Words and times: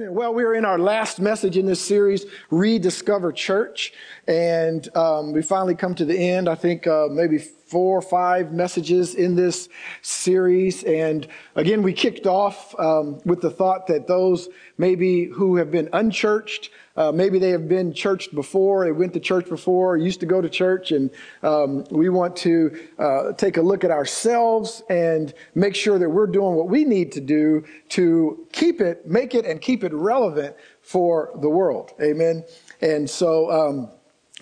Amen. 0.00 0.14
Well, 0.14 0.32
we're 0.32 0.54
in 0.54 0.64
our 0.64 0.78
last 0.78 1.20
message 1.20 1.58
in 1.58 1.66
this 1.66 1.80
series, 1.80 2.24
Rediscover 2.50 3.32
Church. 3.32 3.92
And 4.26 4.88
um, 4.96 5.32
we 5.32 5.42
finally 5.42 5.74
come 5.74 5.94
to 5.96 6.06
the 6.06 6.16
end. 6.16 6.48
I 6.48 6.54
think 6.54 6.86
uh, 6.86 7.08
maybe 7.10 7.44
four 7.70 7.98
or 7.98 8.02
five 8.02 8.52
messages 8.52 9.14
in 9.14 9.36
this 9.36 9.68
series. 10.02 10.82
And 10.82 11.28
again, 11.54 11.82
we 11.82 11.92
kicked 11.92 12.26
off 12.26 12.74
um, 12.80 13.20
with 13.24 13.40
the 13.40 13.50
thought 13.50 13.86
that 13.86 14.08
those 14.08 14.48
maybe 14.76 15.26
who 15.26 15.56
have 15.56 15.70
been 15.70 15.88
unchurched, 15.92 16.70
uh, 16.96 17.12
maybe 17.12 17.38
they 17.38 17.50
have 17.50 17.68
been 17.68 17.92
churched 17.92 18.34
before, 18.34 18.84
they 18.84 18.90
went 18.90 19.12
to 19.12 19.20
church 19.20 19.48
before, 19.48 19.96
used 19.96 20.18
to 20.18 20.26
go 20.26 20.40
to 20.40 20.48
church, 20.48 20.90
and 20.90 21.10
um, 21.44 21.84
we 21.92 22.08
want 22.08 22.34
to 22.34 22.76
uh, 22.98 23.32
take 23.34 23.56
a 23.56 23.62
look 23.62 23.84
at 23.84 23.92
ourselves 23.92 24.82
and 24.90 25.32
make 25.54 25.76
sure 25.76 25.98
that 25.98 26.10
we're 26.10 26.26
doing 26.26 26.56
what 26.56 26.68
we 26.68 26.84
need 26.84 27.12
to 27.12 27.20
do 27.20 27.62
to 27.90 28.46
keep 28.52 28.80
it, 28.80 29.06
make 29.06 29.36
it, 29.36 29.46
and 29.46 29.60
keep 29.60 29.84
it 29.84 29.92
relevant 29.94 30.56
for 30.82 31.30
the 31.40 31.48
world. 31.48 31.92
Amen. 32.02 32.44
And 32.80 33.08
so, 33.08 33.50
um, 33.50 33.90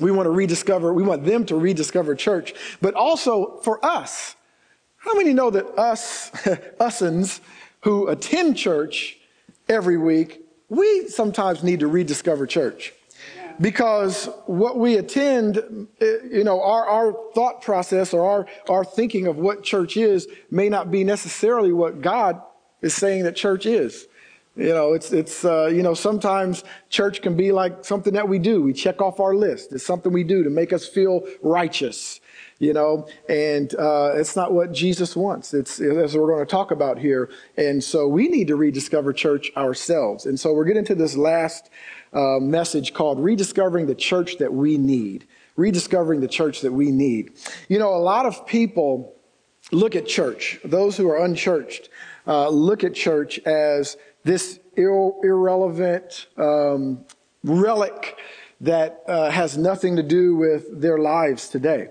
we 0.01 0.11
want 0.11 0.27
to 0.27 0.31
rediscover, 0.31 0.93
we 0.93 1.03
want 1.03 1.25
them 1.25 1.45
to 1.47 1.57
rediscover 1.57 2.15
church, 2.15 2.55
but 2.81 2.95
also 2.95 3.59
for 3.63 3.85
us. 3.85 4.37
How 4.97 5.15
many 5.15 5.33
know 5.33 5.51
that 5.51 5.67
us, 5.79 6.31
usins 6.81 7.41
who 7.83 8.09
attend 8.09 8.57
church 8.57 9.19
every 9.69 9.97
week, 9.97 10.43
we 10.69 11.09
sometimes 11.09 11.63
need 11.63 11.81
to 11.81 11.87
rediscover 11.87 12.47
church? 12.47 12.93
Because 13.61 14.29
what 14.47 14.79
we 14.79 14.97
attend, 14.97 15.89
you 16.01 16.45
know, 16.45 16.63
our, 16.63 16.87
our 16.87 17.13
thought 17.35 17.61
process 17.61 18.15
or 18.15 18.29
our, 18.29 18.47
our 18.69 18.85
thinking 18.85 19.27
of 19.27 19.37
what 19.37 19.65
church 19.65 19.97
is 19.97 20.29
may 20.51 20.69
not 20.69 20.91
be 20.91 21.03
necessarily 21.03 21.73
what 21.73 22.01
God 22.01 22.41
is 22.83 22.95
saying 22.95 23.25
that 23.25 23.35
church 23.35 23.67
is. 23.67 24.07
You 24.59 24.75
know, 24.75 24.93
it's, 24.93 25.13
it's, 25.13 25.45
uh, 25.45 25.67
you 25.67 25.85
know, 25.85 25.95
sometimes 25.95 26.65
church 26.91 27.23
can 27.23 27.37
be 27.37 27.53
like 27.53 27.85
something 27.85 28.15
that 28.15 28.29
we 28.29 28.41
do. 28.41 28.61
We 28.61 28.73
check 28.73 29.01
off 29.01 29.21
our 29.21 29.33
list. 29.33 29.73
It's 29.73 29.87
something 29.87 30.13
we 30.13 30.25
do 30.25 30.43
to 30.43 30.51
make 30.51 30.73
us 30.73 30.85
feel 30.85 31.23
righteous, 31.43 32.21
you 32.59 32.73
know, 32.73 33.07
and, 33.29 33.73
uh, 33.77 34.15
it's 34.17 34.35
not 34.35 34.53
what 34.53 34.73
Jesus 34.73 35.15
wants. 35.15 35.55
It's, 35.55 35.81
as 35.81 36.17
we're 36.17 36.27
going 36.27 36.45
to 36.45 36.51
talk 36.51 36.73
about 36.73 36.99
here. 36.99 37.31
And 37.57 37.85
so 37.85 38.09
we 38.09 38.27
need 38.27 38.49
to 38.49 38.57
rediscover 38.57 39.13
church 39.13 39.53
ourselves. 39.57 40.27
And 40.27 40.41
so 40.41 40.53
we're 40.53 40.65
getting 40.65 40.85
to 40.87 40.97
this 40.97 41.17
last, 41.17 41.71
uh, 42.13 42.41
message 42.41 42.95
called 42.95 43.21
rediscovering 43.21 43.87
the 43.87 43.95
church 43.95 44.39
that 44.39 44.53
we 44.53 44.77
need. 44.77 45.25
Rediscovering 45.55 46.21
the 46.21 46.29
church 46.29 46.63
that 46.63 46.73
we 46.73 46.91
need. 46.91 47.31
You 47.69 47.79
know, 47.79 47.95
a 47.95 48.03
lot 48.03 48.27
of 48.27 48.45
people 48.45 49.15
look 49.71 49.95
at 49.95 50.07
church, 50.07 50.59
those 50.65 50.97
who 50.97 51.09
are 51.09 51.25
unchurched, 51.25 51.91
uh, 52.27 52.49
look 52.49 52.85
at 52.85 52.95
church 52.95 53.39
as 53.41 53.97
this 54.29 54.61
ir- 54.77 55.13
irrelevant 55.23 56.27
um, 56.37 57.03
relic 57.43 58.19
that 58.61 59.03
uh, 59.09 59.31
has 59.31 59.57
nothing 59.57 59.97
to 59.97 60.03
do 60.03 60.37
with 60.37 60.81
their 60.83 60.99
lives 60.99 61.49
today. 61.49 61.89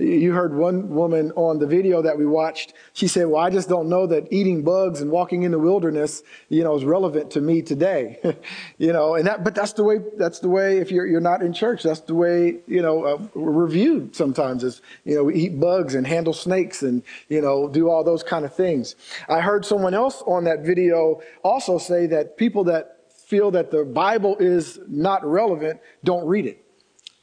You 0.00 0.32
heard 0.32 0.56
one 0.56 0.88
woman 0.88 1.30
on 1.36 1.58
the 1.58 1.66
video 1.66 2.00
that 2.00 2.16
we 2.16 2.24
watched. 2.24 2.72
She 2.94 3.06
said, 3.06 3.26
"Well, 3.26 3.42
I 3.42 3.50
just 3.50 3.68
don't 3.68 3.88
know 3.88 4.06
that 4.06 4.32
eating 4.32 4.62
bugs 4.62 5.02
and 5.02 5.10
walking 5.10 5.42
in 5.42 5.50
the 5.50 5.58
wilderness, 5.58 6.22
you 6.48 6.64
know, 6.64 6.74
is 6.74 6.84
relevant 6.84 7.30
to 7.32 7.40
me 7.42 7.60
today." 7.60 8.18
you 8.78 8.92
know, 8.94 9.14
and 9.14 9.26
that, 9.26 9.44
but 9.44 9.54
that's 9.54 9.74
the 9.74 9.84
way. 9.84 9.98
That's 10.16 10.38
the 10.38 10.48
way. 10.48 10.78
If 10.78 10.90
you're 10.90 11.06
you're 11.06 11.20
not 11.20 11.42
in 11.42 11.52
church, 11.52 11.82
that's 11.82 12.00
the 12.00 12.14
way. 12.14 12.56
You 12.66 12.80
know, 12.80 13.04
uh, 13.04 13.18
we're 13.34 13.68
viewed 13.68 14.16
sometimes 14.16 14.64
as 14.64 14.80
you 15.04 15.16
know, 15.16 15.24
we 15.24 15.34
eat 15.34 15.60
bugs 15.60 15.94
and 15.94 16.06
handle 16.06 16.32
snakes 16.32 16.82
and 16.82 17.02
you 17.28 17.42
know, 17.42 17.68
do 17.68 17.90
all 17.90 18.02
those 18.02 18.22
kind 18.22 18.46
of 18.46 18.54
things. 18.54 18.96
I 19.28 19.40
heard 19.40 19.66
someone 19.66 19.92
else 19.92 20.22
on 20.26 20.44
that 20.44 20.60
video 20.60 21.20
also 21.44 21.76
say 21.76 22.06
that 22.06 22.38
people 22.38 22.64
that 22.64 22.96
feel 23.30 23.50
that 23.52 23.70
the 23.70 23.84
Bible 23.84 24.36
is 24.38 24.78
not 24.88 25.24
relevant 25.24 25.80
don't 26.02 26.26
read 26.26 26.46
it. 26.46 26.59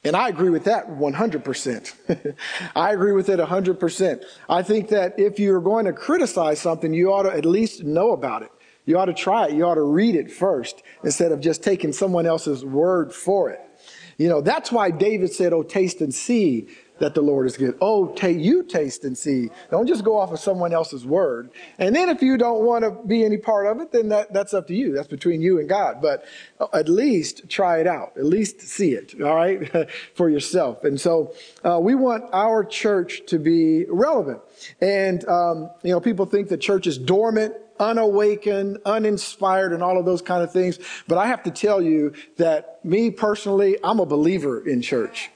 And 0.07 0.15
I 0.15 0.29
agree 0.29 0.49
with 0.49 0.63
that 0.63 0.87
100%. 0.89 2.35
I 2.75 2.93
agree 2.93 3.11
with 3.11 3.29
it 3.29 3.39
100%. 3.39 4.23
I 4.49 4.63
think 4.63 4.89
that 4.89 5.19
if 5.19 5.37
you're 5.37 5.61
going 5.61 5.85
to 5.85 5.93
criticize 5.93 6.59
something, 6.59 6.93
you 6.93 7.11
ought 7.11 7.23
to 7.23 7.31
at 7.31 7.45
least 7.45 7.83
know 7.83 8.11
about 8.11 8.41
it. 8.43 8.51
You 8.85 8.97
ought 8.97 9.05
to 9.05 9.13
try 9.13 9.47
it. 9.47 9.53
You 9.53 9.65
ought 9.65 9.75
to 9.75 9.81
read 9.81 10.15
it 10.15 10.31
first 10.31 10.81
instead 11.03 11.33
of 11.33 11.41
just 11.41 11.61
taking 11.61 11.91
someone 11.91 12.25
else's 12.25 12.63
word 12.63 13.13
for 13.13 13.49
it. 13.49 13.59
You 14.17 14.29
know, 14.29 14.41
that's 14.41 14.71
why 14.71 14.91
David 14.91 15.31
said, 15.33 15.51
Oh, 15.53 15.61
taste 15.61 15.99
and 16.01 16.13
see 16.13 16.69
that 16.99 17.13
the 17.13 17.21
Lord 17.21 17.45
is 17.45 17.57
good. 17.57 17.77
Oh, 17.81 18.07
take 18.13 18.37
you 18.37 18.63
taste 18.63 19.03
and 19.03 19.17
see. 19.17 19.49
Don't 19.71 19.87
just 19.87 20.03
go 20.03 20.17
off 20.17 20.31
of 20.31 20.39
someone 20.39 20.73
else's 20.73 21.05
word. 21.05 21.51
And 21.77 21.95
then 21.95 22.09
if 22.09 22.21
you 22.21 22.37
don't 22.37 22.63
want 22.63 22.83
to 22.83 22.91
be 22.91 23.23
any 23.23 23.37
part 23.37 23.67
of 23.67 23.79
it, 23.81 23.91
then 23.91 24.09
that, 24.09 24.33
that's 24.33 24.53
up 24.53 24.67
to 24.67 24.75
you. 24.75 24.93
That's 24.93 25.07
between 25.07 25.41
you 25.41 25.59
and 25.59 25.69
God. 25.69 26.01
But 26.01 26.25
at 26.73 26.89
least 26.89 27.49
try 27.49 27.79
it 27.79 27.87
out. 27.87 28.13
At 28.17 28.25
least 28.25 28.61
see 28.61 28.93
it, 28.93 29.21
all 29.21 29.35
right, 29.35 29.89
for 30.15 30.29
yourself. 30.29 30.83
And 30.83 30.99
so 30.99 31.33
uh, 31.63 31.79
we 31.79 31.95
want 31.95 32.25
our 32.33 32.63
church 32.63 33.21
to 33.27 33.39
be 33.39 33.85
relevant. 33.85 34.41
And, 34.81 35.27
um, 35.27 35.69
you 35.83 35.91
know, 35.91 35.99
people 35.99 36.25
think 36.25 36.49
the 36.49 36.57
church 36.57 36.87
is 36.87 36.97
dormant 36.97 37.55
unawakened, 37.79 38.79
uninspired, 38.85 39.73
and 39.73 39.83
all 39.83 39.99
of 39.99 40.05
those 40.05 40.21
kind 40.21 40.43
of 40.43 40.51
things. 40.51 40.79
But 41.07 41.17
I 41.17 41.27
have 41.27 41.43
to 41.43 41.51
tell 41.51 41.81
you 41.81 42.13
that 42.37 42.83
me 42.83 43.11
personally, 43.11 43.77
I'm 43.83 43.99
a 43.99 44.05
believer 44.05 44.67
in 44.67 44.81
church. 44.81 45.29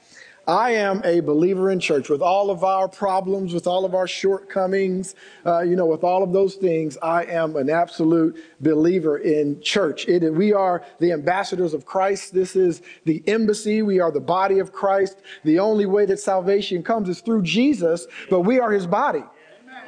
I 0.52 0.72
am 0.72 1.00
a 1.06 1.20
believer 1.20 1.70
in 1.70 1.80
church 1.80 2.10
with 2.10 2.20
all 2.20 2.50
of 2.50 2.62
our 2.62 2.86
problems, 2.86 3.54
with 3.54 3.66
all 3.66 3.86
of 3.86 3.94
our 3.94 4.06
shortcomings, 4.06 5.14
uh, 5.46 5.62
you 5.62 5.76
know, 5.76 5.86
with 5.86 6.04
all 6.04 6.22
of 6.22 6.34
those 6.34 6.56
things. 6.56 6.98
I 7.02 7.24
am 7.24 7.56
an 7.56 7.70
absolute 7.70 8.36
believer 8.60 9.16
in 9.16 9.62
church. 9.62 10.06
It, 10.08 10.30
we 10.34 10.52
are 10.52 10.84
the 11.00 11.10
ambassadors 11.10 11.72
of 11.72 11.86
Christ. 11.86 12.34
This 12.34 12.54
is 12.54 12.82
the 13.06 13.22
embassy. 13.26 13.80
We 13.80 13.98
are 13.98 14.12
the 14.12 14.20
body 14.20 14.58
of 14.58 14.72
Christ. 14.72 15.22
The 15.42 15.58
only 15.58 15.86
way 15.86 16.04
that 16.04 16.20
salvation 16.20 16.82
comes 16.82 17.08
is 17.08 17.22
through 17.22 17.44
Jesus, 17.44 18.06
but 18.28 18.40
we 18.40 18.60
are 18.60 18.72
his 18.72 18.86
body. 18.86 19.24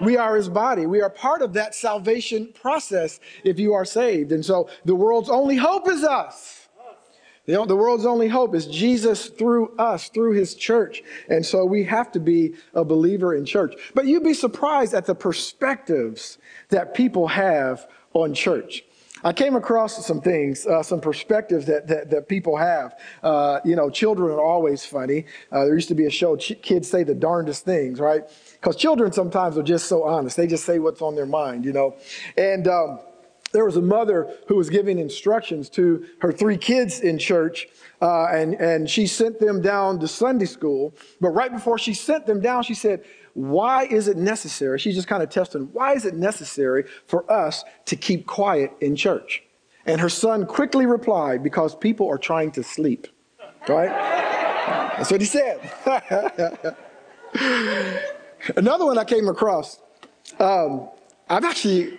We 0.00 0.16
are 0.16 0.34
his 0.34 0.48
body. 0.48 0.86
We 0.86 1.02
are 1.02 1.10
part 1.10 1.42
of 1.42 1.52
that 1.52 1.74
salvation 1.74 2.54
process 2.54 3.20
if 3.44 3.58
you 3.58 3.74
are 3.74 3.84
saved. 3.84 4.32
And 4.32 4.42
so 4.42 4.70
the 4.86 4.94
world's 4.94 5.28
only 5.28 5.56
hope 5.56 5.88
is 5.90 6.02
us. 6.04 6.63
Know, 7.46 7.66
the 7.66 7.76
world's 7.76 8.06
only 8.06 8.28
hope 8.28 8.54
is 8.54 8.66
Jesus 8.66 9.26
through 9.26 9.76
us, 9.76 10.08
through 10.08 10.32
his 10.32 10.54
church. 10.54 11.02
And 11.28 11.44
so 11.44 11.66
we 11.66 11.84
have 11.84 12.10
to 12.12 12.20
be 12.20 12.54
a 12.72 12.84
believer 12.84 13.34
in 13.34 13.44
church. 13.44 13.74
But 13.94 14.06
you'd 14.06 14.24
be 14.24 14.32
surprised 14.32 14.94
at 14.94 15.04
the 15.04 15.14
perspectives 15.14 16.38
that 16.70 16.94
people 16.94 17.28
have 17.28 17.86
on 18.14 18.32
church. 18.32 18.84
I 19.22 19.32
came 19.32 19.56
across 19.56 20.06
some 20.06 20.20
things, 20.20 20.66
uh, 20.66 20.82
some 20.82 21.00
perspectives 21.00 21.64
that, 21.66 21.86
that, 21.88 22.10
that 22.10 22.28
people 22.28 22.56
have. 22.56 22.98
Uh, 23.22 23.60
you 23.64 23.74
know, 23.74 23.88
children 23.88 24.30
are 24.30 24.40
always 24.40 24.84
funny. 24.84 25.24
Uh, 25.50 25.64
there 25.64 25.74
used 25.74 25.88
to 25.88 25.94
be 25.94 26.04
a 26.04 26.10
show, 26.10 26.36
kids 26.36 26.90
say 26.90 27.04
the 27.04 27.14
darndest 27.14 27.64
things, 27.64 28.00
right? 28.00 28.24
Because 28.52 28.76
children 28.76 29.12
sometimes 29.12 29.56
are 29.56 29.62
just 29.62 29.86
so 29.86 30.04
honest. 30.04 30.36
They 30.36 30.46
just 30.46 30.64
say 30.64 30.78
what's 30.78 31.00
on 31.00 31.14
their 31.14 31.26
mind, 31.26 31.64
you 31.64 31.72
know. 31.72 31.96
And, 32.36 32.68
um, 32.68 33.00
there 33.54 33.64
was 33.64 33.76
a 33.76 33.82
mother 33.82 34.28
who 34.48 34.56
was 34.56 34.68
giving 34.68 34.98
instructions 34.98 35.70
to 35.70 36.04
her 36.20 36.32
three 36.32 36.56
kids 36.56 37.00
in 37.00 37.18
church, 37.18 37.68
uh, 38.02 38.26
and, 38.26 38.54
and 38.54 38.90
she 38.90 39.06
sent 39.06 39.38
them 39.38 39.62
down 39.62 40.00
to 40.00 40.08
Sunday 40.08 40.44
school. 40.44 40.92
But 41.20 41.30
right 41.30 41.52
before 41.52 41.78
she 41.78 41.94
sent 41.94 42.26
them 42.26 42.40
down, 42.40 42.64
she 42.64 42.74
said, 42.74 43.04
Why 43.34 43.84
is 43.84 44.08
it 44.08 44.16
necessary? 44.16 44.80
She's 44.80 44.96
just 44.96 45.06
kind 45.06 45.22
of 45.22 45.30
testing, 45.30 45.68
why 45.72 45.94
is 45.94 46.04
it 46.04 46.14
necessary 46.14 46.84
for 47.06 47.30
us 47.32 47.64
to 47.86 47.94
keep 47.94 48.26
quiet 48.26 48.72
in 48.80 48.96
church? 48.96 49.44
And 49.86 50.00
her 50.00 50.08
son 50.08 50.46
quickly 50.46 50.84
replied, 50.84 51.44
Because 51.44 51.76
people 51.76 52.08
are 52.08 52.18
trying 52.18 52.50
to 52.52 52.64
sleep. 52.64 53.06
Right? 53.68 53.90
That's 54.98 55.12
what 55.12 55.20
he 55.20 55.26
said. 55.26 55.60
Another 58.56 58.84
one 58.84 58.98
I 58.98 59.04
came 59.04 59.28
across. 59.28 59.78
Um, 60.40 60.88
I've 61.28 61.44
actually 61.44 61.98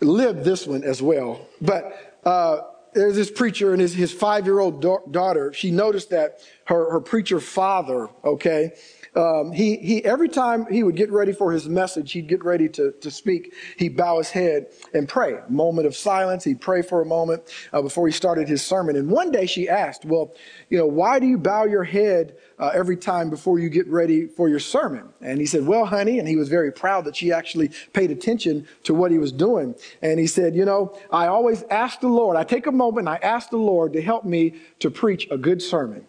lived 0.00 0.44
this 0.44 0.66
one 0.66 0.84
as 0.84 1.00
well. 1.02 1.46
But 1.60 2.18
uh, 2.24 2.62
there's 2.92 3.14
this 3.14 3.30
preacher 3.30 3.72
and 3.72 3.80
his, 3.80 3.94
his 3.94 4.12
five 4.12 4.46
year 4.46 4.58
old 4.58 4.80
da- 4.80 5.04
daughter. 5.10 5.52
She 5.52 5.70
noticed 5.70 6.10
that 6.10 6.40
her, 6.66 6.90
her 6.90 7.00
preacher 7.00 7.40
father, 7.40 8.08
okay, 8.24 8.72
um, 9.16 9.50
he, 9.50 9.76
he, 9.76 10.04
every 10.04 10.28
time 10.28 10.66
he 10.70 10.82
would 10.82 10.94
get 10.94 11.10
ready 11.10 11.32
for 11.32 11.50
his 11.50 11.68
message, 11.68 12.12
he'd 12.12 12.28
get 12.28 12.44
ready 12.44 12.68
to, 12.68 12.92
to 12.92 13.10
speak, 13.10 13.54
he'd 13.78 13.96
bow 13.96 14.18
his 14.18 14.30
head 14.30 14.66
and 14.92 15.08
pray. 15.08 15.38
Moment 15.48 15.86
of 15.86 15.96
silence, 15.96 16.44
he'd 16.44 16.60
pray 16.60 16.82
for 16.82 17.00
a 17.00 17.06
moment 17.06 17.42
uh, 17.72 17.80
before 17.80 18.06
he 18.06 18.12
started 18.12 18.46
his 18.46 18.62
sermon. 18.62 18.94
And 18.94 19.10
one 19.10 19.30
day 19.30 19.46
she 19.46 19.70
asked, 19.70 20.04
Well, 20.04 20.34
you 20.68 20.76
know, 20.76 20.86
why 20.86 21.18
do 21.18 21.26
you 21.26 21.38
bow 21.38 21.64
your 21.64 21.84
head 21.84 22.36
uh, 22.58 22.72
every 22.74 22.96
time 22.96 23.30
before 23.30 23.58
you 23.58 23.70
get 23.70 23.88
ready 23.88 24.26
for 24.26 24.50
your 24.50 24.60
sermon? 24.60 25.08
And 25.22 25.40
he 25.40 25.46
said, 25.46 25.66
Well, 25.66 25.86
honey, 25.86 26.18
and 26.18 26.28
he 26.28 26.36
was 26.36 26.50
very 26.50 26.70
proud 26.70 27.06
that 27.06 27.16
she 27.16 27.32
actually 27.32 27.70
paid 27.94 28.10
attention 28.10 28.68
to 28.84 28.92
what 28.92 29.10
he 29.10 29.18
was 29.18 29.32
doing. 29.32 29.74
And 30.02 30.20
he 30.20 30.26
said, 30.26 30.54
You 30.54 30.66
know, 30.66 30.94
I 31.10 31.28
always 31.28 31.62
ask 31.70 32.00
the 32.00 32.08
Lord, 32.08 32.36
I 32.36 32.44
take 32.44 32.66
a 32.66 32.72
moment 32.72 33.08
and 33.08 33.16
I 33.16 33.26
ask 33.26 33.48
the 33.48 33.56
Lord 33.56 33.94
to 33.94 34.02
help 34.02 34.26
me 34.26 34.56
to 34.80 34.90
preach 34.90 35.26
a 35.30 35.38
good 35.38 35.62
sermon. 35.62 36.06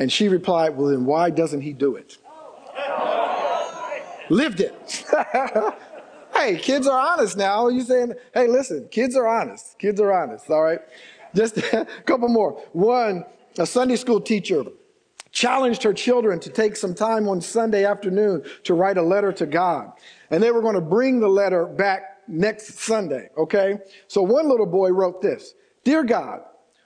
And 0.00 0.10
she 0.10 0.28
replied, 0.28 0.76
Well, 0.76 0.88
then 0.88 1.04
why 1.04 1.30
doesn't 1.30 1.60
he 1.60 1.72
do 1.72 1.94
it? 1.94 2.18
Lived 4.30 4.60
it. 4.60 5.04
hey, 6.34 6.58
kids 6.58 6.86
are 6.86 6.98
honest 6.98 7.36
now. 7.36 7.68
You 7.68 7.82
saying, 7.82 8.12
hey, 8.34 8.46
listen, 8.46 8.88
kids 8.90 9.16
are 9.16 9.26
honest. 9.26 9.78
Kids 9.78 10.00
are 10.00 10.12
honest, 10.12 10.50
all 10.50 10.62
right? 10.62 10.80
Just 11.34 11.58
a 11.72 11.86
couple 12.04 12.28
more. 12.28 12.62
One, 12.72 13.24
a 13.58 13.66
Sunday 13.66 13.96
school 13.96 14.20
teacher 14.20 14.64
challenged 15.30 15.82
her 15.82 15.92
children 15.92 16.40
to 16.40 16.50
take 16.50 16.76
some 16.76 16.94
time 16.94 17.28
on 17.28 17.40
Sunday 17.40 17.84
afternoon 17.84 18.44
to 18.64 18.74
write 18.74 18.98
a 18.98 19.02
letter 19.02 19.32
to 19.32 19.46
God. 19.46 19.92
And 20.30 20.42
they 20.42 20.50
were 20.50 20.62
going 20.62 20.74
to 20.74 20.80
bring 20.80 21.20
the 21.20 21.28
letter 21.28 21.66
back 21.66 22.18
next 22.26 22.78
Sunday, 22.78 23.30
okay? 23.36 23.78
So 24.08 24.22
one 24.22 24.48
little 24.48 24.66
boy 24.66 24.90
wrote 24.90 25.22
this 25.22 25.54
Dear 25.84 26.04
God, 26.04 26.42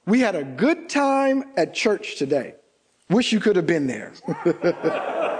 we 0.06 0.20
had 0.20 0.34
a 0.34 0.44
good 0.44 0.88
time 0.88 1.44
at 1.56 1.74
church 1.74 2.16
today. 2.16 2.54
Wish 3.10 3.32
you 3.32 3.40
could 3.40 3.56
have 3.56 3.66
been 3.66 3.86
there. 3.86 4.12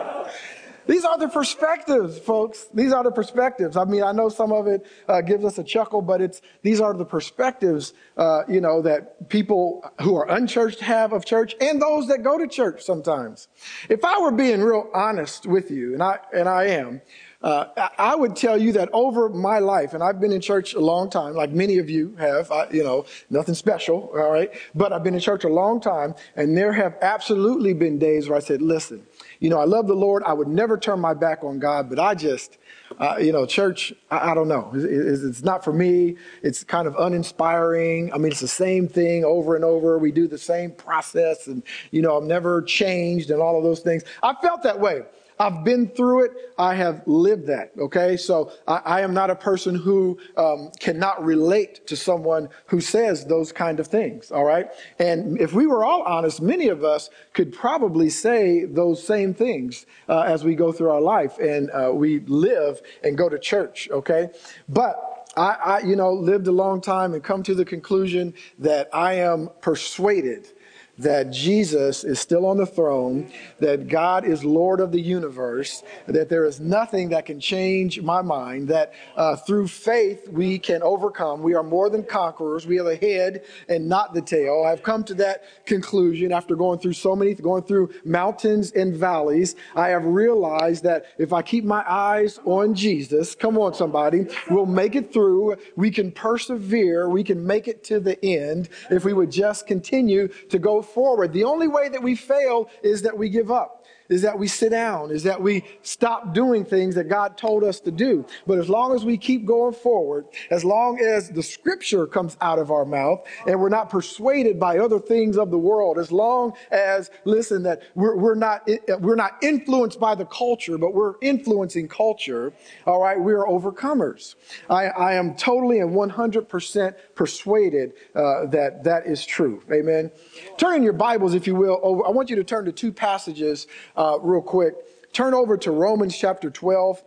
These 0.87 1.05
are 1.05 1.19
the 1.19 1.29
perspectives, 1.29 2.19
folks. 2.19 2.67
These 2.75 2.93
are 2.93 3.05
the 3.05 3.11
perspectives. 3.11 3.77
I 3.77 3.85
mean, 3.85 4.03
I 4.03 4.13
know 4.13 4.29
some 4.29 4.53
of 4.53 4.67
it 4.67 4.87
uh, 5.09 5.21
gives 5.21 5.45
us 5.45 5.59
a 5.59 5.65
chuckle, 5.65 6.03
but 6.03 6.21
it's 6.21 6.43
these 6.63 6.81
are 6.81 6.95
the 6.95 7.05
perspectives, 7.05 7.95
uh, 8.17 8.43
you 8.49 8.61
know, 8.61 8.83
that 8.83 9.29
people 9.29 9.89
who 10.01 10.17
are 10.17 10.29
unchurched 10.31 10.81
have 10.81 11.13
of 11.13 11.25
church, 11.25 11.55
and 11.61 11.81
those 11.81 12.09
that 12.09 12.23
go 12.23 12.39
to 12.39 12.49
church 12.49 12.83
sometimes. 12.83 13.49
If 13.89 14.05
I 14.05 14.21
were 14.21 14.33
being 14.33 14.61
real 14.61 14.91
honest 14.95 15.47
with 15.47 15.71
you, 15.71 15.95
and 15.95 16.03
I 16.03 16.19
and 16.35 16.49
I 16.49 16.65
am, 16.67 17.01
uh, 17.43 17.89
I 17.99 18.15
would 18.15 18.37
tell 18.37 18.57
you 18.57 18.73
that 18.73 18.89
over 18.93 19.29
my 19.29 19.59
life, 19.59 19.95
and 19.95 20.03
I've 20.03 20.21
been 20.21 20.33
in 20.33 20.41
church 20.41 20.75
a 20.75 20.81
long 20.81 21.11
time, 21.11 21.35
like 21.35 21.51
many 21.51 21.79
of 21.79 21.91
you 21.91 22.15
have, 22.17 22.51
I, 22.53 22.71
you 22.71 22.85
know, 22.85 23.05
nothing 23.31 23.55
special, 23.55 24.11
all 24.15 24.31
right? 24.31 24.53
But 24.75 24.93
I've 24.93 25.03
been 25.03 25.15
in 25.15 25.21
church 25.21 25.43
a 25.45 25.49
long 25.49 25.81
time, 25.81 26.15
and 26.37 26.57
there 26.57 26.73
have 26.73 26.97
absolutely 27.03 27.75
been 27.75 27.99
days 27.99 28.29
where 28.29 28.37
I 28.37 28.41
said, 28.41 28.63
listen, 28.63 29.05
you 29.43 29.51
know, 29.51 29.59
I 29.61 29.67
love 29.67 29.89
the 29.89 29.95
Lord. 29.95 30.25
I 30.25 30.35
would 30.35 30.49
never 30.49 30.79
turn 30.79 31.01
my 31.01 31.15
back 31.15 31.45
on 31.45 31.61
God, 31.61 31.91
but 31.91 32.01
I 32.01 32.15
just, 32.17 32.59
uh, 32.99 33.17
you 33.19 33.33
know, 33.33 33.47
church, 33.47 33.93
I, 34.11 34.31
I 34.31 34.35
don't 34.35 34.49
know. 34.49 34.71
It's, 34.75 35.43
not 35.43 35.65
for 35.65 35.73
me. 35.73 36.17
It's 36.43 36.65
kind 36.65 36.87
of 36.87 36.95
uninspiring. 36.97 38.13
I 38.13 38.19
mean, 38.19 38.33
it's 38.33 38.41
the 38.41 38.49
same 38.49 38.89
thing 38.89 39.25
over 39.25 39.57
and 39.57 39.65
over. 39.65 39.99
We 39.99 40.13
do 40.13 40.29
the 40.29 40.39
same 40.39 40.71
process, 40.71 41.47
and, 41.47 41.63
you 41.91 42.03
know, 42.03 42.17
I'm 42.17 42.29
never 42.29 42.63
changed 42.63 43.31
and 43.31 43.41
all 43.41 43.57
of 43.57 43.65
those 43.65 43.81
things. 43.81 44.05
I 44.23 44.35
felt 44.35 44.63
that 44.63 44.79
way. 44.79 45.03
I've 45.39 45.65
been 45.65 45.89
through 45.89 46.27
it. 46.27 46.33
I 46.59 46.75
have 46.75 47.03
lived 47.07 47.47
that. 47.49 47.73
Okay. 47.77 48.17
So 48.17 48.53
I, 48.69 48.77
I 48.85 49.01
am 49.01 49.13
not 49.13 49.31
a 49.31 49.35
person 49.35 49.75
who 49.75 50.19
um, 50.37 50.71
cannot 50.79 51.25
relate 51.25 51.87
to 51.89 51.97
someone 51.97 52.49
who 52.67 52.81
says 52.81 53.25
those 53.25 53.51
kind 53.53 53.81
of 53.81 53.87
things. 53.87 54.31
All 54.31 54.45
right. 54.45 54.69
And 54.99 55.41
if 55.41 55.53
we 55.53 55.67
were 55.67 55.85
all 55.85 56.03
honest, 56.03 56.41
many 56.41 56.69
of 56.69 56.85
us 56.85 57.11
could 57.33 57.53
probably 57.53 58.09
say 58.09 58.65
those 58.65 59.05
same 59.05 59.35
things 59.35 59.87
uh, 60.09 60.21
as 60.21 60.45
we 60.45 60.55
go 60.55 60.71
through 60.71 60.91
our 60.91 61.01
life 61.01 61.39
and 61.39 61.71
uh, 61.71 61.91
we 61.93 62.21
live 62.21 62.81
and 63.03 63.17
go 63.17 63.29
to 63.29 63.39
church. 63.39 63.89
Okay. 63.91 64.31
But 64.69 64.97
I, 65.37 65.57
I, 65.65 65.79
you 65.81 65.97
know, 65.97 66.13
lived 66.13 66.47
a 66.47 66.53
long 66.53 66.81
time 66.81 67.15
and 67.15 67.23
come 67.23 67.43
to 67.45 67.55
the 67.55 67.65
conclusion 67.65 68.35
that 68.59 68.89
I 68.93 69.15
am 69.15 69.49
persuaded 69.61 70.49
that 70.99 71.31
Jesus 71.31 72.05
is 72.05 72.21
still 72.21 72.45
on 72.45 72.59
the 72.59 72.67
throne, 72.67 73.31
that 73.61 73.89
God 73.89 74.25
is 74.25 74.45
Lord 74.45 74.79
of 74.81 74.93
the 74.93 75.01
universe, 75.01 75.83
that 76.07 76.29
there 76.29 76.45
is 76.45 76.61
nothing 76.61 77.09
that 77.11 77.25
can 77.25 77.41
change 77.41 78.01
my 78.03 78.21
mind, 78.21 78.69
that 78.69 78.93
uh, 79.17 79.37
through 79.37 79.69
faith 79.69 80.29
we 80.29 80.59
can 80.59 80.83
overcome. 80.83 81.43
We 81.43 81.55
are 81.55 81.63
more 81.63 81.89
than 81.89 82.05
conquerors. 82.05 82.67
We 82.67 82.79
are 82.79 82.85
the 82.85 82.97
head 82.97 83.45
and 83.69 83.89
not 83.89 84.13
the 84.13 84.21
tail. 84.21 84.65
I've 84.67 84.83
come 84.83 85.03
to 85.05 85.15
that 85.15 85.45
conclusion 85.65 86.31
after 86.31 86.55
going 86.55 86.79
through 86.79 86.93
so 86.93 87.17
many, 87.17 87.35
going 87.35 87.63
through 87.63 87.95
mountains 88.05 88.73
and 88.73 88.95
valleys. 88.95 89.57
I 89.75 89.89
have 89.89 90.05
realized 90.05 90.85
that 90.85 91.07
if 91.19 91.33
I 91.33 91.41
keep 91.41 91.65
my 91.65 91.85
eyes 91.89 92.39
on 92.45 92.75
Jesus, 92.75 93.35
come 93.35 93.57
on, 93.57 93.73
somebody, 93.73 94.27
we'll 94.51 94.67
make 94.67 94.95
it 94.95 95.13
through. 95.13 95.57
We 95.75 95.91
can 95.91 96.13
persevere. 96.13 97.09
We 97.09 97.25
can 97.25 97.47
make 97.47 97.67
it 97.67 97.83
to 97.85 97.99
the 97.99 98.23
end 98.25 98.69
if 98.91 99.05
we 99.05 99.15
would 99.15 99.31
just 99.31 99.67
continue 99.67 100.29
to 100.29 100.59
go 100.59 100.82
forward. 100.83 101.33
The 101.33 101.45
only 101.45 101.69
way 101.69 101.89
that 101.89 102.03
we 102.03 102.15
fail 102.17 102.69
is 102.83 103.03
that 103.03 103.17
we 103.17 103.29
give 103.29 103.51
up 103.51 103.82
is 104.13 104.23
that 104.23 104.39
we 104.39 104.47
sit 104.47 104.71
down, 104.71 105.11
is 105.11 105.23
that 105.25 105.41
we 105.41 105.65
stop 105.83 106.35
doing 106.35 106.65
things 106.65 106.95
that 106.95 107.09
God 107.09 107.37
told 107.37 107.65
us 107.65 107.81
to 107.81 107.91
do. 107.91 108.25
But 108.47 108.59
as 108.59 108.69
long 108.69 108.95
as 108.95 109.05
we 109.05 109.17
keep 109.17 109.45
going 109.45 109.75
forward, 109.75 110.27
as 110.51 110.65
long 110.65 111.01
as 111.01 111.31
the 111.31 111.43
scripture 111.43 112.07
comes 112.07 112.37
out 112.41 112.59
of 112.59 112.71
our 112.71 112.85
mouth 112.85 113.27
and 113.47 113.61
we're 113.61 113.69
not 113.69 113.91
persuaded 113.91 114.61
by 114.61 114.79
other 114.79 114.99
things 114.99 115.37
of 115.37 115.51
the 115.51 115.59
world, 115.59 115.99
as 115.99 116.13
long 116.13 116.53
as, 116.71 117.11
listen, 117.25 117.63
that 117.65 117.83
we're, 117.95 118.17
we're 118.17 118.35
not, 118.35 118.69
we're 119.01 119.17
not 119.17 119.43
influenced 119.43 119.99
by 119.99 120.15
the 120.15 120.27
culture, 120.27 120.79
but 120.79 120.95
we're 120.95 121.15
influencing 121.23 121.89
culture, 121.89 122.53
all 122.87 123.03
right, 123.03 123.19
we 123.19 123.33
are 123.33 123.47
overcomers. 123.47 124.35
I, 124.69 124.87
I 124.87 125.15
am 125.15 125.35
totally 125.35 125.81
and 125.81 125.95
100% 125.95 126.95
persuaded 127.15 127.93
uh, 128.15 128.47
that 128.47 128.85
that 128.85 129.07
is 129.07 129.25
true. 129.25 129.63
Amen. 129.73 130.11
Turn 130.57 130.77
in 130.77 130.83
your 130.83 130.93
Bibles, 130.93 131.35
if 131.35 131.47
you 131.47 131.55
will, 131.55 131.81
over. 131.83 132.07
I 132.07 132.11
want 132.11 132.31
you 132.31 132.37
to 132.37 132.45
turn 132.45 132.65
to 132.67 132.73
two 132.73 132.93
passages 132.93 133.67
uh, 133.97 134.02
real 134.23 134.43
quick. 134.43 134.75
Turn 135.13 135.35
over 135.35 135.57
to 135.59 135.71
Romans 135.71 136.17
chapter 136.17 136.51
12. 136.51 137.03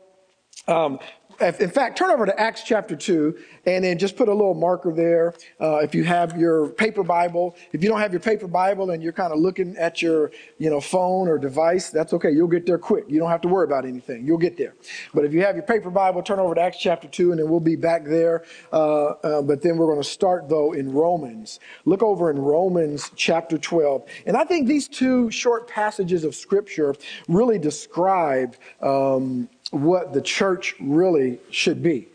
Um, 0.68 1.00
in 1.40 1.70
fact, 1.70 1.98
turn 1.98 2.12
over 2.12 2.26
to 2.26 2.40
Acts 2.40 2.64
chapter 2.64 2.96
2 2.96 3.38
and 3.66 3.84
then 3.84 3.98
just 3.98 4.16
put 4.16 4.30
a 4.30 4.34
little 4.34 4.54
marker 4.54 4.92
there. 4.94 5.34
Uh, 5.60 5.78
if 5.78 5.96
you 5.96 6.04
have 6.04 6.38
your 6.38 6.70
paper 6.70 7.04
Bible, 7.04 7.56
if 7.72 7.84
you 7.84 7.90
don't 7.90 8.00
have 8.00 8.14
your 8.14 8.20
paper 8.22 8.48
Bible 8.48 8.92
and 8.92 9.02
you're 9.02 9.14
kind 9.14 9.34
of 9.34 9.40
looking 9.40 9.76
at 9.78 10.02
your, 10.02 10.32
you 10.58 10.70
know, 10.70 10.80
phone 10.80 11.28
or 11.28 11.38
device, 11.38 11.90
that's 11.90 12.14
okay. 12.14 12.32
You'll 12.32 12.48
get 12.48 12.66
there 12.66 12.78
quick. 12.78 13.06
You 13.08 13.20
don't 13.20 13.30
have 13.30 13.42
to 13.42 13.48
worry 13.48 13.66
about 13.66 13.86
anything. 13.86 14.26
You'll 14.26 14.38
get 14.38 14.58
there. 14.58 14.76
But 15.14 15.26
if 15.26 15.34
you 15.34 15.42
have 15.42 15.56
your 15.56 15.66
paper 15.66 15.90
Bible, 15.90 16.22
turn 16.22 16.40
over 16.40 16.56
to 16.56 16.62
Acts 16.62 16.78
chapter 16.78 17.08
2 17.08 17.32
and 17.32 17.40
then 17.40 17.50
we'll 17.50 17.60
be 17.60 17.76
back 17.76 18.06
there. 18.06 18.44
Uh, 18.72 19.06
uh, 19.06 19.42
but 19.42 19.62
then 19.62 19.78
we're 19.78 19.88
going 19.88 20.02
to 20.02 20.08
start 20.08 20.48
though 20.50 20.74
in 20.74 20.92
Romans. 20.92 21.60
Look 21.86 22.04
over 22.04 22.30
in 22.30 22.40
Romans 22.40 23.12
chapter 23.16 23.58
12. 23.58 24.04
And 24.26 24.38
I 24.38 24.44
think 24.44 24.68
these 24.68 24.88
two 24.88 25.30
short 25.32 25.68
passages 25.68 26.24
of 26.24 26.36
scripture 26.36 26.96
really 27.28 27.60
describe 27.60 28.56
um, 28.82 29.50
what 29.76 30.14
the 30.14 30.22
church 30.22 30.76
really 30.80 31.40
should 31.52 31.84
be. 31.84 32.08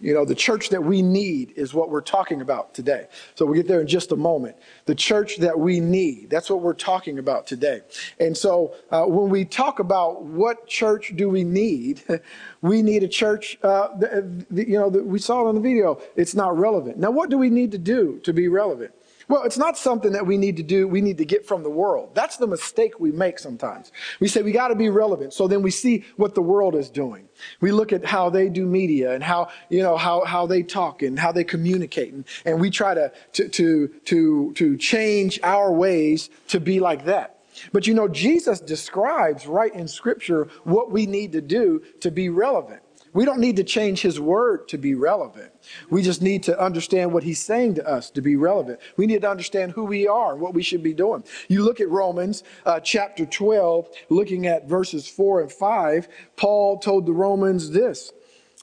You 0.00 0.14
know, 0.14 0.24
the 0.24 0.34
church 0.34 0.68
that 0.68 0.82
we 0.82 1.02
need 1.02 1.52
is 1.56 1.74
what 1.74 1.90
we're 1.90 2.00
talking 2.00 2.40
about 2.40 2.72
today. 2.72 3.08
So 3.34 3.44
we'll 3.44 3.56
get 3.56 3.66
there 3.66 3.80
in 3.80 3.88
just 3.88 4.12
a 4.12 4.16
moment. 4.16 4.56
The 4.86 4.94
church 4.94 5.38
that 5.38 5.58
we 5.58 5.80
need, 5.80 6.30
that's 6.30 6.48
what 6.48 6.60
we're 6.60 6.74
talking 6.74 7.18
about 7.18 7.46
today. 7.46 7.80
And 8.20 8.36
so 8.36 8.74
uh, 8.90 9.04
when 9.06 9.28
we 9.28 9.44
talk 9.44 9.80
about 9.80 10.22
what 10.22 10.68
church 10.68 11.12
do 11.16 11.28
we 11.28 11.42
need, 11.42 12.02
we 12.62 12.82
need 12.82 13.02
a 13.02 13.08
church, 13.08 13.58
uh, 13.62 13.96
the, 13.98 14.44
the, 14.50 14.68
you 14.68 14.78
know, 14.78 14.88
the, 14.88 15.02
we 15.02 15.18
saw 15.18 15.44
it 15.44 15.48
on 15.48 15.56
the 15.56 15.60
video, 15.60 16.00
it's 16.14 16.34
not 16.34 16.56
relevant. 16.56 16.98
Now, 16.98 17.10
what 17.10 17.28
do 17.28 17.38
we 17.38 17.50
need 17.50 17.72
to 17.72 17.78
do 17.78 18.20
to 18.22 18.32
be 18.32 18.46
relevant? 18.46 18.92
Well, 19.28 19.42
it's 19.42 19.58
not 19.58 19.76
something 19.76 20.12
that 20.12 20.26
we 20.26 20.38
need 20.38 20.56
to 20.56 20.62
do, 20.62 20.88
we 20.88 21.02
need 21.02 21.18
to 21.18 21.24
get 21.24 21.46
from 21.46 21.62
the 21.62 21.70
world. 21.70 22.14
That's 22.14 22.38
the 22.38 22.46
mistake 22.46 22.98
we 22.98 23.12
make 23.12 23.38
sometimes. 23.38 23.92
We 24.20 24.28
say 24.28 24.42
we 24.42 24.52
got 24.52 24.68
to 24.68 24.74
be 24.74 24.88
relevant. 24.88 25.34
So 25.34 25.46
then 25.46 25.60
we 25.60 25.70
see 25.70 26.04
what 26.16 26.34
the 26.34 26.40
world 26.40 26.74
is 26.74 26.88
doing. 26.88 27.28
We 27.60 27.70
look 27.70 27.92
at 27.92 28.04
how 28.04 28.30
they 28.30 28.48
do 28.48 28.64
media 28.64 29.12
and 29.12 29.22
how, 29.22 29.48
you 29.68 29.82
know, 29.82 29.98
how, 29.98 30.24
how 30.24 30.46
they 30.46 30.62
talk 30.62 31.02
and 31.02 31.18
how 31.18 31.30
they 31.30 31.44
communicate. 31.44 32.14
And, 32.14 32.24
and 32.46 32.58
we 32.58 32.70
try 32.70 32.94
to, 32.94 33.12
to, 33.34 33.48
to, 33.48 33.88
to, 34.06 34.52
to 34.54 34.76
change 34.78 35.38
our 35.42 35.70
ways 35.70 36.30
to 36.48 36.58
be 36.58 36.80
like 36.80 37.04
that. 37.04 37.34
But 37.72 37.86
you 37.86 37.94
know, 37.94 38.08
Jesus 38.08 38.60
describes 38.60 39.46
right 39.46 39.74
in 39.74 39.88
scripture 39.88 40.48
what 40.64 40.90
we 40.90 41.06
need 41.06 41.32
to 41.32 41.40
do 41.40 41.82
to 42.00 42.10
be 42.10 42.28
relevant. 42.28 42.82
We 43.12 43.24
don't 43.24 43.40
need 43.40 43.56
to 43.56 43.64
change 43.64 44.02
his 44.02 44.20
word 44.20 44.68
to 44.68 44.78
be 44.78 44.94
relevant. 44.94 45.52
We 45.90 46.02
just 46.02 46.22
need 46.22 46.42
to 46.44 46.60
understand 46.60 47.12
what 47.12 47.22
he's 47.22 47.40
saying 47.40 47.74
to 47.76 47.86
us 47.86 48.10
to 48.10 48.20
be 48.20 48.36
relevant. 48.36 48.80
We 48.96 49.06
need 49.06 49.22
to 49.22 49.30
understand 49.30 49.72
who 49.72 49.84
we 49.84 50.06
are 50.06 50.32
and 50.32 50.40
what 50.40 50.54
we 50.54 50.62
should 50.62 50.82
be 50.82 50.94
doing. 50.94 51.24
You 51.48 51.64
look 51.64 51.80
at 51.80 51.88
Romans 51.88 52.44
uh, 52.66 52.80
chapter 52.80 53.26
12, 53.26 53.88
looking 54.08 54.46
at 54.46 54.68
verses 54.68 55.08
4 55.08 55.42
and 55.42 55.52
5, 55.52 56.08
Paul 56.36 56.78
told 56.78 57.06
the 57.06 57.12
Romans 57.12 57.70
this. 57.70 58.12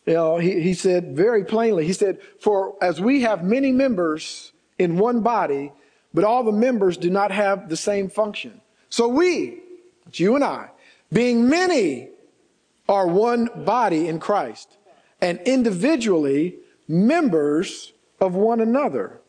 You 0.05 0.13
know, 0.13 0.37
he, 0.37 0.61
he 0.61 0.73
said 0.73 1.15
very 1.15 1.43
plainly, 1.43 1.85
he 1.85 1.93
said, 1.93 2.19
For 2.39 2.75
as 2.81 3.01
we 3.01 3.21
have 3.21 3.43
many 3.43 3.71
members 3.71 4.53
in 4.77 4.97
one 4.97 5.21
body, 5.21 5.71
but 6.13 6.23
all 6.23 6.43
the 6.43 6.51
members 6.51 6.95
do 6.97 7.09
not 7.09 7.31
have 7.31 7.69
the 7.69 7.77
same 7.77 8.09
function. 8.09 8.61
So 8.89 9.07
we, 9.07 9.59
you 10.13 10.35
and 10.35 10.43
I, 10.43 10.69
being 11.11 11.49
many, 11.49 12.09
are 12.87 13.07
one 13.07 13.49
body 13.65 14.07
in 14.07 14.19
Christ 14.19 14.77
and 15.21 15.39
individually 15.45 16.57
members 16.87 17.93
of 18.19 18.35
one 18.35 18.61
another. 18.61 19.21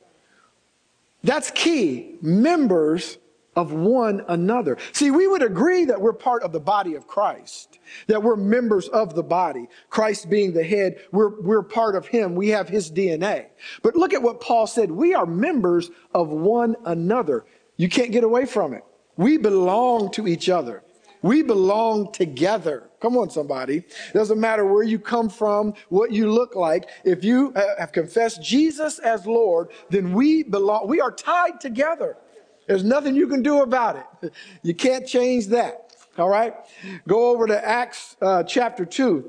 That's 1.22 1.50
key. 1.50 2.16
Members 2.20 3.18
of 3.56 3.72
one 3.72 4.22
another. 4.28 4.76
See, 4.92 5.10
we 5.10 5.26
would 5.26 5.42
agree 5.42 5.86
that 5.86 6.00
we're 6.00 6.12
part 6.12 6.42
of 6.42 6.52
the 6.52 6.60
body 6.60 6.94
of 6.94 7.06
Christ, 7.06 7.78
that 8.06 8.22
we're 8.22 8.36
members 8.36 8.86
of 8.88 9.14
the 9.14 9.22
body. 9.22 9.66
Christ 9.88 10.28
being 10.28 10.52
the 10.52 10.62
head, 10.62 10.98
we're, 11.10 11.40
we're 11.40 11.62
part 11.62 11.96
of 11.96 12.06
him. 12.06 12.34
We 12.34 12.48
have 12.50 12.68
his 12.68 12.90
DNA. 12.90 13.46
But 13.82 13.96
look 13.96 14.12
at 14.12 14.22
what 14.22 14.42
Paul 14.42 14.66
said. 14.66 14.90
We 14.90 15.14
are 15.14 15.24
members 15.24 15.90
of 16.14 16.28
one 16.28 16.76
another. 16.84 17.46
You 17.78 17.88
can't 17.88 18.12
get 18.12 18.24
away 18.24 18.44
from 18.44 18.74
it. 18.74 18.84
We 19.16 19.38
belong 19.38 20.10
to 20.12 20.28
each 20.28 20.50
other. 20.50 20.82
We 21.26 21.42
belong 21.42 22.12
together. 22.12 22.88
Come 23.00 23.16
on, 23.16 23.30
somebody. 23.30 23.78
It 23.78 24.14
Doesn't 24.14 24.38
matter 24.38 24.64
where 24.64 24.84
you 24.84 24.98
come 24.98 25.28
from, 25.28 25.74
what 25.88 26.12
you 26.12 26.30
look 26.30 26.54
like. 26.54 26.88
If 27.04 27.24
you 27.24 27.52
have 27.78 27.90
confessed 27.90 28.42
Jesus 28.42 29.00
as 29.00 29.26
Lord, 29.26 29.70
then 29.90 30.12
we 30.12 30.44
belong. 30.44 30.86
We 30.86 31.00
are 31.00 31.10
tied 31.10 31.60
together. 31.60 32.16
There's 32.68 32.84
nothing 32.84 33.16
you 33.16 33.26
can 33.26 33.42
do 33.42 33.62
about 33.62 33.96
it. 34.22 34.32
You 34.62 34.74
can't 34.74 35.06
change 35.06 35.48
that. 35.48 35.96
All 36.16 36.28
right. 36.28 36.54
Go 37.08 37.30
over 37.30 37.46
to 37.48 37.68
Acts 37.68 38.16
uh, 38.22 38.44
chapter 38.44 38.84
2. 38.84 39.28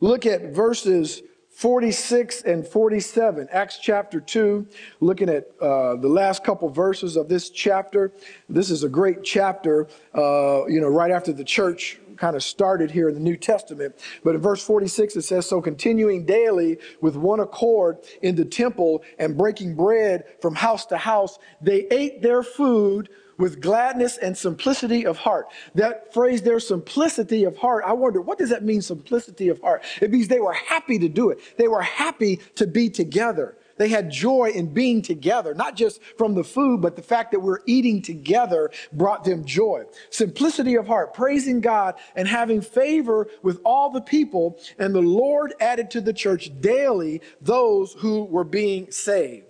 Look 0.00 0.26
at 0.26 0.52
verses 0.54 1.22
46 1.60 2.40
and 2.44 2.66
47. 2.66 3.46
Acts 3.52 3.78
chapter 3.78 4.18
2, 4.18 4.66
looking 5.00 5.28
at 5.28 5.50
uh, 5.60 5.94
the 5.96 6.08
last 6.08 6.42
couple 6.42 6.70
verses 6.70 7.16
of 7.16 7.28
this 7.28 7.50
chapter. 7.50 8.14
This 8.48 8.70
is 8.70 8.82
a 8.82 8.88
great 8.88 9.22
chapter, 9.22 9.86
uh, 10.14 10.64
you 10.68 10.80
know, 10.80 10.88
right 10.88 11.10
after 11.10 11.34
the 11.34 11.44
church 11.44 12.00
kind 12.16 12.34
of 12.34 12.42
started 12.42 12.90
here 12.90 13.10
in 13.10 13.14
the 13.14 13.20
New 13.20 13.36
Testament. 13.36 13.94
But 14.24 14.36
in 14.36 14.40
verse 14.40 14.64
46, 14.64 15.16
it 15.16 15.22
says, 15.22 15.44
So 15.44 15.60
continuing 15.60 16.24
daily 16.24 16.78
with 17.02 17.16
one 17.16 17.40
accord 17.40 17.98
in 18.22 18.36
the 18.36 18.46
temple 18.46 19.02
and 19.18 19.36
breaking 19.36 19.74
bread 19.74 20.24
from 20.40 20.54
house 20.54 20.86
to 20.86 20.96
house, 20.96 21.38
they 21.60 21.86
ate 21.90 22.22
their 22.22 22.42
food 22.42 23.10
with 23.40 23.60
gladness 23.60 24.18
and 24.18 24.36
simplicity 24.36 25.04
of 25.06 25.16
heart. 25.16 25.46
That 25.74 26.12
phrase 26.12 26.42
there, 26.42 26.60
simplicity 26.60 27.44
of 27.44 27.56
heart, 27.56 27.84
I 27.86 27.94
wonder, 27.94 28.20
what 28.20 28.38
does 28.38 28.50
that 28.50 28.62
mean, 28.62 28.82
simplicity 28.82 29.48
of 29.48 29.60
heart? 29.60 29.82
It 30.00 30.10
means 30.10 30.28
they 30.28 30.40
were 30.40 30.52
happy 30.52 30.98
to 30.98 31.08
do 31.08 31.30
it. 31.30 31.40
They 31.56 31.66
were 31.66 31.82
happy 31.82 32.36
to 32.56 32.66
be 32.66 32.90
together. 32.90 33.56
They 33.78 33.88
had 33.88 34.10
joy 34.10 34.52
in 34.54 34.74
being 34.74 35.00
together, 35.00 35.54
not 35.54 35.74
just 35.74 36.02
from 36.18 36.34
the 36.34 36.44
food, 36.44 36.82
but 36.82 36.96
the 36.96 37.02
fact 37.02 37.30
that 37.30 37.40
we're 37.40 37.60
eating 37.64 38.02
together 38.02 38.70
brought 38.92 39.24
them 39.24 39.42
joy. 39.46 39.84
Simplicity 40.10 40.74
of 40.74 40.86
heart, 40.86 41.14
praising 41.14 41.62
God 41.62 41.94
and 42.14 42.28
having 42.28 42.60
favor 42.60 43.26
with 43.42 43.58
all 43.64 43.90
the 43.90 44.02
people. 44.02 44.58
And 44.78 44.94
the 44.94 45.00
Lord 45.00 45.54
added 45.60 45.90
to 45.92 46.02
the 46.02 46.12
church 46.12 46.50
daily 46.60 47.22
those 47.40 47.94
who 47.94 48.24
were 48.24 48.44
being 48.44 48.90
saved. 48.90 49.49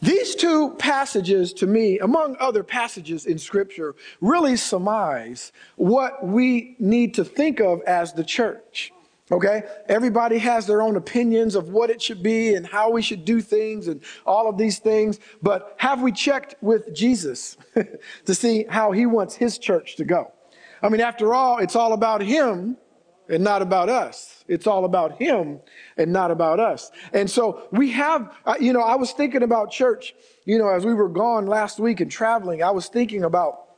These 0.00 0.36
two 0.36 0.74
passages, 0.78 1.52
to 1.54 1.66
me, 1.66 1.98
among 1.98 2.36
other 2.38 2.62
passages 2.62 3.26
in 3.26 3.38
Scripture, 3.38 3.96
really 4.20 4.56
surmise 4.56 5.52
what 5.76 6.24
we 6.24 6.76
need 6.78 7.14
to 7.14 7.24
think 7.24 7.60
of 7.60 7.80
as 7.82 8.12
the 8.12 8.22
church. 8.22 8.92
Okay? 9.30 9.62
Everybody 9.88 10.38
has 10.38 10.66
their 10.66 10.82
own 10.82 10.96
opinions 10.96 11.54
of 11.54 11.70
what 11.70 11.90
it 11.90 12.00
should 12.00 12.22
be 12.22 12.54
and 12.54 12.66
how 12.66 12.90
we 12.90 13.02
should 13.02 13.24
do 13.24 13.40
things 13.40 13.88
and 13.88 14.00
all 14.24 14.48
of 14.48 14.56
these 14.56 14.78
things. 14.78 15.18
But 15.42 15.74
have 15.78 16.00
we 16.00 16.12
checked 16.12 16.54
with 16.60 16.94
Jesus 16.94 17.56
to 18.24 18.34
see 18.34 18.64
how 18.68 18.92
he 18.92 19.04
wants 19.04 19.34
his 19.34 19.58
church 19.58 19.96
to 19.96 20.04
go? 20.04 20.32
I 20.80 20.88
mean, 20.88 21.00
after 21.00 21.34
all, 21.34 21.58
it's 21.58 21.74
all 21.74 21.92
about 21.92 22.22
him 22.22 22.76
and 23.28 23.44
not 23.44 23.62
about 23.62 23.88
us. 23.88 24.44
It's 24.48 24.66
all 24.66 24.84
about 24.84 25.20
him 25.20 25.60
and 25.96 26.12
not 26.12 26.30
about 26.30 26.60
us. 26.60 26.90
And 27.12 27.30
so 27.30 27.68
we 27.70 27.90
have, 27.92 28.34
uh, 28.46 28.54
you 28.58 28.72
know, 28.72 28.80
I 28.80 28.96
was 28.96 29.12
thinking 29.12 29.42
about 29.42 29.70
church, 29.70 30.14
you 30.44 30.58
know, 30.58 30.68
as 30.68 30.86
we 30.86 30.94
were 30.94 31.08
gone 31.08 31.46
last 31.46 31.78
week 31.78 32.00
and 32.00 32.10
traveling, 32.10 32.62
I 32.62 32.70
was 32.70 32.88
thinking 32.88 33.24
about 33.24 33.68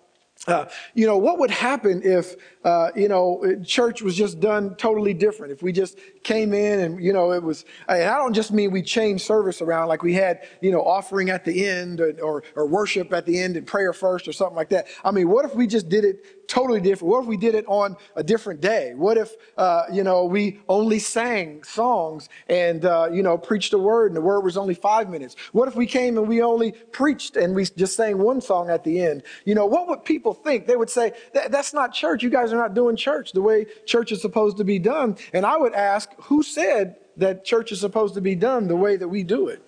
uh, 0.47 0.65
you 0.95 1.07
know, 1.07 1.19
what 1.19 1.39
would 1.39 1.51
happen 1.51 2.01
if, 2.03 2.35
uh, 2.65 2.91
you 2.95 3.09
know, 3.09 3.57
church 3.65 4.03
was 4.03 4.17
just 4.17 4.41
done 4.41 4.75
totally 4.77 5.15
different? 5.15 5.53
If 5.53 5.63
we 5.63 5.73
just 5.73 5.99
came 6.23 6.53
in 6.53 6.81
and, 6.81 7.03
you 7.03 7.13
know, 7.13 7.33
it 7.33 7.43
was, 7.43 7.65
and 7.89 8.03
I 8.03 8.17
don't 8.19 8.35
just 8.35 8.53
mean 8.53 8.71
we 8.71 8.83
changed 8.83 9.25
service 9.25 9.63
around 9.63 9.89
like 9.89 10.03
we 10.03 10.13
had, 10.13 10.47
you 10.61 10.71
know, 10.71 10.83
offering 10.83 11.31
at 11.31 11.45
the 11.45 11.67
end 11.67 12.01
or, 12.01 12.13
or, 12.23 12.43
or 12.55 12.67
worship 12.67 13.13
at 13.13 13.25
the 13.25 13.41
end 13.41 13.57
and 13.57 13.67
prayer 13.67 13.93
first 13.93 14.29
or 14.29 14.33
something 14.33 14.57
like 14.57 14.69
that. 14.71 14.89
I 15.05 15.11
mean, 15.11 15.29
what 15.29 15.45
if 15.45 15.55
we 15.55 15.67
just 15.67 15.89
did 15.89 16.05
it 16.05 16.49
totally 16.49 16.81
different? 16.81 17.11
What 17.11 17.23
if 17.23 17.27
we 17.29 17.37
did 17.37 17.55
it 17.55 17.65
on 17.67 17.97
a 18.17 18.23
different 18.23 18.61
day? 18.61 18.93
What 18.95 19.17
if, 19.17 19.37
uh, 19.57 19.85
you 19.91 20.03
know, 20.03 20.25
we 20.25 20.61
only 20.69 20.99
sang 20.99 21.63
songs 21.63 22.29
and, 22.49 22.85
uh, 22.85 23.09
you 23.11 23.23
know, 23.23 23.39
preached 23.39 23.73
a 23.73 23.79
word 23.79 24.09
and 24.09 24.17
the 24.17 24.21
word 24.21 24.41
was 24.41 24.57
only 24.57 24.75
five 24.75 25.09
minutes? 25.09 25.37
What 25.53 25.69
if 25.69 25.77
we 25.77 25.87
came 25.87 26.19
and 26.19 26.29
we 26.29 26.43
only 26.43 26.73
preached 26.73 27.37
and 27.37 27.55
we 27.55 27.65
just 27.65 27.97
sang 27.97 28.19
one 28.19 28.41
song 28.41 28.69
at 28.69 28.85
the 28.85 29.01
end? 29.01 29.23
You 29.45 29.55
know, 29.55 29.65
what 29.65 29.89
would 29.89 30.05
people 30.05 30.35
think? 30.35 30.67
They 30.67 30.77
would 30.77 30.91
say, 30.91 31.13
that's 31.33 31.73
not 31.73 31.95
church. 31.95 32.23
You 32.23 32.31
guys 32.31 32.50
are 32.53 32.59
not 32.59 32.75
doing 32.75 32.97
church 32.97 33.33
the 33.33 33.43
way 33.43 33.67
church 33.87 34.13
is 34.13 34.21
supposed 34.21 34.57
to 34.59 34.65
be 34.65 34.79
done. 34.79 35.17
And 35.33 35.45
I 35.47 35.57
would 35.57 35.75
ask, 35.75 36.11
who 36.23 36.43
said 36.43 36.97
that 37.17 37.45
church 37.45 37.73
is 37.73 37.81
supposed 37.81 38.15
to 38.15 38.21
be 38.21 38.35
done 38.35 38.69
the 38.69 38.77
way 38.77 38.97
that 38.97 39.09
we 39.09 39.23
do 39.23 39.49
it? 39.49 39.63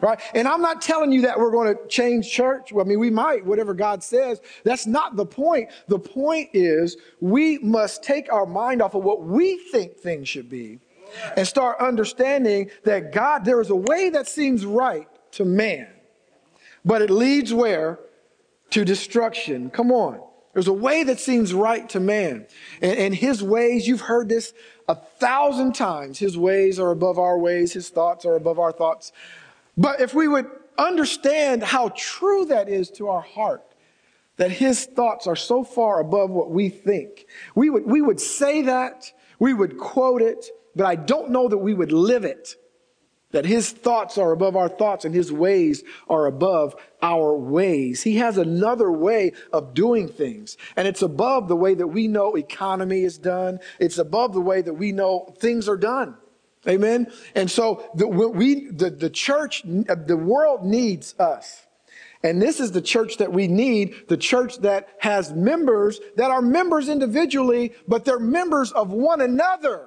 Right? 0.00 0.20
And 0.32 0.46
I'm 0.46 0.62
not 0.62 0.80
telling 0.80 1.10
you 1.10 1.22
that 1.22 1.40
we're 1.40 1.50
going 1.50 1.76
to 1.76 1.86
change 1.88 2.30
church. 2.30 2.72
Well, 2.72 2.84
I 2.84 2.88
mean, 2.88 3.00
we 3.00 3.10
might, 3.10 3.44
whatever 3.44 3.74
God 3.74 4.04
says. 4.04 4.40
That's 4.62 4.86
not 4.86 5.16
the 5.16 5.26
point. 5.26 5.70
The 5.88 5.98
point 5.98 6.50
is 6.52 6.96
we 7.20 7.58
must 7.58 8.04
take 8.04 8.32
our 8.32 8.46
mind 8.46 8.80
off 8.80 8.94
of 8.94 9.02
what 9.02 9.24
we 9.24 9.58
think 9.72 9.96
things 9.96 10.28
should 10.28 10.48
be 10.48 10.78
and 11.36 11.46
start 11.48 11.78
understanding 11.80 12.70
that 12.84 13.12
God, 13.12 13.44
there 13.44 13.60
is 13.60 13.70
a 13.70 13.76
way 13.76 14.10
that 14.10 14.28
seems 14.28 14.64
right 14.64 15.08
to 15.32 15.44
man, 15.44 15.88
but 16.84 17.02
it 17.02 17.10
leads 17.10 17.52
where? 17.52 17.98
To 18.70 18.84
destruction. 18.84 19.70
Come 19.70 19.90
on. 19.90 20.20
There's 20.52 20.68
a 20.68 20.72
way 20.72 21.04
that 21.04 21.20
seems 21.20 21.52
right 21.52 21.88
to 21.90 22.00
man. 22.00 22.46
And, 22.80 22.98
and 22.98 23.14
his 23.14 23.42
ways, 23.42 23.86
you've 23.86 24.02
heard 24.02 24.28
this 24.28 24.52
a 24.88 24.94
thousand 24.94 25.74
times. 25.74 26.18
His 26.18 26.36
ways 26.36 26.78
are 26.78 26.90
above 26.90 27.18
our 27.18 27.38
ways. 27.38 27.72
His 27.72 27.90
thoughts 27.90 28.24
are 28.24 28.34
above 28.34 28.58
our 28.58 28.72
thoughts. 28.72 29.12
But 29.76 30.00
if 30.00 30.14
we 30.14 30.26
would 30.26 30.46
understand 30.76 31.62
how 31.62 31.92
true 31.96 32.46
that 32.46 32.68
is 32.68 32.90
to 32.92 33.08
our 33.08 33.20
heart, 33.20 33.64
that 34.36 34.50
his 34.50 34.86
thoughts 34.86 35.26
are 35.26 35.36
so 35.36 35.64
far 35.64 36.00
above 36.00 36.30
what 36.30 36.50
we 36.50 36.68
think, 36.68 37.26
we 37.54 37.70
would, 37.70 37.86
we 37.86 38.00
would 38.00 38.20
say 38.20 38.62
that, 38.62 39.12
we 39.38 39.52
would 39.52 39.78
quote 39.78 40.22
it, 40.22 40.46
but 40.74 40.86
I 40.86 40.94
don't 40.94 41.30
know 41.30 41.48
that 41.48 41.58
we 41.58 41.74
would 41.74 41.92
live 41.92 42.24
it. 42.24 42.56
That 43.32 43.44
his 43.44 43.70
thoughts 43.70 44.16
are 44.16 44.32
above 44.32 44.56
our 44.56 44.70
thoughts 44.70 45.04
and 45.04 45.14
his 45.14 45.30
ways 45.30 45.84
are 46.08 46.26
above 46.26 46.74
our 47.02 47.36
ways. 47.36 48.02
He 48.02 48.16
has 48.16 48.38
another 48.38 48.90
way 48.90 49.32
of 49.52 49.74
doing 49.74 50.08
things. 50.08 50.56
And 50.76 50.88
it's 50.88 51.02
above 51.02 51.48
the 51.48 51.56
way 51.56 51.74
that 51.74 51.88
we 51.88 52.08
know 52.08 52.36
economy 52.36 53.02
is 53.02 53.18
done. 53.18 53.60
It's 53.78 53.98
above 53.98 54.32
the 54.32 54.40
way 54.40 54.62
that 54.62 54.74
we 54.74 54.92
know 54.92 55.34
things 55.38 55.68
are 55.68 55.76
done. 55.76 56.16
Amen. 56.66 57.12
And 57.34 57.50
so 57.50 57.88
the, 57.94 58.08
we, 58.08 58.70
the, 58.70 58.90
the 58.90 59.10
church, 59.10 59.62
the 59.62 60.16
world 60.16 60.64
needs 60.64 61.14
us. 61.18 61.66
And 62.22 62.42
this 62.42 62.58
is 62.58 62.72
the 62.72 62.82
church 62.82 63.18
that 63.18 63.32
we 63.32 63.46
need, 63.46 64.08
the 64.08 64.16
church 64.16 64.58
that 64.58 64.88
has 64.98 65.32
members 65.32 66.00
that 66.16 66.30
are 66.30 66.42
members 66.42 66.88
individually, 66.88 67.72
but 67.86 68.04
they're 68.04 68.18
members 68.18 68.72
of 68.72 68.90
one 68.90 69.20
another. 69.20 69.86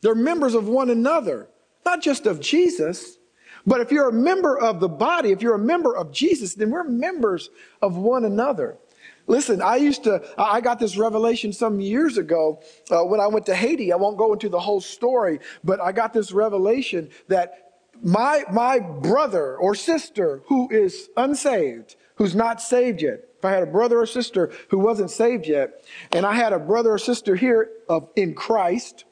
They're 0.00 0.14
members 0.14 0.54
of 0.54 0.66
one 0.66 0.88
another, 0.88 1.48
not 1.86 2.02
just 2.02 2.26
of 2.26 2.40
Jesus. 2.40 3.16
But 3.66 3.80
if 3.80 3.90
you're 3.90 4.08
a 4.10 4.12
member 4.12 4.56
of 4.56 4.78
the 4.78 4.88
body, 4.88 5.32
if 5.32 5.42
you're 5.42 5.54
a 5.54 5.58
member 5.58 5.96
of 5.96 6.12
Jesus, 6.12 6.54
then 6.54 6.70
we're 6.70 6.84
members 6.84 7.50
of 7.82 7.96
one 7.96 8.24
another. 8.24 8.76
Listen, 9.26 9.60
I 9.60 9.76
used 9.76 10.04
to, 10.04 10.22
I 10.38 10.60
got 10.60 10.78
this 10.78 10.96
revelation 10.96 11.52
some 11.52 11.80
years 11.80 12.16
ago 12.16 12.62
uh, 12.92 13.02
when 13.02 13.18
I 13.18 13.26
went 13.26 13.46
to 13.46 13.56
Haiti. 13.56 13.92
I 13.92 13.96
won't 13.96 14.16
go 14.16 14.32
into 14.32 14.48
the 14.48 14.60
whole 14.60 14.80
story, 14.80 15.40
but 15.64 15.80
I 15.80 15.90
got 15.90 16.12
this 16.12 16.30
revelation 16.30 17.10
that 17.26 17.72
my, 18.02 18.44
my 18.52 18.78
brother 18.78 19.56
or 19.56 19.74
sister 19.74 20.42
who 20.46 20.68
is 20.70 21.08
unsaved, 21.16 21.96
who's 22.16 22.36
not 22.36 22.60
saved 22.60 23.02
yet, 23.02 23.24
if 23.36 23.44
I 23.44 23.50
had 23.50 23.64
a 23.64 23.66
brother 23.66 23.98
or 23.98 24.06
sister 24.06 24.52
who 24.68 24.78
wasn't 24.78 25.10
saved 25.10 25.48
yet, 25.48 25.84
and 26.12 26.24
I 26.24 26.34
had 26.34 26.52
a 26.52 26.58
brother 26.58 26.92
or 26.92 26.98
sister 26.98 27.34
here 27.34 27.70
of, 27.88 28.08
in 28.14 28.34
Christ 28.34 29.04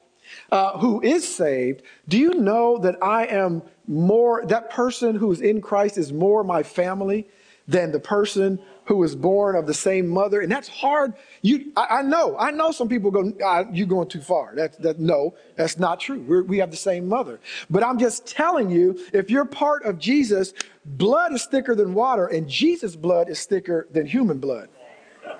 uh, 0.50 0.78
who 0.78 1.00
is 1.02 1.26
saved, 1.26 1.82
do 2.08 2.18
you 2.18 2.34
know 2.34 2.78
that 2.78 2.96
I 3.02 3.26
am 3.26 3.62
more, 3.86 4.44
that 4.46 4.70
person 4.70 5.14
who 5.14 5.30
is 5.32 5.40
in 5.40 5.60
Christ 5.60 5.98
is 5.98 6.12
more 6.12 6.44
my 6.44 6.62
family 6.62 7.28
than 7.66 7.92
the 7.92 8.00
person 8.00 8.58
who 8.86 8.96
was 8.96 9.16
born 9.16 9.56
of 9.56 9.66
the 9.66 9.74
same 9.74 10.06
mother. 10.06 10.42
And 10.42 10.52
that's 10.52 10.68
hard. 10.68 11.14
You, 11.40 11.72
I, 11.76 11.98
I 11.98 12.02
know, 12.02 12.36
I 12.38 12.50
know 12.50 12.70
some 12.70 12.88
people 12.88 13.10
go, 13.10 13.32
ah, 13.42 13.64
you're 13.72 13.86
going 13.86 14.08
too 14.08 14.20
far. 14.20 14.52
That's, 14.54 14.76
that, 14.78 14.98
no, 15.00 15.34
that's 15.56 15.78
not 15.78 16.00
true. 16.00 16.20
We're, 16.20 16.42
we 16.42 16.58
have 16.58 16.70
the 16.70 16.76
same 16.76 17.08
mother. 17.08 17.40
But 17.70 17.82
I'm 17.82 17.98
just 17.98 18.26
telling 18.26 18.70
you, 18.70 18.98
if 19.14 19.30
you're 19.30 19.46
part 19.46 19.84
of 19.84 19.98
Jesus, 19.98 20.52
blood 20.84 21.32
is 21.32 21.46
thicker 21.46 21.74
than 21.74 21.94
water 21.94 22.26
and 22.26 22.48
Jesus' 22.48 22.96
blood 22.96 23.30
is 23.30 23.44
thicker 23.46 23.88
than 23.90 24.06
human 24.06 24.38
blood. 24.38 24.68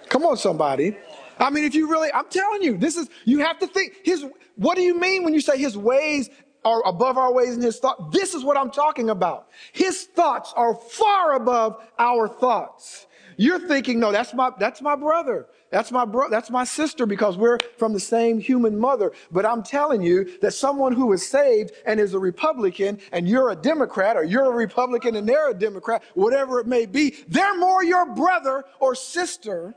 Come 0.09 0.25
on, 0.25 0.37
somebody. 0.39 0.97
I 1.39 1.51
mean, 1.51 1.65
if 1.65 1.75
you 1.75 1.89
really, 1.89 2.13
I'm 2.13 2.29
telling 2.29 2.63
you, 2.63 2.77
this 2.77 2.97
is, 2.97 3.09
you 3.25 3.41
have 3.41 3.59
to 3.59 3.67
think 3.67 3.95
his, 4.05 4.25
what 4.57 4.77
do 4.77 4.83
you 4.83 4.99
mean 4.99 5.25
when 5.25 5.35
you 5.35 5.41
say 5.41 5.59
his 5.59 5.77
ways 5.77 6.31
are 6.65 6.83
above 6.87 7.19
our 7.19 7.33
ways 7.33 7.55
and 7.55 7.63
his 7.63 7.79
thoughts? 7.79 8.03
This 8.13 8.35
is 8.35 8.45
what 8.45 8.57
I'm 8.57 8.71
talking 8.71 9.11
about. 9.11 9.49
His 9.73 10.05
thoughts 10.05 10.53
are 10.57 10.75
far 10.75 11.35
above 11.35 11.83
our 11.99 12.29
thoughts. 12.29 13.07
You're 13.37 13.67
thinking, 13.67 13.99
no, 13.99 14.13
that's 14.13 14.33
my, 14.33 14.51
that's 14.59 14.81
my 14.81 14.97
brother. 14.97 15.49
That's 15.75 15.91
my 15.91 16.05
bro, 16.05 16.31
that's 16.31 16.51
my 16.51 16.63
sister 16.63 17.05
because 17.05 17.37
we're 17.37 17.59
from 17.79 17.93
the 17.93 17.99
same 17.99 18.39
human 18.39 18.79
mother. 18.79 19.11
But 19.33 19.45
I'm 19.45 19.65
telling 19.65 20.03
you 20.03 20.39
that 20.39 20.53
someone 20.53 20.93
who 20.93 21.13
is 21.13 21.27
saved 21.27 21.73
and 21.85 21.99
is 21.99 22.15
a 22.15 22.19
Republican 22.21 23.01
and 23.11 23.29
you're 23.29 23.51
a 23.51 23.57
Democrat 23.57 24.17
or 24.17 24.23
you're 24.23 24.45
a 24.45 24.55
Republican 24.55 25.17
and 25.17 25.29
they're 25.29 25.51
a 25.51 25.55
Democrat, 25.55 26.05
whatever 26.15 26.61
it 26.61 26.69
may 26.69 26.87
be, 26.87 27.17
they're 27.27 27.59
more 27.59 27.83
your 27.83 28.15
brother 28.15 28.65
or 28.79 28.95
sister 28.95 29.75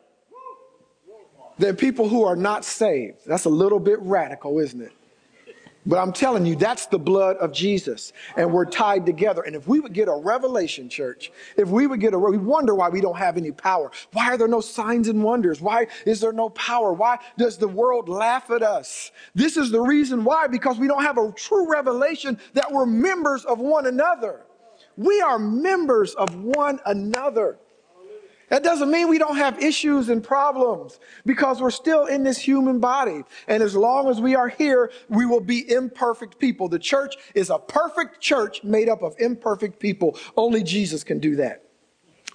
than 1.57 1.75
people 1.75 2.07
who 2.07 2.23
are 2.23 2.35
not 2.35 2.65
saved. 2.65 3.19
That's 3.25 3.45
a 3.45 3.49
little 3.49 3.79
bit 3.79 3.99
radical, 4.01 4.59
isn't 4.59 4.81
it? 4.81 4.91
But 5.87 5.99
I'm 5.99 6.11
telling 6.11 6.45
you, 6.45 6.57
that's 6.57 6.87
the 6.87 6.99
blood 6.99 7.37
of 7.37 7.53
Jesus, 7.53 8.11
and 8.35 8.51
we're 8.51 8.65
tied 8.65 9.05
together. 9.05 9.43
And 9.43 9.55
if 9.55 9.69
we 9.69 9.79
would 9.79 9.93
get 9.93 10.09
a 10.09 10.13
revelation, 10.13 10.89
church, 10.89 11.31
if 11.55 11.69
we 11.69 11.87
would 11.87 12.01
get 12.01 12.13
a, 12.13 12.19
we 12.19 12.37
wonder 12.37 12.75
why 12.75 12.89
we 12.89 12.99
don't 12.99 13.15
have 13.15 13.37
any 13.37 13.53
power. 13.53 13.89
Why 14.11 14.33
are 14.33 14.37
there 14.37 14.49
no 14.49 14.59
signs 14.59 15.07
and 15.07 15.23
wonders? 15.23 15.61
Why 15.61 15.87
is 16.05 16.19
there 16.19 16.33
no 16.33 16.49
power? 16.49 16.91
Why 16.91 17.19
does 17.37 17.57
the 17.57 17.69
world 17.69 18.09
laugh 18.09 18.51
at 18.51 18.63
us? 18.63 19.11
This 19.33 19.55
is 19.55 19.71
the 19.71 19.79
reason 19.79 20.25
why, 20.25 20.47
because 20.47 20.77
we 20.77 20.89
don't 20.89 21.03
have 21.03 21.17
a 21.17 21.31
true 21.31 21.71
revelation 21.71 22.37
that 22.53 22.69
we're 22.69 22.85
members 22.85 23.45
of 23.45 23.59
one 23.59 23.87
another. 23.87 24.41
We 24.97 25.21
are 25.21 25.39
members 25.39 26.15
of 26.15 26.35
one 26.35 26.81
another. 26.85 27.59
That 28.49 28.63
doesn't 28.63 28.89
mean 28.89 29.09
we 29.09 29.17
don't 29.17 29.35
have 29.35 29.61
issues 29.61 30.07
and 30.07 30.23
problems 30.23 30.99
because 31.25 31.61
we're 31.61 31.69
still 31.69 32.05
in 32.05 32.23
this 32.23 32.37
human 32.37 32.79
body. 32.79 33.23
And 33.47 33.61
as 33.61 33.75
long 33.75 34.09
as 34.09 34.21
we 34.21 34.35
are 34.35 34.47
here, 34.47 34.91
we 35.09 35.25
will 35.25 35.41
be 35.41 35.69
imperfect 35.69 36.39
people. 36.39 36.69
The 36.69 36.79
church 36.79 37.15
is 37.35 37.49
a 37.49 37.59
perfect 37.59 38.21
church 38.21 38.63
made 38.63 38.87
up 38.87 39.01
of 39.01 39.15
imperfect 39.19 39.79
people. 39.79 40.17
Only 40.37 40.63
Jesus 40.63 41.03
can 41.03 41.19
do 41.19 41.35
that. 41.37 41.63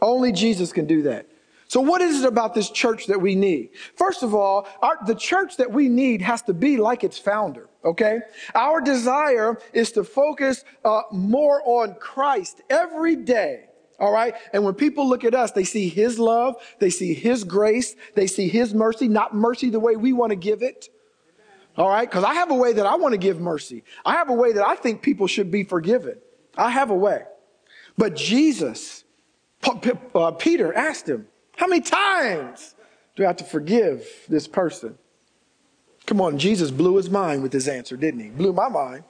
Only 0.02 0.33
Jesus 0.33 0.73
can 0.73 0.87
do 0.87 1.02
that. 1.02 1.28
So, 1.69 1.81
what 1.81 2.02
is 2.02 2.23
it 2.23 2.28
about 2.28 2.52
this 2.52 2.69
church 2.69 3.07
that 3.07 3.19
we 3.19 3.35
need? 3.35 3.71
First 3.97 4.23
of 4.23 4.35
all, 4.35 4.69
our, 4.83 4.99
the 5.07 5.14
church 5.14 5.57
that 5.57 5.73
we 5.73 5.88
need 5.88 6.21
has 6.21 6.42
to 6.42 6.52
be 6.52 6.76
like 6.76 7.02
its 7.02 7.16
founder, 7.16 7.71
okay? 7.83 8.21
Our 8.54 8.83
desire 8.83 9.59
is 9.73 9.90
to 9.92 10.04
focus 10.04 10.64
uh, 10.85 11.02
more 11.11 11.62
on 11.64 11.95
Christ 11.95 12.61
every 12.69 13.16
day 13.16 13.69
all 14.02 14.12
right. 14.12 14.35
And 14.52 14.64
when 14.64 14.75
people 14.75 15.09
look 15.09 15.23
at 15.23 15.32
us, 15.32 15.52
they 15.52 15.62
see 15.62 15.88
his 15.88 16.18
love, 16.18 16.56
they 16.80 16.90
see 16.90 17.14
his 17.14 17.44
grace, 17.44 17.94
they 18.16 18.26
see 18.26 18.49
his 18.49 18.75
mercy, 18.75 19.06
not 19.06 19.32
mercy 19.32 19.71
the 19.71 19.78
way 19.78 19.94
we 19.94 20.12
want 20.12 20.30
to 20.30 20.37
give 20.37 20.61
it. 20.61 20.88
All 21.76 21.88
right. 21.88 22.11
Because 22.11 22.25
I 22.25 22.35
have 22.35 22.50
a 22.50 22.54
way 22.54 22.73
that 22.73 22.85
I 22.85 22.97
want 22.97 23.12
to 23.12 23.18
give 23.18 23.38
mercy. 23.38 23.85
I 24.04 24.14
have 24.14 24.28
a 24.28 24.32
way 24.32 24.54
that 24.54 24.66
I 24.66 24.75
think 24.75 25.02
people 25.02 25.28
should 25.28 25.52
be 25.52 25.62
forgiven. 25.62 26.18
I 26.59 26.71
have 26.71 26.90
a 26.90 26.97
way. 26.97 27.23
But 27.97 28.16
Jesus, 28.16 29.04
uh, 29.64 30.32
Peter 30.32 30.75
asked 30.75 31.09
him, 31.09 31.28
How 31.56 31.68
many 31.68 31.80
times 31.80 32.75
do 33.14 33.23
I 33.23 33.28
have 33.28 33.37
to 33.37 33.44
forgive 33.44 34.04
this 34.28 34.49
person? 34.49 34.99
Come 36.06 36.21
on, 36.21 36.38
Jesus 36.38 36.73
blew 36.73 36.97
his 36.97 37.09
mind 37.09 37.44
with 37.44 37.52
his 37.52 37.68
answer, 37.68 37.97
didn't 37.97 38.18
he? 38.18 38.30
Blew 38.30 38.52
my 38.52 38.68
mind. 38.68 39.04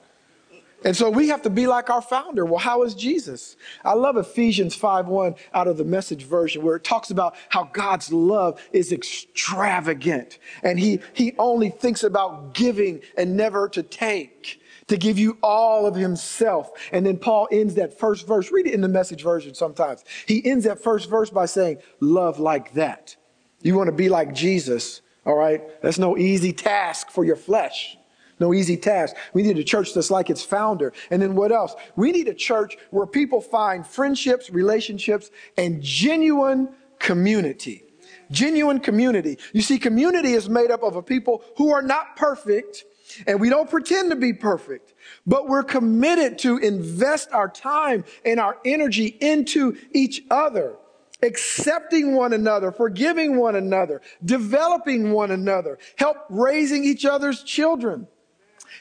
And 0.83 0.95
so 0.95 1.09
we 1.09 1.29
have 1.29 1.41
to 1.43 1.49
be 1.49 1.67
like 1.67 1.89
our 1.89 2.01
founder. 2.01 2.45
Well, 2.45 2.59
how 2.59 2.83
is 2.83 2.93
Jesus? 2.93 3.55
I 3.85 3.93
love 3.93 4.17
Ephesians 4.17 4.75
5:1 4.75 5.35
out 5.53 5.67
of 5.67 5.77
the 5.77 5.83
message 5.83 6.23
version 6.23 6.61
where 6.61 6.75
it 6.75 6.83
talks 6.83 7.09
about 7.09 7.35
how 7.49 7.69
God's 7.71 8.11
love 8.11 8.61
is 8.73 8.91
extravagant 8.91 10.39
and 10.61 10.79
he 10.79 10.99
he 11.13 11.33
only 11.37 11.69
thinks 11.69 12.03
about 12.03 12.53
giving 12.53 13.01
and 13.17 13.37
never 13.37 13.69
to 13.69 13.83
take. 13.83 14.59
To 14.87 14.97
give 14.97 15.17
you 15.17 15.37
all 15.41 15.87
of 15.87 15.95
himself. 15.95 16.71
And 16.91 17.05
then 17.05 17.17
Paul 17.17 17.47
ends 17.53 17.75
that 17.75 17.97
first 17.97 18.27
verse. 18.27 18.51
Read 18.51 18.67
it 18.67 18.73
in 18.73 18.81
the 18.81 18.89
message 18.89 19.23
version 19.23 19.53
sometimes. 19.53 20.03
He 20.27 20.45
ends 20.45 20.65
that 20.65 20.83
first 20.83 21.09
verse 21.09 21.29
by 21.29 21.45
saying, 21.45 21.77
Love 22.01 22.37
like 22.37 22.73
that. 22.73 23.15
You 23.61 23.75
want 23.75 23.87
to 23.87 23.93
be 23.93 24.09
like 24.09 24.33
Jesus, 24.33 25.01
all 25.25 25.35
right? 25.35 25.61
That's 25.81 25.97
no 25.97 26.17
easy 26.17 26.51
task 26.51 27.11
for 27.11 27.23
your 27.23 27.37
flesh. 27.37 27.97
No 28.43 28.53
easy 28.53 28.75
task. 28.75 29.15
We 29.31 29.41
need 29.41 29.57
a 29.57 29.63
church 29.63 29.93
that's 29.93 30.11
like 30.11 30.29
its 30.29 30.43
founder. 30.43 30.91
And 31.09 31.21
then 31.21 31.33
what 31.33 31.53
else? 31.53 31.75
We 31.95 32.11
need 32.11 32.27
a 32.27 32.33
church 32.33 32.75
where 32.91 33.05
people 33.05 33.39
find 33.39 33.87
friendships, 33.87 34.49
relationships, 34.49 35.31
and 35.57 35.81
genuine 35.81 36.67
community. 36.99 37.85
Genuine 38.31 38.81
community. 38.81 39.37
You 39.53 39.61
see, 39.61 39.79
community 39.79 40.33
is 40.33 40.49
made 40.49 40.71
up 40.71 40.83
of 40.83 40.97
a 40.97 41.01
people 41.01 41.41
who 41.55 41.71
are 41.71 41.81
not 41.81 42.17
perfect, 42.17 42.83
and 43.25 43.39
we 43.39 43.47
don't 43.47 43.69
pretend 43.69 44.09
to 44.09 44.17
be 44.17 44.33
perfect, 44.33 44.93
but 45.25 45.47
we're 45.47 45.63
committed 45.63 46.37
to 46.39 46.57
invest 46.57 47.29
our 47.31 47.47
time 47.47 48.03
and 48.25 48.41
our 48.41 48.57
energy 48.65 49.05
into 49.21 49.77
each 49.93 50.21
other 50.29 50.75
accepting 51.21 52.15
one 52.15 52.33
another, 52.33 52.69
forgiving 52.69 53.37
one 53.37 53.55
another, 53.55 54.01
developing 54.25 55.13
one 55.13 55.31
another, 55.31 55.79
help 55.97 56.17
raising 56.29 56.83
each 56.83 57.05
other's 57.05 57.43
children 57.43 58.05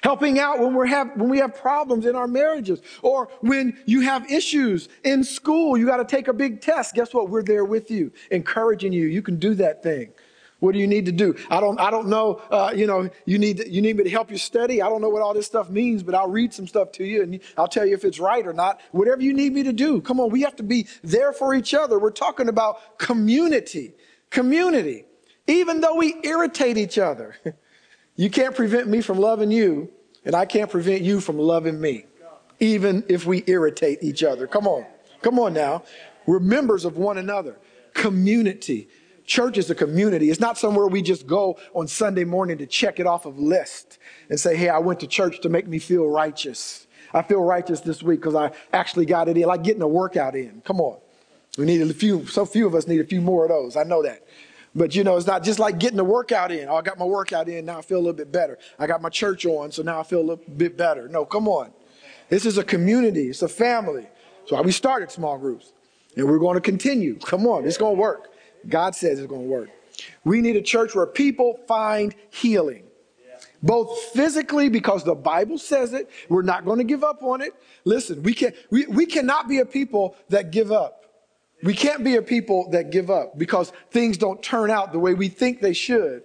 helping 0.02 0.38
out 0.38 0.58
when, 0.58 0.74
we 0.74 0.88
have, 0.88 1.10
when 1.16 1.28
we 1.28 1.38
have 1.38 1.54
problems 1.54 2.06
in 2.06 2.16
our 2.16 2.28
marriages, 2.28 2.80
or 3.02 3.28
when 3.40 3.78
you 3.86 4.00
have 4.00 4.30
issues 4.30 4.88
in 5.04 5.24
school, 5.24 5.76
you 5.76 5.86
got 5.86 5.98
to 5.98 6.04
take 6.04 6.28
a 6.28 6.32
big 6.32 6.60
test. 6.60 6.94
Guess 6.94 7.14
what? 7.14 7.28
We're 7.28 7.42
there 7.42 7.64
with 7.64 7.90
you, 7.90 8.12
encouraging 8.30 8.92
you. 8.92 9.06
You 9.06 9.22
can 9.22 9.38
do 9.38 9.54
that 9.54 9.82
thing. 9.82 10.12
What 10.62 10.74
do 10.74 10.78
you 10.78 10.86
need 10.86 11.06
to 11.06 11.12
do? 11.12 11.34
I 11.50 11.58
don't, 11.58 11.80
I 11.80 11.90
don't 11.90 12.06
know. 12.06 12.40
Uh, 12.48 12.72
you 12.72 12.86
know, 12.86 13.10
you 13.24 13.36
need, 13.36 13.56
to, 13.56 13.68
you 13.68 13.82
need 13.82 13.96
me 13.96 14.04
to 14.04 14.10
help 14.10 14.30
you 14.30 14.38
study. 14.38 14.80
I 14.80 14.88
don't 14.88 15.00
know 15.00 15.08
what 15.08 15.20
all 15.20 15.34
this 15.34 15.46
stuff 15.46 15.68
means, 15.68 16.04
but 16.04 16.14
I'll 16.14 16.30
read 16.30 16.54
some 16.54 16.68
stuff 16.68 16.92
to 16.92 17.04
you 17.04 17.24
and 17.24 17.40
I'll 17.58 17.66
tell 17.66 17.84
you 17.84 17.94
if 17.94 18.04
it's 18.04 18.20
right 18.20 18.46
or 18.46 18.52
not. 18.52 18.80
Whatever 18.92 19.22
you 19.22 19.34
need 19.34 19.54
me 19.54 19.64
to 19.64 19.72
do. 19.72 20.00
Come 20.00 20.20
on, 20.20 20.30
we 20.30 20.42
have 20.42 20.54
to 20.56 20.62
be 20.62 20.86
there 21.02 21.32
for 21.32 21.52
each 21.52 21.74
other. 21.74 21.98
We're 21.98 22.12
talking 22.12 22.48
about 22.48 22.96
community, 22.98 23.94
community. 24.30 25.04
Even 25.48 25.80
though 25.80 25.96
we 25.96 26.14
irritate 26.22 26.78
each 26.78 26.96
other, 26.96 27.34
You 28.22 28.30
can't 28.30 28.54
prevent 28.54 28.86
me 28.86 29.00
from 29.00 29.18
loving 29.18 29.50
you, 29.50 29.90
and 30.24 30.36
I 30.36 30.44
can't 30.44 30.70
prevent 30.70 31.02
you 31.02 31.18
from 31.18 31.40
loving 31.40 31.80
me, 31.80 32.06
even 32.60 33.02
if 33.08 33.26
we 33.26 33.42
irritate 33.48 33.98
each 34.00 34.22
other. 34.22 34.46
Come 34.46 34.68
on. 34.68 34.86
Come 35.22 35.40
on 35.40 35.52
now. 35.52 35.82
We're 36.24 36.38
members 36.38 36.84
of 36.84 36.96
one 36.96 37.18
another. 37.18 37.58
Community. 37.94 38.88
Church 39.24 39.58
is 39.58 39.68
a 39.70 39.74
community. 39.74 40.30
It's 40.30 40.38
not 40.38 40.56
somewhere 40.56 40.86
we 40.86 41.02
just 41.02 41.26
go 41.26 41.58
on 41.74 41.88
Sunday 41.88 42.22
morning 42.22 42.58
to 42.58 42.66
check 42.66 43.00
it 43.00 43.08
off 43.08 43.26
of 43.26 43.40
list 43.40 43.98
and 44.30 44.38
say, 44.38 44.54
hey, 44.54 44.68
I 44.68 44.78
went 44.78 45.00
to 45.00 45.08
church 45.08 45.40
to 45.40 45.48
make 45.48 45.66
me 45.66 45.80
feel 45.80 46.06
righteous. 46.06 46.86
I 47.12 47.22
feel 47.22 47.42
righteous 47.42 47.80
this 47.80 48.04
week 48.04 48.20
because 48.20 48.36
I 48.36 48.52
actually 48.72 49.06
got 49.06 49.28
it 49.30 49.36
in, 49.36 49.48
like 49.48 49.64
getting 49.64 49.82
a 49.82 49.88
workout 49.88 50.36
in. 50.36 50.62
Come 50.64 50.80
on. 50.80 51.00
We 51.58 51.64
need 51.64 51.82
a 51.82 51.92
few, 51.92 52.24
so 52.26 52.46
few 52.46 52.68
of 52.68 52.76
us 52.76 52.86
need 52.86 53.00
a 53.00 53.04
few 53.04 53.20
more 53.20 53.46
of 53.46 53.48
those. 53.48 53.76
I 53.76 53.82
know 53.82 54.04
that. 54.04 54.24
But 54.74 54.94
you 54.94 55.04
know, 55.04 55.16
it's 55.16 55.26
not 55.26 55.42
just 55.42 55.58
like 55.58 55.78
getting 55.78 55.98
the 55.98 56.04
workout 56.04 56.50
in. 56.50 56.68
Oh, 56.68 56.76
I 56.76 56.82
got 56.82 56.98
my 56.98 57.04
workout 57.04 57.48
in, 57.48 57.66
now 57.66 57.78
I 57.78 57.82
feel 57.82 57.98
a 57.98 58.00
little 58.00 58.12
bit 58.12 58.32
better. 58.32 58.58
I 58.78 58.86
got 58.86 59.02
my 59.02 59.10
church 59.10 59.44
on, 59.44 59.70
so 59.70 59.82
now 59.82 60.00
I 60.00 60.02
feel 60.02 60.20
a 60.20 60.26
little 60.26 60.44
bit 60.56 60.76
better. 60.76 61.08
No, 61.08 61.24
come 61.24 61.46
on. 61.48 61.72
This 62.28 62.46
is 62.46 62.56
a 62.56 62.64
community, 62.64 63.28
it's 63.28 63.42
a 63.42 63.48
family. 63.48 64.06
So 64.46 64.60
we 64.62 64.72
started 64.72 65.10
small 65.10 65.38
groups. 65.38 65.72
And 66.16 66.26
we're 66.26 66.38
going 66.38 66.56
to 66.56 66.60
continue. 66.60 67.18
Come 67.18 67.46
on, 67.46 67.64
it's 67.64 67.78
going 67.78 67.96
to 67.96 68.00
work. 68.00 68.28
God 68.68 68.94
says 68.94 69.18
it's 69.18 69.28
going 69.28 69.42
to 69.42 69.48
work. 69.48 69.70
We 70.24 70.40
need 70.40 70.56
a 70.56 70.62
church 70.62 70.94
where 70.94 71.06
people 71.06 71.58
find 71.66 72.14
healing. 72.30 72.84
Both 73.62 73.96
physically, 74.12 74.68
because 74.68 75.04
the 75.04 75.14
Bible 75.14 75.56
says 75.56 75.92
it, 75.92 76.10
we're 76.28 76.42
not 76.42 76.64
going 76.64 76.78
to 76.78 76.84
give 76.84 77.04
up 77.04 77.22
on 77.22 77.40
it. 77.40 77.54
Listen, 77.84 78.22
we 78.22 78.34
can 78.34 78.52
we, 78.70 78.86
we 78.86 79.06
cannot 79.06 79.48
be 79.48 79.58
a 79.60 79.66
people 79.66 80.16
that 80.30 80.50
give 80.50 80.72
up. 80.72 81.01
We 81.62 81.74
can't 81.74 82.02
be 82.02 82.16
a 82.16 82.22
people 82.22 82.70
that 82.70 82.90
give 82.90 83.10
up 83.10 83.38
because 83.38 83.72
things 83.90 84.18
don't 84.18 84.42
turn 84.42 84.70
out 84.70 84.92
the 84.92 84.98
way 84.98 85.14
we 85.14 85.28
think 85.28 85.60
they 85.60 85.72
should. 85.72 86.24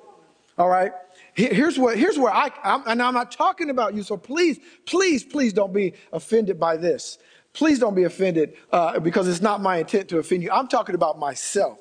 All 0.58 0.70
right. 0.70 0.92
Here's 1.34 1.78
what, 1.78 1.98
here's 1.98 2.18
where 2.18 2.34
I, 2.34 2.50
I'm, 2.64 2.84
and 2.88 3.02
I'm 3.02 3.14
not 3.14 3.32
talking 3.32 3.70
about 3.70 3.94
you. 3.94 4.02
So 4.02 4.18
please, 4.18 4.60
please, 4.88 5.24
please 5.24 5.54
don't 5.54 5.72
be 5.72 5.94
offended 6.12 6.60
by 6.60 6.78
this. 6.78 7.20
Please 7.54 7.78
don't 7.78 7.94
be 7.94 8.04
offended 8.06 8.56
uh, 8.72 9.00
because 9.00 9.28
it's 9.28 9.42
not 9.42 9.62
my 9.62 9.78
intent 9.78 10.10
to 10.10 10.18
offend 10.18 10.42
you. 10.42 10.52
I'm 10.52 10.68
talking 10.68 10.96
about 10.96 11.20
myself. 11.20 11.78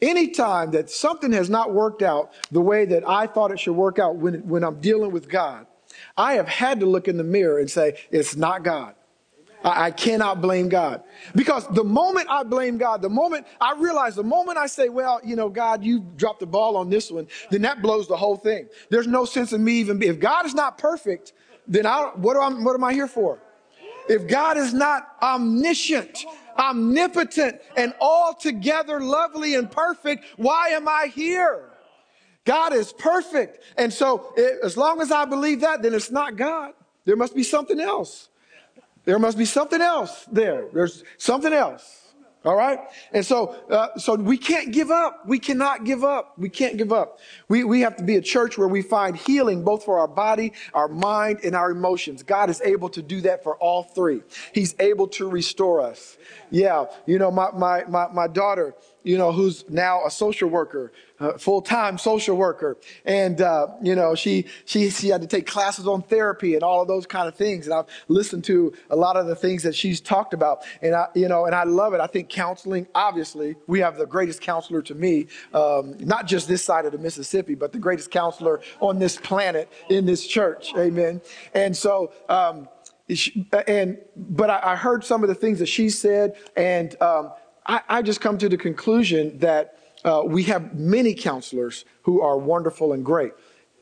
Anytime 0.00 0.70
that 0.70 0.90
something 0.90 1.32
has 1.32 1.50
not 1.50 1.72
worked 1.72 2.02
out 2.02 2.32
the 2.50 2.60
way 2.62 2.86
that 2.86 3.06
I 3.06 3.26
thought 3.26 3.50
it 3.50 3.60
should 3.60 3.76
work 3.76 3.98
out 3.98 4.16
when, 4.16 4.46
when 4.48 4.64
I'm 4.64 4.80
dealing 4.80 5.12
with 5.12 5.28
God, 5.28 5.66
I 6.16 6.34
have 6.34 6.48
had 6.48 6.80
to 6.80 6.86
look 6.86 7.06
in 7.06 7.18
the 7.18 7.24
mirror 7.24 7.58
and 7.58 7.70
say, 7.70 7.98
it's 8.10 8.36
not 8.36 8.64
God. 8.64 8.94
I, 9.64 9.86
I 9.86 9.90
cannot 9.90 10.40
blame 10.40 10.68
God. 10.68 11.02
Because 11.34 11.66
the 11.68 11.82
moment 11.82 12.28
I 12.30 12.42
blame 12.42 12.78
God, 12.78 13.02
the 13.02 13.08
moment 13.08 13.46
I 13.60 13.74
realize, 13.74 14.14
the 14.14 14.22
moment 14.22 14.58
I 14.58 14.66
say, 14.66 14.88
well, 14.88 15.20
you 15.24 15.34
know, 15.34 15.48
God, 15.48 15.82
you 15.82 16.00
dropped 16.16 16.40
the 16.40 16.46
ball 16.46 16.76
on 16.76 16.90
this 16.90 17.10
one, 17.10 17.26
then 17.50 17.62
that 17.62 17.82
blows 17.82 18.06
the 18.06 18.16
whole 18.16 18.36
thing. 18.36 18.68
There's 18.90 19.06
no 19.06 19.24
sense 19.24 19.52
in 19.52 19.64
me 19.64 19.72
even, 19.74 19.98
be, 19.98 20.06
if 20.06 20.20
God 20.20 20.46
is 20.46 20.54
not 20.54 20.78
perfect, 20.78 21.32
then 21.66 21.86
I, 21.86 22.10
what, 22.14 22.36
am, 22.36 22.62
what 22.62 22.74
am 22.74 22.84
I 22.84 22.92
here 22.92 23.08
for? 23.08 23.38
If 24.08 24.28
God 24.28 24.58
is 24.58 24.74
not 24.74 25.16
omniscient, 25.22 26.26
omnipotent, 26.58 27.60
and 27.76 27.94
altogether 28.00 29.00
lovely 29.00 29.54
and 29.54 29.70
perfect, 29.70 30.26
why 30.36 30.68
am 30.68 30.86
I 30.86 31.06
here? 31.06 31.70
God 32.44 32.74
is 32.74 32.92
perfect. 32.92 33.64
And 33.78 33.90
so, 33.90 34.34
it, 34.36 34.58
as 34.62 34.76
long 34.76 35.00
as 35.00 35.10
I 35.10 35.24
believe 35.24 35.62
that, 35.62 35.80
then 35.80 35.94
it's 35.94 36.10
not 36.10 36.36
God. 36.36 36.74
There 37.06 37.16
must 37.16 37.34
be 37.34 37.42
something 37.42 37.80
else. 37.80 38.28
There 39.04 39.18
must 39.18 39.36
be 39.36 39.44
something 39.44 39.80
else 39.80 40.24
there. 40.30 40.66
There's 40.72 41.04
something 41.18 41.52
else. 41.52 42.00
All 42.44 42.56
right. 42.56 42.78
And 43.12 43.24
so, 43.24 43.56
uh, 43.70 43.96
so 43.96 44.16
we 44.16 44.36
can't 44.36 44.70
give 44.70 44.90
up. 44.90 45.26
We 45.26 45.38
cannot 45.38 45.84
give 45.84 46.04
up. 46.04 46.38
We 46.38 46.50
can't 46.50 46.76
give 46.76 46.92
up. 46.92 47.18
We, 47.48 47.64
we 47.64 47.80
have 47.80 47.96
to 47.96 48.02
be 48.02 48.16
a 48.16 48.20
church 48.20 48.58
where 48.58 48.68
we 48.68 48.82
find 48.82 49.16
healing 49.16 49.64
both 49.64 49.82
for 49.84 49.98
our 49.98 50.08
body, 50.08 50.52
our 50.74 50.88
mind, 50.88 51.40
and 51.42 51.54
our 51.54 51.70
emotions. 51.70 52.22
God 52.22 52.50
is 52.50 52.60
able 52.60 52.90
to 52.90 53.00
do 53.00 53.22
that 53.22 53.42
for 53.42 53.56
all 53.56 53.82
three. 53.82 54.22
He's 54.52 54.74
able 54.78 55.08
to 55.08 55.26
restore 55.28 55.80
us. 55.80 56.18
Yeah. 56.50 56.84
You 57.06 57.18
know, 57.18 57.30
my, 57.30 57.50
my, 57.52 57.84
my, 57.88 58.08
my 58.12 58.28
daughter, 58.28 58.74
you 59.04 59.16
know, 59.16 59.30
who's 59.30 59.64
now 59.68 60.04
a 60.04 60.10
social 60.10 60.48
worker, 60.48 60.92
full-time 61.38 61.96
social 61.98 62.36
worker. 62.36 62.76
And, 63.04 63.40
uh, 63.40 63.68
you 63.82 63.94
know, 63.94 64.14
she, 64.14 64.46
she, 64.64 64.90
she 64.90 65.08
had 65.08 65.20
to 65.20 65.28
take 65.28 65.46
classes 65.46 65.86
on 65.86 66.02
therapy 66.02 66.54
and 66.54 66.62
all 66.62 66.82
of 66.82 66.88
those 66.88 67.06
kind 67.06 67.28
of 67.28 67.34
things. 67.34 67.66
And 67.66 67.74
I've 67.74 67.86
listened 68.08 68.44
to 68.44 68.72
a 68.90 68.96
lot 68.96 69.16
of 69.16 69.26
the 69.26 69.36
things 69.36 69.62
that 69.62 69.74
she's 69.74 70.00
talked 70.00 70.34
about. 70.34 70.64
And 70.82 70.94
I, 70.94 71.06
you 71.14 71.28
know, 71.28 71.44
and 71.44 71.54
I 71.54 71.64
love 71.64 71.94
it. 71.94 72.00
I 72.00 72.06
think 72.08 72.28
counseling, 72.28 72.86
obviously, 72.94 73.54
we 73.66 73.78
have 73.80 73.96
the 73.96 74.06
greatest 74.06 74.40
counselor 74.40 74.82
to 74.82 74.94
me, 74.94 75.28
um, 75.52 75.96
not 76.00 76.26
just 76.26 76.48
this 76.48 76.64
side 76.64 76.84
of 76.84 76.92
the 76.92 76.98
Mississippi, 76.98 77.54
but 77.54 77.72
the 77.72 77.78
greatest 77.78 78.10
counselor 78.10 78.60
on 78.80 78.98
this 78.98 79.16
planet 79.16 79.70
in 79.90 80.06
this 80.06 80.26
church. 80.26 80.72
Amen. 80.76 81.20
And 81.54 81.76
so, 81.76 82.12
um, 82.28 82.68
and, 83.66 83.98
but 84.16 84.48
I, 84.48 84.72
I 84.72 84.76
heard 84.76 85.04
some 85.04 85.22
of 85.22 85.28
the 85.28 85.34
things 85.34 85.58
that 85.58 85.66
she 85.66 85.90
said 85.90 86.36
and, 86.56 87.00
um, 87.02 87.32
I, 87.66 87.80
I 87.88 88.02
just 88.02 88.20
come 88.20 88.38
to 88.38 88.48
the 88.48 88.56
conclusion 88.56 89.38
that 89.38 89.78
uh, 90.04 90.22
we 90.24 90.44
have 90.44 90.74
many 90.74 91.14
counselors 91.14 91.84
who 92.02 92.20
are 92.20 92.36
wonderful 92.36 92.92
and 92.92 93.04
great. 93.04 93.32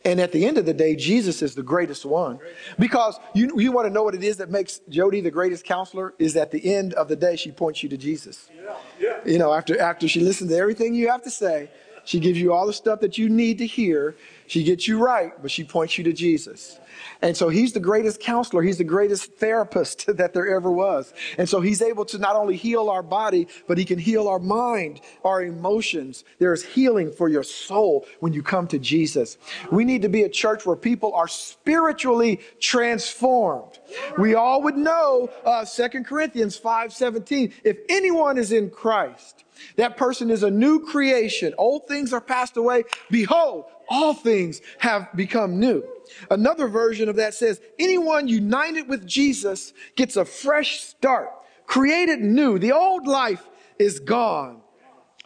And 0.05 0.21
at 0.21 0.33
the 0.33 0.45
end 0.47 0.59
of 0.59 0.67
the 0.67 0.75
day, 0.75 0.97
Jesus 0.97 1.43
is 1.43 1.55
the 1.55 1.63
greatest 1.63 2.05
one. 2.05 2.41
Because 2.79 3.21
you, 3.35 3.59
you 3.61 3.71
want 3.71 3.87
to 3.87 3.93
know 3.93 4.03
what 4.03 4.15
it 4.15 4.25
is 4.25 4.37
that 4.39 4.51
makes 4.51 4.81
Jody 4.89 5.21
the 5.21 5.31
greatest 5.31 5.65
counselor? 5.65 6.15
Is 6.19 6.37
at 6.37 6.51
the 6.51 6.75
end 6.75 6.95
of 6.95 7.09
the 7.09 7.17
day, 7.17 7.37
she 7.37 7.53
points 7.53 7.83
you 7.83 7.89
to 7.89 7.97
Jesus. 7.97 8.49
Yeah, 8.55 8.77
yeah. 8.99 9.19
You 9.25 9.39
know, 9.39 9.53
after, 9.53 9.81
after 9.81 10.09
she 10.09 10.21
listens 10.21 10.51
to 10.51 10.57
everything 10.57 10.95
you 10.95 11.09
have 11.09 11.23
to 11.23 11.31
say, 11.31 11.71
she 12.05 12.19
gives 12.19 12.41
you 12.41 12.53
all 12.53 12.67
the 12.67 12.73
stuff 12.73 13.01
that 13.01 13.17
you 13.17 13.29
need 13.29 13.59
to 13.59 13.67
hear. 13.67 14.17
She 14.49 14.65
gets 14.65 14.89
you 14.89 14.99
right, 14.99 15.41
but 15.41 15.53
she 15.53 15.63
points 15.63 15.97
you 15.99 16.05
to 16.05 16.13
Jesus. 16.13 16.81
And 17.21 17.37
so 17.37 17.49
he's 17.49 17.73
the 17.73 17.81
greatest 17.81 18.21
counselor. 18.21 18.63
He's 18.63 18.79
the 18.79 18.85
greatest 18.85 19.35
therapist 19.35 20.07
that 20.17 20.35
there 20.35 20.55
ever 20.55 20.71
was. 20.71 21.13
And 21.39 21.49
so 21.49 21.61
he's 21.61 21.83
able 21.83 22.05
to 22.07 22.19
not 22.19 22.37
only 22.37 22.57
heal 22.57 22.89
our 22.89 23.03
body, 23.03 23.49
but 23.67 23.79
he 23.79 23.85
can 23.85 23.99
heal 23.99 24.29
our 24.29 24.39
mind, 24.39 25.01
our 25.25 25.43
emotions. 25.43 26.25
There's 26.39 26.65
healing 26.65 27.13
for 27.13 27.29
your 27.29 27.43
soul 27.43 28.07
when 28.21 28.33
you 28.33 28.43
come 28.43 28.67
to 28.69 28.79
Jesus. 28.79 29.39
We 29.71 29.85
need 29.85 30.03
to 30.03 30.09
be 30.09 30.23
a 30.23 30.29
church 30.29 30.67
where 30.67 30.77
people 30.77 31.15
are 31.15 31.29
spiritually 31.29 32.41
transformed. 32.61 33.79
We 34.19 34.35
all 34.35 34.63
would 34.63 34.77
know 34.77 35.31
uh, 35.45 35.65
2 35.65 36.05
Corinthians 36.05 36.57
5 36.57 36.93
17. 36.93 37.53
If 37.65 37.79
anyone 37.89 38.39
is 38.39 38.53
in 38.53 38.71
Christ, 38.71 39.45
that 39.77 39.97
person 39.97 40.31
is 40.31 40.43
a 40.43 40.51
new 40.51 40.85
creation. 40.85 41.55
Old 41.59 41.87
things 41.87 42.13
are 42.13 42.21
passed 42.21 42.57
away. 42.57 42.85
Behold, 43.11 43.67
all 43.89 44.15
things 44.15 44.61
have 44.79 45.09
become 45.15 45.59
new. 45.59 45.85
Another 46.31 46.69
version 46.69 47.09
of 47.09 47.17
that 47.17 47.35
says, 47.35 47.61
anyone 47.79 48.29
united 48.29 48.89
with 48.89 49.07
Jesus 49.07 49.73
gets 49.97 50.17
a 50.17 50.25
fresh 50.25 50.81
start, 50.81 51.31
created 51.67 52.21
new. 52.21 52.59
The 52.59 52.73
old 52.73 53.07
life 53.07 53.49
is 53.79 54.01
gone. 54.01 54.61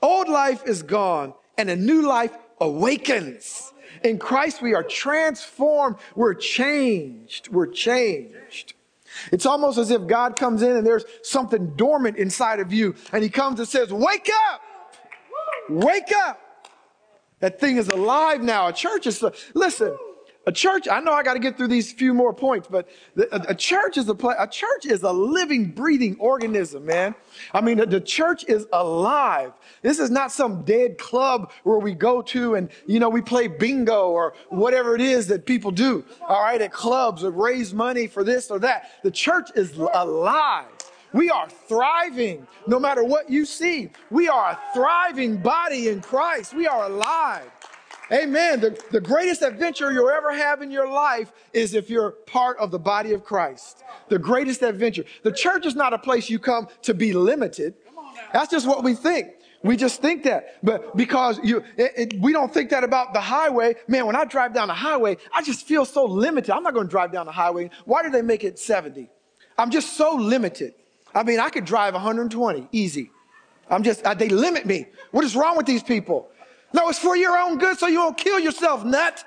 Old 0.03 0.29
life 0.29 0.63
is 0.67 0.83
gone 0.83 1.35
and 1.59 1.71
a 1.71 1.77
new 1.77 2.03
life 2.07 2.37
awakens. 2.61 3.73
In 4.05 4.19
Christ, 4.19 4.63
we 4.63 4.75
are 4.75 4.83
transformed. 4.83 5.97
We're 6.15 6.35
changed. 6.35 7.49
We're 7.49 7.69
changed. 7.69 8.75
It's 9.33 9.47
almost 9.47 9.79
as 9.79 9.91
if 9.91 10.07
God 10.07 10.37
comes 10.37 10.63
in 10.63 10.77
and 10.77 10.87
there's 10.87 11.05
something 11.23 11.75
dormant 11.77 12.19
inside 12.19 12.61
of 12.61 12.73
you 12.73 12.95
and 13.13 13.23
he 13.23 13.31
comes 13.31 13.59
and 13.59 13.69
says, 13.69 13.93
wake 13.93 14.29
up, 14.51 14.61
wake 15.71 16.13
up. 16.27 16.41
That 17.41 17.61
thing 17.61 17.77
is 17.77 17.89
alive 17.89 18.43
now. 18.43 18.69
A 18.69 18.73
church 18.73 19.07
is, 19.07 19.25
listen, 19.55 19.97
a 20.47 20.53
church, 20.53 20.87
I 20.89 21.01
know 21.01 21.13
I 21.13 21.25
got 21.25 21.35
to 21.35 21.41
get 21.41 21.57
through 21.57 21.69
these 21.69 21.93
few 21.93 22.15
more 22.15 22.33
points, 22.33 22.69
but 22.71 22.89
the, 23.17 23.27
a, 23.35 23.51
a, 23.51 23.55
church 23.55 23.99
is 23.99 24.09
a 24.09 24.15
play, 24.15 24.37
a 24.39 24.47
church 24.47 24.87
is 24.87 25.03
a 25.03 25.11
living, 25.11 25.73
breathing 25.73 26.17
organism, 26.21 26.87
man. 26.87 27.17
I 27.53 27.61
mean, 27.61 27.79
the, 27.79 27.87
the, 27.87 28.01
church 28.01 28.45
is 28.47 28.67
alive. 28.73 29.53
This 29.83 29.99
is 29.99 30.09
not 30.09 30.31
some 30.31 30.63
dead 30.63 30.99
club 30.99 31.51
where 31.65 31.79
we 31.79 31.95
go 31.95 32.23
to 32.23 32.55
and, 32.55 32.71
you 32.87 33.01
know, 33.01 33.09
we 33.09 33.23
play 33.23 33.49
bingo 33.49 34.09
or 34.11 34.35
whatever 34.49 34.95
it 34.95 35.01
is 35.01 35.27
that 35.27 35.47
people 35.47 35.73
do, 35.73 36.05
all 36.29 36.43
right, 36.43 36.63
at 36.63 36.73
clubs 36.73 37.25
or 37.25 37.33
raise 37.33 37.75
money 37.75 38.07
for 38.07 38.23
this 38.23 38.49
or 38.49 38.61
that. 38.61 38.91
The 39.03 39.11
church 39.11 39.51
is 39.57 39.77
alive. 39.77 40.67
We 41.13 41.31
are 41.31 41.49
thriving 41.49 42.47
no 42.67 42.79
matter 42.79 43.03
what 43.03 43.31
you 43.31 43.47
see. 43.47 43.91
We 44.11 44.29
are 44.29 44.51
a 44.51 44.61
thriving 44.75 45.39
body 45.39 45.89
in 45.89 46.03
Christ. 46.03 46.55
We 46.55 46.67
are 46.67 46.85
alive. 46.85 47.51
Amen. 48.13 48.61
The, 48.61 48.81
the 48.91 49.01
greatest 49.01 49.43
adventure 49.43 49.91
you'll 49.93 50.11
ever 50.11 50.33
have 50.33 50.63
in 50.63 50.71
your 50.71 50.89
life 50.89 51.33
is 51.53 51.75
if 51.75 51.91
you're 51.91 52.13
part 52.13 52.57
of 52.59 52.71
the 52.71 52.79
body 52.79 53.13
of 53.13 53.25
Christ. 53.25 53.83
The 54.09 54.19
greatest 54.19 54.63
adventure. 54.63 55.05
The 55.23 55.33
church 55.33 55.67
is 55.67 55.75
not 55.75 55.93
a 55.93 55.99
place 55.99 56.31
you 56.31 56.39
come 56.39 56.69
to 56.83 56.95
be 56.95 57.13
limited. 57.13 57.75
That's 58.33 58.51
just 58.51 58.67
what 58.67 58.85
we 58.85 58.95
think. 58.95 59.33
We 59.63 59.77
just 59.77 60.01
think 60.01 60.23
that, 60.25 60.59
but 60.63 60.97
because 60.97 61.41
you, 61.43 61.65
it, 61.77 61.93
it, 61.97 62.21
we 62.21 62.33
don't 62.33 62.53
think 62.55 62.71
that 62.71 62.85
about 62.85 63.13
the 63.13 63.21
highway. 63.21 63.75
Man, 63.89 64.07
when 64.07 64.15
I 64.15 64.25
drive 64.25 64.55
down 64.55 64.69
the 64.69 64.75
highway, 64.75 65.17
I 65.33 65.43
just 65.43 65.67
feel 65.67 65.85
so 65.85 66.05
limited. 66.05 66.53
I'm 66.53 66.63
not 66.63 66.75
going 66.75 66.87
to 66.87 66.91
drive 66.91 67.11
down 67.11 67.27
the 67.27 67.33
highway. 67.33 67.71
Why 67.85 68.05
do 68.05 68.11
they 68.11 68.23
make 68.23 68.45
it 68.45 68.61
70? 68.61 69.11
I'm 69.59 69.71
just 69.71 69.95
so 69.95 70.15
limited. 70.15 70.75
I 71.15 71.25
mean, 71.25 71.41
I 71.41 71.49
could 71.49 71.65
drive 71.65 71.95
120 71.95 72.69
easy. 72.71 73.11
I'm 73.69 73.83
just, 73.83 74.05
uh, 74.05 74.15
they 74.15 74.29
limit 74.29 74.67
me. 74.67 74.87
What 75.11 75.25
is 75.25 75.35
wrong 75.35 75.57
with 75.57 75.67
these 75.67 75.83
people? 75.83 76.29
No, 76.73 76.89
it's 76.89 76.99
for 76.99 77.17
your 77.17 77.37
own 77.39 77.59
good 77.59 77.79
so 77.79 77.87
you 77.87 77.97
don't 77.97 78.19
kill 78.19 78.39
yourself, 78.39 78.85
nut. 78.85 79.25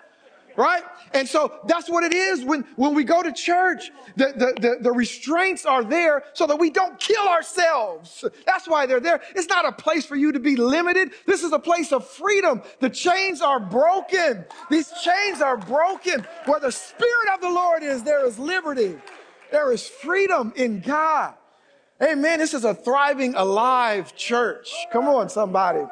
Right? 0.55 0.83
And 1.13 1.27
so 1.27 1.59
that's 1.67 1.89
what 1.89 2.03
it 2.03 2.13
is 2.13 2.43
when, 2.43 2.65
when 2.75 2.93
we 2.93 3.05
go 3.05 3.23
to 3.23 3.31
church. 3.31 3.91
The, 4.17 4.25
the, 4.35 4.61
the, 4.61 4.77
the, 4.81 4.91
restraints 4.91 5.65
are 5.65 5.85
there 5.85 6.23
so 6.33 6.45
that 6.47 6.59
we 6.59 6.69
don't 6.69 6.99
kill 6.99 7.25
ourselves. 7.29 8.25
That's 8.45 8.67
why 8.67 8.85
they're 8.85 8.99
there. 8.99 9.21
It's 9.35 9.47
not 9.47 9.65
a 9.65 9.71
place 9.71 10.05
for 10.05 10.17
you 10.17 10.33
to 10.33 10.39
be 10.39 10.57
limited. 10.57 11.11
This 11.25 11.43
is 11.43 11.53
a 11.53 11.59
place 11.59 11.93
of 11.93 12.05
freedom. 12.05 12.61
The 12.81 12.89
chains 12.89 13.41
are 13.41 13.59
broken. 13.59 14.43
These 14.69 14.91
chains 15.01 15.41
are 15.41 15.55
broken. 15.55 16.27
Where 16.45 16.59
the 16.59 16.73
Spirit 16.73 17.29
of 17.33 17.39
the 17.39 17.49
Lord 17.49 17.81
is, 17.81 18.03
there 18.03 18.25
is 18.25 18.37
liberty. 18.37 18.97
There 19.51 19.71
is 19.71 19.87
freedom 19.87 20.51
in 20.57 20.81
God. 20.81 21.35
Amen. 22.01 22.39
This 22.39 22.53
is 22.53 22.65
a 22.65 22.73
thriving, 22.73 23.35
alive 23.35 24.15
church. 24.15 24.73
Come 24.91 25.07
on, 25.07 25.29
somebody. 25.29 25.85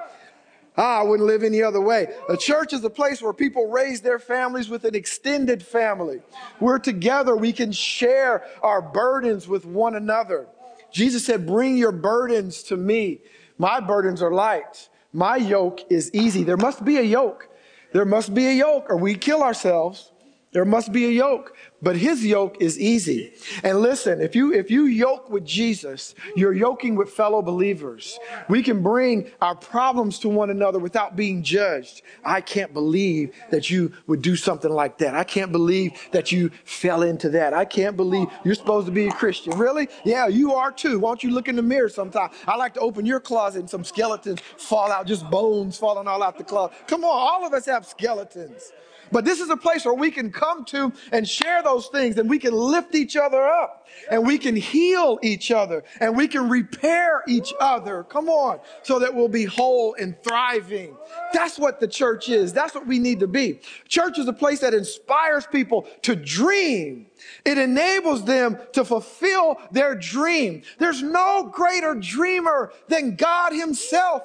Ah, 0.77 0.99
I 0.99 1.03
wouldn't 1.03 1.25
live 1.25 1.43
any 1.43 1.63
other 1.63 1.81
way. 1.81 2.07
A 2.29 2.37
church 2.37 2.71
is 2.71 2.83
a 2.83 2.89
place 2.89 3.21
where 3.21 3.33
people 3.33 3.67
raise 3.67 4.01
their 4.01 4.19
families 4.19 4.69
with 4.69 4.85
an 4.85 4.93
extended 4.93 5.65
family. 5.65 6.21
We're 6.59 6.77
together. 6.77 7.35
We 7.35 7.51
can 7.51 7.71
share 7.71 8.45
our 8.61 8.81
burdens 8.81 9.47
with 9.47 9.65
one 9.65 9.95
another. 9.95 10.47
Jesus 10.91 11.25
said, 11.25 11.47
bring 11.47 11.77
your 11.77 11.91
burdens 11.91 12.61
to 12.63 12.77
me. 12.77 13.21
My 13.57 13.79
burdens 13.79 14.21
are 14.21 14.31
light. 14.31 14.89
My 15.11 15.37
yoke 15.37 15.81
is 15.89 16.13
easy. 16.13 16.43
There 16.43 16.57
must 16.57 16.85
be 16.85 16.97
a 16.97 17.01
yoke. 17.01 17.49
There 17.91 18.05
must 18.05 18.35
be 18.35 18.47
a 18.47 18.53
yoke 18.53 18.85
or 18.89 18.97
we 18.97 19.15
kill 19.15 19.41
ourselves. 19.41 20.11
There 20.51 20.65
must 20.65 20.91
be 20.91 21.05
a 21.05 21.11
yoke 21.11 21.55
but 21.81 21.95
his 21.95 22.25
yoke 22.25 22.57
is 22.59 22.79
easy. 22.79 23.33
And 23.63 23.79
listen, 23.79 24.19
if 24.19 24.35
you 24.35 24.53
if 24.53 24.71
you 24.71 24.85
yoke 24.85 25.29
with 25.29 25.45
Jesus, 25.45 26.15
you're 26.35 26.53
yoking 26.53 26.95
with 26.95 27.09
fellow 27.09 27.41
believers. 27.41 28.17
We 28.49 28.63
can 28.63 28.81
bring 28.81 29.29
our 29.41 29.55
problems 29.55 30.17
to 30.19 30.29
one 30.29 30.49
another 30.49 30.79
without 30.79 31.15
being 31.15 31.43
judged. 31.43 32.01
I 32.25 32.41
can't 32.41 32.73
believe 32.73 33.35
that 33.51 33.69
you 33.69 33.93
would 34.07 34.21
do 34.21 34.35
something 34.35 34.71
like 34.71 34.97
that. 34.99 35.15
I 35.15 35.23
can't 35.23 35.51
believe 35.51 35.91
that 36.11 36.31
you 36.31 36.49
fell 36.65 37.03
into 37.03 37.29
that. 37.29 37.53
I 37.53 37.65
can't 37.65 37.95
believe 37.95 38.27
you're 38.43 38.55
supposed 38.55 38.87
to 38.87 38.91
be 38.91 39.07
a 39.07 39.11
Christian. 39.11 39.57
Really? 39.57 39.87
Yeah, 40.03 40.27
you 40.27 40.53
are 40.55 40.71
too. 40.71 40.99
Why 40.99 41.09
don't 41.09 41.23
you 41.23 41.31
look 41.31 41.47
in 41.47 41.55
the 41.55 41.61
mirror 41.61 41.89
sometime? 41.89 42.29
I 42.47 42.55
like 42.55 42.73
to 42.73 42.79
open 42.79 43.05
your 43.05 43.19
closet 43.19 43.59
and 43.59 43.69
some 43.69 43.83
skeletons 43.83 44.39
fall 44.57 44.91
out, 44.91 45.05
just 45.05 45.29
bones 45.29 45.77
falling 45.77 46.07
all 46.07 46.23
out 46.23 46.37
the 46.37 46.43
closet. 46.43 46.75
Come 46.87 47.03
on, 47.03 47.09
all 47.09 47.45
of 47.45 47.53
us 47.53 47.65
have 47.67 47.85
skeletons. 47.85 48.71
But 49.11 49.25
this 49.25 49.39
is 49.39 49.49
a 49.49 49.57
place 49.57 49.85
where 49.85 49.93
we 49.93 50.11
can 50.11 50.31
come 50.31 50.65
to 50.65 50.91
and 51.11 51.27
share 51.27 51.63
those 51.63 51.87
things 51.87 52.17
and 52.17 52.29
we 52.29 52.39
can 52.39 52.53
lift 52.53 52.95
each 52.95 53.15
other 53.15 53.45
up 53.45 53.87
and 54.09 54.25
we 54.25 54.37
can 54.37 54.55
heal 54.55 55.19
each 55.21 55.51
other 55.51 55.83
and 55.99 56.15
we 56.15 56.27
can 56.27 56.49
repair 56.49 57.23
each 57.27 57.53
other. 57.59 58.03
Come 58.03 58.29
on. 58.29 58.59
So 58.83 58.99
that 58.99 59.13
we'll 59.13 59.27
be 59.27 59.45
whole 59.45 59.95
and 59.95 60.15
thriving. 60.23 60.95
That's 61.33 61.57
what 61.57 61.79
the 61.79 61.87
church 61.87 62.29
is. 62.29 62.53
That's 62.53 62.75
what 62.75 62.87
we 62.87 62.99
need 62.99 63.19
to 63.21 63.27
be. 63.27 63.59
Church 63.87 64.17
is 64.19 64.27
a 64.27 64.33
place 64.33 64.59
that 64.59 64.73
inspires 64.73 65.45
people 65.47 65.87
to 66.03 66.15
dream. 66.15 67.07
It 67.45 67.57
enables 67.57 68.25
them 68.25 68.57
to 68.73 68.85
fulfill 68.85 69.59
their 69.71 69.95
dream. 69.95 70.63
There's 70.77 71.01
no 71.01 71.49
greater 71.53 71.95
dreamer 71.95 72.71
than 72.87 73.15
God 73.15 73.53
himself 73.53 74.23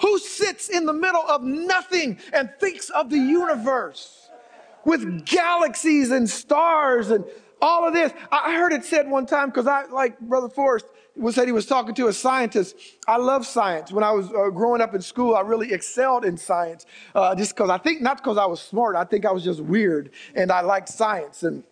who 0.00 0.18
sits 0.18 0.68
in 0.68 0.86
the 0.86 0.92
middle 0.92 1.24
of 1.28 1.42
nothing 1.42 2.18
and 2.32 2.50
thinks 2.60 2.90
of 2.90 3.10
the 3.10 3.18
universe 3.18 4.23
with 4.84 5.26
galaxies 5.26 6.10
and 6.10 6.28
stars 6.28 7.10
and 7.10 7.24
All 7.62 7.86
of 7.86 7.94
this. 7.94 8.12
I 8.30 8.54
heard 8.54 8.72
it 8.74 8.84
said 8.84 9.08
one 9.08 9.26
time 9.26 9.48
because 9.48 9.66
I, 9.66 9.84
like 9.86 10.20
Brother 10.20 10.50
Forrest, 10.50 10.86
was 11.16 11.34
said 11.34 11.46
he 11.48 11.52
was 11.52 11.66
talking 11.66 11.94
to 11.94 12.08
a 12.08 12.12
scientist. 12.12 12.76
I 13.08 13.16
love 13.16 13.46
science. 13.46 13.92
When 13.92 14.04
I 14.04 14.10
was 14.12 14.28
uh, 14.30 14.50
growing 14.50 14.82
up 14.82 14.94
in 14.94 15.00
school, 15.00 15.34
I 15.36 15.40
really 15.40 15.72
excelled 15.72 16.24
in 16.26 16.36
science. 16.36 16.84
Uh, 17.14 17.34
just 17.34 17.54
because 17.56 17.70
I 17.70 17.78
think 17.78 18.02
not 18.02 18.18
because 18.18 18.36
I 18.38 18.46
was 18.46 18.60
smart. 18.60 18.96
I 18.96 19.04
think 19.04 19.24
I 19.24 19.32
was 19.32 19.44
just 19.44 19.60
weird 19.60 20.10
and 20.34 20.52
I 20.52 20.60
liked 20.62 20.88
science 20.90 21.42
and. 21.42 21.64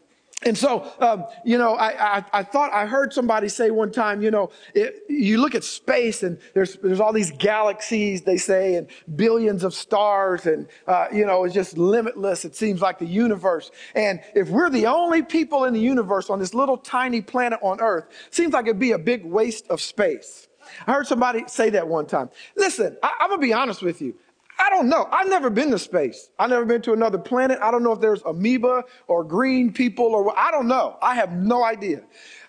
And 0.45 0.59
so, 0.59 0.93
um, 1.01 1.25
you 1.45 1.57
know, 1.57 1.75
I, 1.75 2.19
I, 2.19 2.25
I, 2.33 2.43
thought 2.43 2.73
I 2.73 2.87
heard 2.87 3.13
somebody 3.13 3.49
say 3.49 3.71
one 3.71 3.93
time, 3.93 4.23
you 4.23 4.31
know, 4.31 4.51
it, 4.75 5.05
you 5.09 5.39
look 5.39 5.55
at 5.55 5.63
space 5.63 6.23
and 6.23 6.39
there's, 6.55 6.77
there's 6.77 7.01
all 7.01 7.13
these 7.13 7.31
galaxies, 7.33 8.23
they 8.23 8.37
say, 8.37 8.75
and 8.75 8.89
billions 9.15 9.63
of 9.63 9.73
stars, 9.73 10.47
and, 10.47 10.67
uh, 10.87 11.07
you 11.13 11.27
know, 11.27 11.45
it's 11.45 11.55
just 11.55 11.79
limitless. 11.79 12.45
It 12.45 12.57
seems 12.57 12.81
like 12.81 12.99
the 12.99 13.07
universe. 13.07 13.71
And 13.95 14.21
if 14.35 14.49
we're 14.49 14.71
the 14.71 14.87
only 14.87 15.23
people 15.23 15.65
in 15.65 15.75
the 15.75 15.81
universe 15.81 16.29
on 16.29 16.39
this 16.39 16.55
little 16.55 16.77
tiny 16.77 17.21
planet 17.21 17.61
on 17.63 17.81
Earth, 17.81 18.07
seems 18.31 18.53
like 18.53 18.67
it'd 18.67 18.79
be 18.79 18.93
a 18.93 18.99
big 18.99 19.25
waste 19.25 19.69
of 19.69 19.81
space. 19.81 20.49
I 20.87 20.93
heard 20.93 21.07
somebody 21.07 21.45
say 21.47 21.71
that 21.71 21.87
one 21.87 22.07
time. 22.07 22.31
Listen, 22.57 22.97
I, 23.03 23.13
I'm 23.21 23.31
gonna 23.31 23.43
be 23.43 23.53
honest 23.53 23.83
with 23.83 24.01
you. 24.01 24.15
I 24.59 24.71
don't 24.71 24.88
know. 24.88 25.09
I've 25.11 25.29
never 25.29 25.51
been 25.51 25.71
to 25.73 25.79
space. 25.79 26.31
I've 26.38 26.51
never 26.51 26.65
been 26.65 26.83
to 26.83 26.93
another 26.93 27.19
planet. 27.19 27.59
I 27.61 27.71
don't 27.71 27.83
know 27.83 27.93
if 27.93 28.01
there's 28.01 28.23
amoeba 28.23 28.85
or 29.09 29.25
green 29.25 29.73
people 29.73 30.07
or 30.07 30.38
I 30.38 30.51
don't 30.51 30.69
know. 30.69 30.99
I 31.03 31.17
have 31.17 31.33
no 31.33 31.65
idea. 31.65 32.03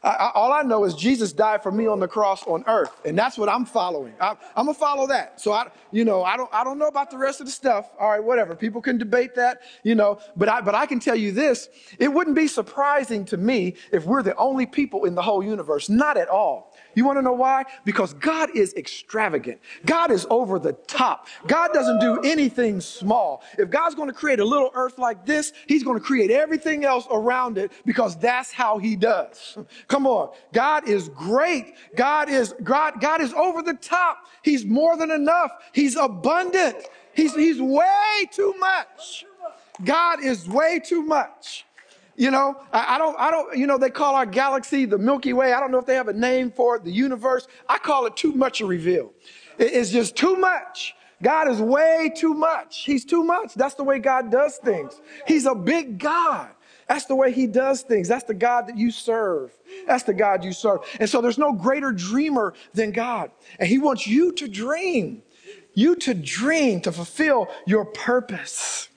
I, 0.04 0.10
I, 0.10 0.32
all 0.36 0.52
I 0.52 0.64
know 0.64 0.84
is 0.84 0.96
Jesus 0.96 1.32
died 1.32 1.64
for 1.64 1.72
me 1.72 1.88
on 1.88 2.00
the 2.00 2.08
cross 2.08 2.44
on 2.46 2.64
earth, 2.68 2.92
and 3.06 3.18
that's 3.18 3.38
what 3.38 3.48
I'm 3.50 3.66
following. 3.66 4.14
I, 4.20 4.32
am 4.32 4.66
gonna 4.66 4.74
follow 4.74 5.08
that. 5.08 5.40
So 5.40 5.54
I, 5.54 5.70
you 5.92 6.04
know, 6.04 6.24
I 6.24 6.36
don't, 6.36 6.54
I 6.54 6.64
don't 6.64 6.78
know 6.78 6.88
about 6.88 7.10
the 7.10 7.18
rest 7.18 7.40
of 7.40 7.46
the 7.48 7.52
stuff. 7.52 7.90
All 8.00 8.10
right, 8.10 8.24
whatever. 8.24 8.56
People 8.56 8.82
can 8.82 8.98
debate 8.98 9.36
that, 9.36 9.62
you 9.84 9.96
know, 9.96 10.20
but 10.36 10.50
I, 10.50 10.62
but 10.62 10.76
I 10.76 10.86
can 10.86 11.00
tell 11.00 11.16
you 11.16 11.32
this: 11.32 11.70
it 12.00 12.14
wouldn't 12.14 12.36
be 12.36 12.48
surprising 12.48 13.26
to 13.26 13.38
me 13.38 13.76
if 13.92 14.06
we're 14.06 14.24
the 14.24 14.36
only 14.36 14.66
people 14.66 15.06
in 15.06 15.16
the 15.16 15.22
whole 15.22 15.44
universe. 15.44 15.90
Not 15.90 16.18
at 16.18 16.28
all. 16.28 16.73
You 16.96 17.06
want 17.06 17.18
to 17.18 17.22
know 17.22 17.34
why? 17.34 17.66
Because 17.86 18.14
God 18.14 18.56
is 18.56 18.74
extravagant. 18.76 19.60
God 19.86 20.12
is 20.12 20.26
over 20.30 20.60
the 20.60 20.74
top. 20.74 21.28
God 21.48 21.72
doesn't 21.74 22.00
do 22.00 22.20
anything 22.22 22.82
small. 22.82 23.44
If 23.58 23.70
God's 23.70 23.96
going 23.96 24.10
to 24.10 24.14
create 24.14 24.40
a 24.40 24.46
little 24.46 24.72
earth 24.74 24.98
like 24.98 25.26
this, 25.26 25.54
He's 25.68 25.84
going 25.84 25.98
to 25.98 26.04
create 26.04 26.32
everything 26.32 26.86
else 26.86 27.08
around 27.12 27.58
it 27.58 27.72
because 27.86 28.16
that's 28.18 28.52
how 28.52 28.78
He 28.78 28.96
does. 28.96 29.58
Come 29.88 30.08
on. 30.08 30.32
God 30.54 30.88
is 30.88 31.10
great. 31.10 31.74
God 31.96 32.30
is 32.30 32.54
God, 32.64 33.02
God 33.02 33.22
is 33.22 33.34
over 33.34 33.62
the 33.62 33.76
top. 33.76 34.26
He's 34.44 34.66
more 34.66 34.98
than 34.98 35.12
enough. 35.12 35.52
He's 35.74 35.96
abundant. 35.96 36.76
He's, 37.14 37.36
he's 37.36 37.62
way 37.62 38.28
too 38.32 38.54
much. 38.60 39.26
God 39.84 40.24
is 40.24 40.48
way 40.48 40.80
too 40.84 41.04
much. 41.04 41.66
You 42.16 42.32
know, 42.32 42.62
I, 42.72 42.96
I, 42.96 42.98
don't, 42.98 43.20
I 43.20 43.32
don't, 43.32 43.58
you 43.58 43.66
know, 43.66 43.78
they 43.78 43.90
call 43.90 44.16
our 44.16 44.26
galaxy 44.26 44.86
the 44.86 44.98
Milky 44.98 45.34
Way. 45.34 45.54
I 45.54 45.60
don't 45.60 45.72
know 45.72 45.80
if 45.80 45.86
they 45.86 45.96
have 45.96 46.08
a 46.08 46.14
name 46.14 46.52
for 46.52 46.76
it, 46.76 46.84
the 46.84 46.92
universe. 46.92 47.48
I 47.68 47.78
call 47.80 48.06
it 48.06 48.16
too 48.16 48.34
much 48.34 48.60
to 48.60 48.68
reveal. 48.68 49.14
It, 49.58 49.74
it's 49.74 49.90
just 49.90 50.16
too 50.16 50.36
much. 50.36 50.96
God 51.24 51.50
is 51.50 51.60
way 51.60 52.12
too 52.16 52.34
much. 52.34 52.84
He's 52.86 53.06
too 53.06 53.24
much. 53.24 53.56
That's 53.56 53.76
the 53.76 53.84
way 53.84 53.98
God 54.00 54.30
does 54.30 54.58
things. 54.58 55.00
He's 55.26 55.46
a 55.46 55.56
big 55.56 55.98
God. 55.98 56.50
That's 56.88 57.06
the 57.06 57.16
way 57.16 57.32
he 57.32 57.48
does 57.48 57.82
things. 57.82 58.10
That's 58.10 58.26
the 58.26 58.34
God 58.34 58.68
that 58.68 58.78
you 58.78 58.92
serve. 58.92 59.52
That's 59.88 60.04
the 60.04 60.14
God 60.14 60.44
you 60.44 60.52
serve. 60.52 60.82
And 61.00 61.10
so 61.10 61.22
there's 61.22 61.38
no 61.38 61.54
greater 61.54 61.92
dreamer 61.92 62.54
than 62.74 62.92
God. 62.92 63.32
And 63.58 63.70
he 63.70 63.78
wants 63.78 64.06
you 64.06 64.34
to 64.34 64.48
dream, 64.48 65.24
you 65.74 65.96
to 65.96 66.14
dream, 66.14 66.82
to 66.82 66.92
fulfill 66.92 67.48
your 67.66 67.86
purpose. 67.86 68.90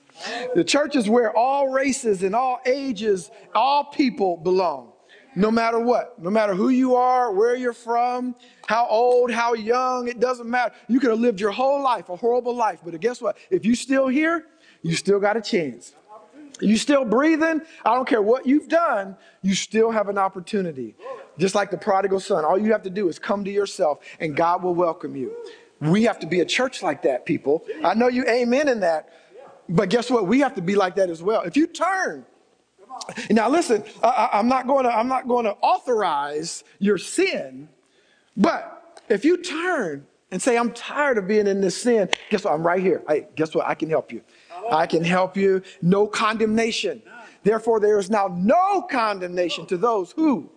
The 0.55 0.63
church 0.63 0.95
is 0.95 1.09
where 1.09 1.35
all 1.35 1.69
races 1.69 2.23
and 2.23 2.35
all 2.35 2.59
ages, 2.65 3.29
all 3.53 3.85
people 3.85 4.37
belong. 4.37 4.93
No 5.35 5.51
matter 5.51 5.79
what, 5.79 6.19
no 6.19 6.31
matter 6.31 6.55
who 6.55 6.69
you 6.69 6.95
are, 6.95 7.31
where 7.31 7.55
you're 7.55 7.71
from, 7.71 8.33
how 8.65 8.87
old, 8.87 9.31
how 9.31 9.53
young, 9.53 10.07
it 10.07 10.19
doesn't 10.19 10.49
matter. 10.49 10.73
You 10.87 10.99
could 10.99 11.11
have 11.11 11.19
lived 11.19 11.39
your 11.39 11.51
whole 11.51 11.83
life, 11.83 12.09
a 12.09 12.15
horrible 12.15 12.55
life, 12.55 12.79
but 12.83 12.99
guess 12.99 13.21
what? 13.21 13.37
If 13.51 13.63
you're 13.63 13.75
still 13.75 14.07
here, 14.07 14.47
you 14.81 14.95
still 14.95 15.19
got 15.19 15.37
a 15.37 15.41
chance. 15.41 15.93
You 16.59 16.75
still 16.77 17.05
breathing? 17.05 17.61
I 17.85 17.93
don't 17.93 18.07
care 18.07 18.21
what 18.21 18.47
you've 18.47 18.67
done, 18.67 19.15
you 19.43 19.53
still 19.53 19.91
have 19.91 20.09
an 20.09 20.17
opportunity. 20.17 20.95
Just 21.37 21.53
like 21.53 21.69
the 21.69 21.77
prodigal 21.77 22.19
son, 22.19 22.43
all 22.43 22.57
you 22.57 22.71
have 22.71 22.81
to 22.83 22.89
do 22.89 23.07
is 23.07 23.19
come 23.19 23.45
to 23.45 23.51
yourself 23.51 23.99
and 24.19 24.35
God 24.35 24.63
will 24.63 24.73
welcome 24.73 25.15
you. 25.15 25.35
We 25.79 26.03
have 26.03 26.17
to 26.19 26.27
be 26.27 26.39
a 26.39 26.45
church 26.45 26.81
like 26.81 27.03
that, 27.03 27.25
people. 27.25 27.63
I 27.83 27.93
know 27.93 28.07
you 28.07 28.25
amen 28.27 28.67
in 28.67 28.79
that, 28.79 29.09
but 29.69 29.89
guess 29.89 30.09
what? 30.09 30.27
We 30.27 30.39
have 30.39 30.55
to 30.55 30.61
be 30.61 30.75
like 30.75 30.95
that 30.95 31.09
as 31.09 31.21
well. 31.21 31.41
If 31.41 31.57
you 31.57 31.67
turn, 31.67 32.25
now 33.29 33.49
listen, 33.49 33.83
I, 34.03 34.29
am 34.33 34.47
not 34.47 34.67
going 34.67 34.85
to 34.85 34.95
I'm 34.95 35.07
not 35.07 35.27
going 35.27 35.45
to 35.45 35.51
authorize 35.61 36.63
your 36.79 36.97
sin, 36.97 37.69
but 38.35 39.01
if 39.09 39.23
you 39.25 39.37
turn 39.37 40.05
and 40.31 40.41
say 40.41 40.57
I'm 40.57 40.73
tired 40.73 41.17
of 41.17 41.27
being 41.27 41.47
in 41.47 41.61
this 41.61 41.81
sin, 41.81 42.09
guess 42.29 42.43
what? 42.43 42.53
I'm 42.53 42.65
right 42.65 42.81
here. 42.81 43.03
Hey, 43.07 43.27
guess 43.35 43.55
what? 43.55 43.67
I 43.67 43.75
can 43.75 43.89
help 43.89 44.11
you. 44.11 44.21
I 44.71 44.85
can 44.85 45.03
help 45.03 45.37
you. 45.37 45.61
No 45.81 46.07
condemnation. 46.07 47.01
Therefore, 47.43 47.79
there 47.79 47.99
is 47.99 48.09
now 48.09 48.27
no 48.37 48.81
condemnation 48.81 49.65
to 49.67 49.77
those 49.77 50.11
who 50.11 50.49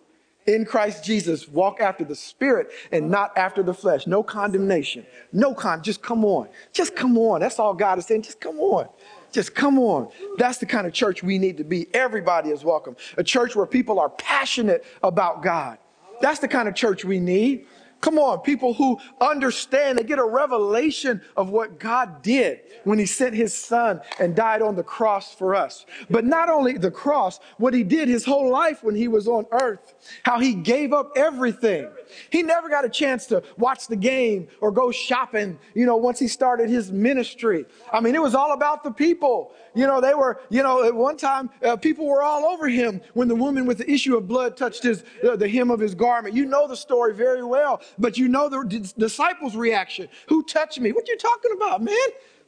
in 0.54 0.64
Christ 0.64 1.04
Jesus 1.04 1.48
walk 1.48 1.80
after 1.80 2.04
the 2.04 2.14
spirit 2.14 2.70
and 2.92 3.10
not 3.10 3.36
after 3.36 3.62
the 3.62 3.74
flesh. 3.74 4.06
No 4.06 4.22
condemnation. 4.22 5.06
No 5.32 5.54
con. 5.54 5.82
Just 5.82 6.02
come 6.02 6.24
on. 6.24 6.48
Just 6.72 6.96
come 6.96 7.16
on. 7.16 7.40
That's 7.40 7.58
all 7.58 7.74
God 7.74 7.98
is 7.98 8.06
saying. 8.06 8.22
Just 8.22 8.40
come 8.40 8.58
on. 8.58 8.88
Just 9.32 9.54
come 9.54 9.78
on. 9.78 10.10
That's 10.38 10.58
the 10.58 10.66
kind 10.66 10.86
of 10.86 10.92
church 10.92 11.22
we 11.22 11.38
need 11.38 11.56
to 11.58 11.64
be. 11.64 11.86
Everybody 11.94 12.50
is 12.50 12.64
welcome. 12.64 12.96
A 13.16 13.22
church 13.22 13.54
where 13.54 13.66
people 13.66 14.00
are 14.00 14.10
passionate 14.10 14.84
about 15.02 15.42
God. 15.42 15.78
That's 16.20 16.40
the 16.40 16.48
kind 16.48 16.68
of 16.68 16.74
church 16.74 17.04
we 17.04 17.20
need. 17.20 17.66
Come 18.00 18.18
on, 18.18 18.40
people 18.40 18.74
who 18.74 18.98
understand, 19.20 19.98
they 19.98 20.04
get 20.04 20.18
a 20.18 20.24
revelation 20.24 21.20
of 21.36 21.50
what 21.50 21.78
God 21.78 22.22
did 22.22 22.60
when 22.84 22.98
He 22.98 23.06
sent 23.06 23.34
His 23.34 23.54
Son 23.54 24.00
and 24.20 24.36
died 24.36 24.62
on 24.62 24.76
the 24.76 24.82
cross 24.84 25.34
for 25.34 25.54
us. 25.54 25.86
But 26.10 26.24
not 26.24 26.48
only 26.48 26.78
the 26.78 26.90
cross, 26.90 27.40
what 27.58 27.74
He 27.74 27.84
did 27.84 28.08
His 28.08 28.24
whole 28.24 28.50
life 28.50 28.84
when 28.84 28.94
He 28.94 29.08
was 29.08 29.28
on 29.28 29.46
earth, 29.52 29.94
how 30.24 30.38
He 30.40 30.54
gave 30.54 30.92
up 30.92 31.12
everything. 31.16 31.90
He 32.30 32.42
never 32.42 32.68
got 32.68 32.84
a 32.84 32.88
chance 32.88 33.26
to 33.26 33.42
watch 33.56 33.86
the 33.86 33.96
game 33.96 34.48
or 34.60 34.70
go 34.70 34.90
shopping, 34.90 35.58
you 35.74 35.86
know, 35.86 35.96
once 35.96 36.18
He 36.18 36.28
started 36.28 36.70
His 36.70 36.90
ministry. 36.92 37.66
I 37.92 38.00
mean, 38.00 38.14
it 38.14 38.22
was 38.22 38.34
all 38.34 38.52
about 38.52 38.84
the 38.84 38.90
people. 38.90 39.52
You 39.74 39.86
know, 39.86 40.00
they 40.00 40.14
were, 40.14 40.40
you 40.50 40.62
know, 40.62 40.84
at 40.84 40.94
one 40.94 41.16
time, 41.16 41.50
uh, 41.62 41.76
people 41.76 42.06
were 42.06 42.22
all 42.22 42.44
over 42.44 42.68
Him 42.68 43.00
when 43.14 43.28
the 43.28 43.34
woman 43.34 43.66
with 43.66 43.78
the 43.78 43.90
issue 43.90 44.16
of 44.16 44.26
blood 44.26 44.56
touched 44.56 44.82
his, 44.82 45.04
uh, 45.28 45.36
the 45.36 45.48
hem 45.48 45.70
of 45.70 45.80
His 45.80 45.94
garment. 45.94 46.34
You 46.34 46.46
know 46.46 46.66
the 46.66 46.76
story 46.76 47.14
very 47.14 47.44
well. 47.44 47.80
But 47.98 48.18
you 48.18 48.28
know 48.28 48.48
the 48.48 48.62
d- 48.64 48.92
disciples' 48.98 49.56
reaction. 49.56 50.08
Who 50.28 50.42
touched 50.42 50.80
me? 50.80 50.92
What 50.92 51.08
you 51.08 51.16
talking 51.16 51.52
about, 51.54 51.82
man? 51.82 51.96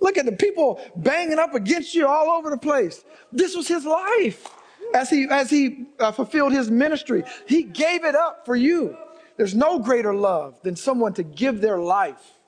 Look 0.00 0.18
at 0.18 0.26
the 0.26 0.32
people 0.32 0.80
banging 0.96 1.38
up 1.38 1.54
against 1.54 1.94
you 1.94 2.06
all 2.08 2.30
over 2.30 2.50
the 2.50 2.58
place. 2.58 3.04
This 3.32 3.54
was 3.54 3.68
his 3.68 3.84
life 3.84 4.48
as 4.94 5.08
he 5.08 5.26
as 5.30 5.48
he 5.48 5.86
uh, 6.00 6.10
fulfilled 6.12 6.52
his 6.52 6.70
ministry. 6.70 7.22
He 7.46 7.62
gave 7.62 8.04
it 8.04 8.14
up 8.16 8.44
for 8.44 8.56
you. 8.56 8.96
There's 9.36 9.54
no 9.54 9.78
greater 9.78 10.14
love 10.14 10.60
than 10.62 10.76
someone 10.76 11.14
to 11.14 11.22
give 11.22 11.60
their 11.60 11.78
life 11.78 12.38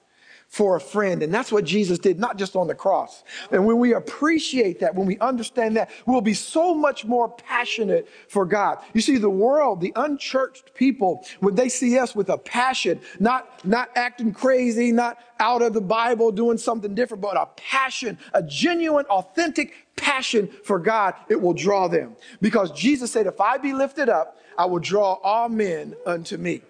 for 0.55 0.77
a 0.77 0.81
friend. 0.81 1.25
And 1.25 1.35
that's 1.35 1.51
what 1.51 1.65
Jesus 1.65 1.99
did, 1.99 2.21
not 2.21 2.39
just 2.39 2.55
on 2.55 2.69
the 2.69 2.77
cross. 2.77 3.25
And 3.51 3.67
when 3.67 3.79
we 3.79 3.93
appreciate 3.93 4.79
that, 4.81 4.95
when 4.95 5.05
we 5.05 5.19
understand 5.19 5.77
that, 5.77 5.91
we'll 6.07 6.21
be 6.21 6.33
so 6.33 6.73
much 6.73 7.05
more 7.05 7.29
passionate 7.29 8.09
for 8.29 8.47
God. 8.47 8.79
You 8.93 9.01
see, 9.01 9.19
the 9.19 9.29
world, 9.29 9.81
the 9.81 9.93
unchurched 9.97 10.73
people, 10.75 11.27
when 11.41 11.57
they 11.57 11.69
see 11.69 11.99
us 11.99 12.15
with 12.15 12.29
a 12.29 12.39
passion, 12.39 13.01
not, 13.19 13.65
not 13.67 13.91
acting 13.97 14.33
crazy, 14.33 14.93
not 14.93 15.19
out 15.41 15.61
of 15.61 15.73
the 15.73 15.81
Bible 15.81 16.31
doing 16.31 16.57
something 16.57 16.95
different, 16.95 17.21
but 17.21 17.37
a 17.37 17.47
passion, 17.57 18.17
a 18.33 18.43
genuine, 18.43 19.07
authentic 19.07 19.73
passion 19.97 20.49
for 20.63 20.79
God, 20.79 21.15
it 21.29 21.41
will 21.41 21.55
draw 21.55 21.89
them. 21.89 22.15
Because 22.41 22.71
Jesus 22.71 23.11
said, 23.11 23.27
if 23.27 23.41
I 23.41 23.59
be 23.59 23.73
lifted 23.73 24.09
up, 24.09 24.39
I 24.57 24.67
will 24.67 24.79
draw 24.79 25.15
all 25.15 25.49
men 25.49 25.97
unto 26.07 26.37
me. 26.37 26.63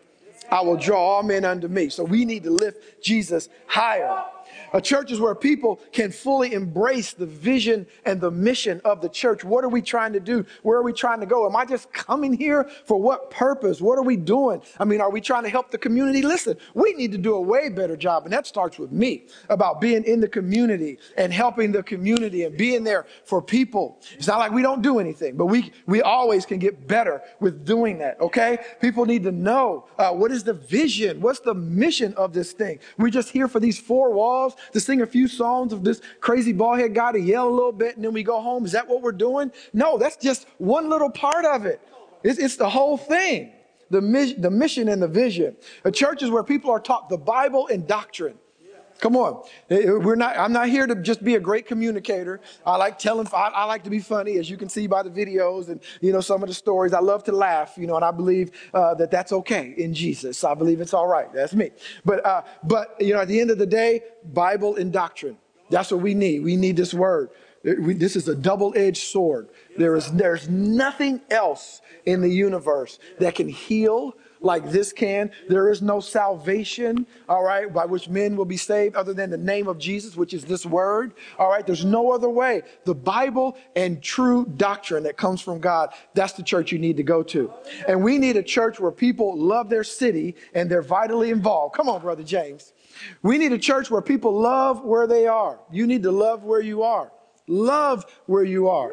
I 0.50 0.60
will 0.62 0.76
draw 0.76 0.98
all 0.98 1.22
men 1.22 1.44
unto 1.44 1.68
me. 1.68 1.88
So 1.88 2.04
we 2.04 2.24
need 2.24 2.44
to 2.44 2.50
lift 2.50 3.02
Jesus 3.02 3.48
higher. 3.66 4.24
A 4.74 4.80
church 4.80 5.12
is 5.12 5.20
where 5.20 5.36
people 5.36 5.80
can 5.92 6.10
fully 6.10 6.52
embrace 6.52 7.12
the 7.12 7.26
vision 7.26 7.86
and 8.04 8.20
the 8.20 8.30
mission 8.30 8.80
of 8.84 9.00
the 9.00 9.08
church. 9.08 9.44
What 9.44 9.62
are 9.62 9.68
we 9.68 9.80
trying 9.80 10.12
to 10.14 10.20
do? 10.20 10.44
Where 10.62 10.76
are 10.76 10.82
we 10.82 10.92
trying 10.92 11.20
to 11.20 11.26
go? 11.26 11.46
Am 11.46 11.54
I 11.54 11.64
just 11.64 11.92
coming 11.92 12.32
here 12.32 12.68
for 12.84 13.00
what 13.00 13.30
purpose? 13.30 13.80
What 13.80 13.98
are 13.98 14.02
we 14.02 14.16
doing? 14.16 14.60
I 14.80 14.84
mean, 14.84 15.00
are 15.00 15.12
we 15.12 15.20
trying 15.20 15.44
to 15.44 15.48
help 15.48 15.70
the 15.70 15.78
community? 15.78 16.22
Listen, 16.22 16.56
we 16.74 16.92
need 16.94 17.12
to 17.12 17.18
do 17.18 17.34
a 17.36 17.40
way 17.40 17.68
better 17.68 17.96
job, 17.96 18.24
and 18.24 18.32
that 18.32 18.48
starts 18.48 18.76
with 18.76 18.90
me 18.90 19.28
about 19.48 19.80
being 19.80 20.02
in 20.02 20.18
the 20.18 20.26
community 20.28 20.98
and 21.16 21.32
helping 21.32 21.70
the 21.70 21.84
community 21.84 22.42
and 22.42 22.56
being 22.58 22.82
there 22.82 23.06
for 23.24 23.40
people. 23.40 24.00
It's 24.14 24.26
not 24.26 24.40
like 24.40 24.50
we 24.50 24.62
don't 24.62 24.82
do 24.82 24.98
anything, 24.98 25.36
but 25.36 25.46
we, 25.46 25.70
we 25.86 26.02
always 26.02 26.44
can 26.44 26.58
get 26.58 26.88
better 26.88 27.22
with 27.38 27.64
doing 27.64 27.98
that, 27.98 28.20
okay? 28.20 28.58
People 28.80 29.06
need 29.06 29.22
to 29.22 29.30
know 29.30 29.86
uh, 29.98 30.10
what 30.10 30.32
is 30.32 30.42
the 30.42 30.54
vision? 30.54 31.20
What's 31.20 31.38
the 31.38 31.54
mission 31.54 32.12
of 32.14 32.32
this 32.32 32.50
thing? 32.50 32.80
We're 32.98 33.10
just 33.10 33.30
here 33.30 33.46
for 33.46 33.60
these 33.60 33.78
four 33.78 34.12
walls 34.12 34.56
to 34.72 34.80
sing 34.80 35.02
a 35.02 35.06
few 35.06 35.28
songs 35.28 35.72
of 35.72 35.84
this 35.84 36.00
crazy 36.20 36.52
ballhead 36.52 36.94
guy 36.94 37.12
to 37.12 37.20
yell 37.20 37.48
a 37.48 37.50
little 37.50 37.72
bit 37.72 37.96
and 37.96 38.04
then 38.04 38.12
we 38.12 38.22
go 38.22 38.40
home. 38.40 38.64
Is 38.64 38.72
that 38.72 38.88
what 38.88 39.02
we're 39.02 39.12
doing? 39.12 39.52
No, 39.72 39.98
that's 39.98 40.16
just 40.16 40.46
one 40.58 40.88
little 40.88 41.10
part 41.10 41.44
of 41.44 41.66
it. 41.66 41.80
It's, 42.22 42.38
it's 42.38 42.56
the 42.56 42.68
whole 42.68 42.96
thing. 42.96 43.52
The, 43.90 44.00
the 44.38 44.50
mission 44.50 44.88
and 44.88 45.00
the 45.00 45.08
vision. 45.08 45.56
A 45.84 45.90
church 45.90 46.22
is 46.22 46.30
where 46.30 46.42
people 46.42 46.70
are 46.70 46.80
taught 46.80 47.08
the 47.08 47.18
Bible 47.18 47.68
and 47.68 47.86
doctrine. 47.86 48.38
Come 49.00 49.16
on. 49.16 49.42
Eh, 49.70 49.76
eh, 49.76 49.90
we're 49.90 50.14
not, 50.14 50.38
I'm 50.38 50.52
not 50.52 50.68
here 50.68 50.86
to 50.86 50.94
just 50.94 51.22
be 51.22 51.34
a 51.34 51.40
great 51.40 51.66
communicator. 51.66 52.40
I 52.64 52.76
like 52.76 52.98
telling, 52.98 53.26
I, 53.32 53.50
I, 53.54 53.64
like 53.64 53.84
to 53.84 53.90
be 53.90 53.98
funny, 53.98 54.38
as 54.38 54.48
you 54.48 54.56
can 54.56 54.68
see 54.68 54.86
by 54.86 55.02
the 55.02 55.10
videos 55.10 55.68
and, 55.68 55.80
you 56.00 56.12
know, 56.12 56.20
some 56.20 56.42
of 56.42 56.48
the 56.48 56.54
stories. 56.54 56.92
I 56.92 57.00
love 57.00 57.24
to 57.24 57.32
laugh, 57.32 57.74
you 57.76 57.86
know, 57.86 57.96
and 57.96 58.04
I 58.04 58.10
believe 58.10 58.52
uh, 58.72 58.94
that 58.94 59.10
that's 59.10 59.32
okay 59.32 59.74
in 59.76 59.94
Jesus. 59.94 60.44
I 60.44 60.54
believe 60.54 60.80
it's 60.80 60.94
all 60.94 61.06
right. 61.06 61.32
That's 61.32 61.54
me. 61.54 61.70
But, 62.04 62.24
uh, 62.24 62.42
but, 62.62 62.96
you 63.00 63.14
know, 63.14 63.20
at 63.20 63.28
the 63.28 63.40
end 63.40 63.50
of 63.50 63.58
the 63.58 63.66
day, 63.66 64.02
Bible 64.32 64.76
and 64.76 64.92
doctrine. 64.92 65.36
That's 65.70 65.90
what 65.90 66.00
we 66.00 66.14
need. 66.14 66.40
We 66.40 66.56
need 66.56 66.76
this 66.76 66.94
word. 66.94 67.30
Eh, 67.64 67.74
this 67.78 68.16
is 68.16 68.28
a 68.28 68.34
double-edged 68.34 69.02
sword. 69.02 69.48
There 69.76 69.96
is, 69.96 70.10
there's 70.12 70.48
nothing 70.48 71.20
else 71.30 71.80
in 72.06 72.20
the 72.20 72.28
universe 72.28 72.98
that 73.18 73.34
can 73.34 73.48
heal, 73.48 74.14
like 74.44 74.70
this 74.70 74.92
can. 74.92 75.30
There 75.48 75.70
is 75.70 75.82
no 75.82 76.00
salvation, 76.00 77.06
all 77.28 77.42
right, 77.42 77.72
by 77.72 77.86
which 77.86 78.08
men 78.08 78.36
will 78.36 78.44
be 78.44 78.56
saved 78.56 78.94
other 78.94 79.14
than 79.14 79.30
the 79.30 79.38
name 79.38 79.66
of 79.66 79.78
Jesus, 79.78 80.16
which 80.16 80.34
is 80.34 80.44
this 80.44 80.66
word, 80.66 81.14
all 81.38 81.50
right? 81.50 81.66
There's 81.66 81.84
no 81.84 82.12
other 82.12 82.28
way. 82.28 82.62
The 82.84 82.94
Bible 82.94 83.56
and 83.74 84.02
true 84.02 84.46
doctrine 84.56 85.04
that 85.04 85.16
comes 85.16 85.40
from 85.40 85.60
God, 85.60 85.92
that's 86.14 86.34
the 86.34 86.42
church 86.42 86.72
you 86.72 86.78
need 86.78 86.96
to 86.98 87.02
go 87.02 87.22
to. 87.24 87.52
And 87.88 88.02
we 88.02 88.18
need 88.18 88.36
a 88.36 88.42
church 88.42 88.78
where 88.78 88.92
people 88.92 89.36
love 89.36 89.68
their 89.68 89.84
city 89.84 90.36
and 90.54 90.70
they're 90.70 90.82
vitally 90.82 91.30
involved. 91.30 91.74
Come 91.74 91.88
on, 91.88 92.00
Brother 92.00 92.22
James. 92.22 92.72
We 93.22 93.38
need 93.38 93.52
a 93.52 93.58
church 93.58 93.90
where 93.90 94.02
people 94.02 94.38
love 94.38 94.84
where 94.84 95.06
they 95.06 95.26
are. 95.26 95.60
You 95.72 95.86
need 95.86 96.02
to 96.04 96.12
love 96.12 96.44
where 96.44 96.60
you 96.60 96.82
are. 96.82 97.10
Love 97.46 98.04
where 98.26 98.44
you 98.44 98.68
are. 98.68 98.92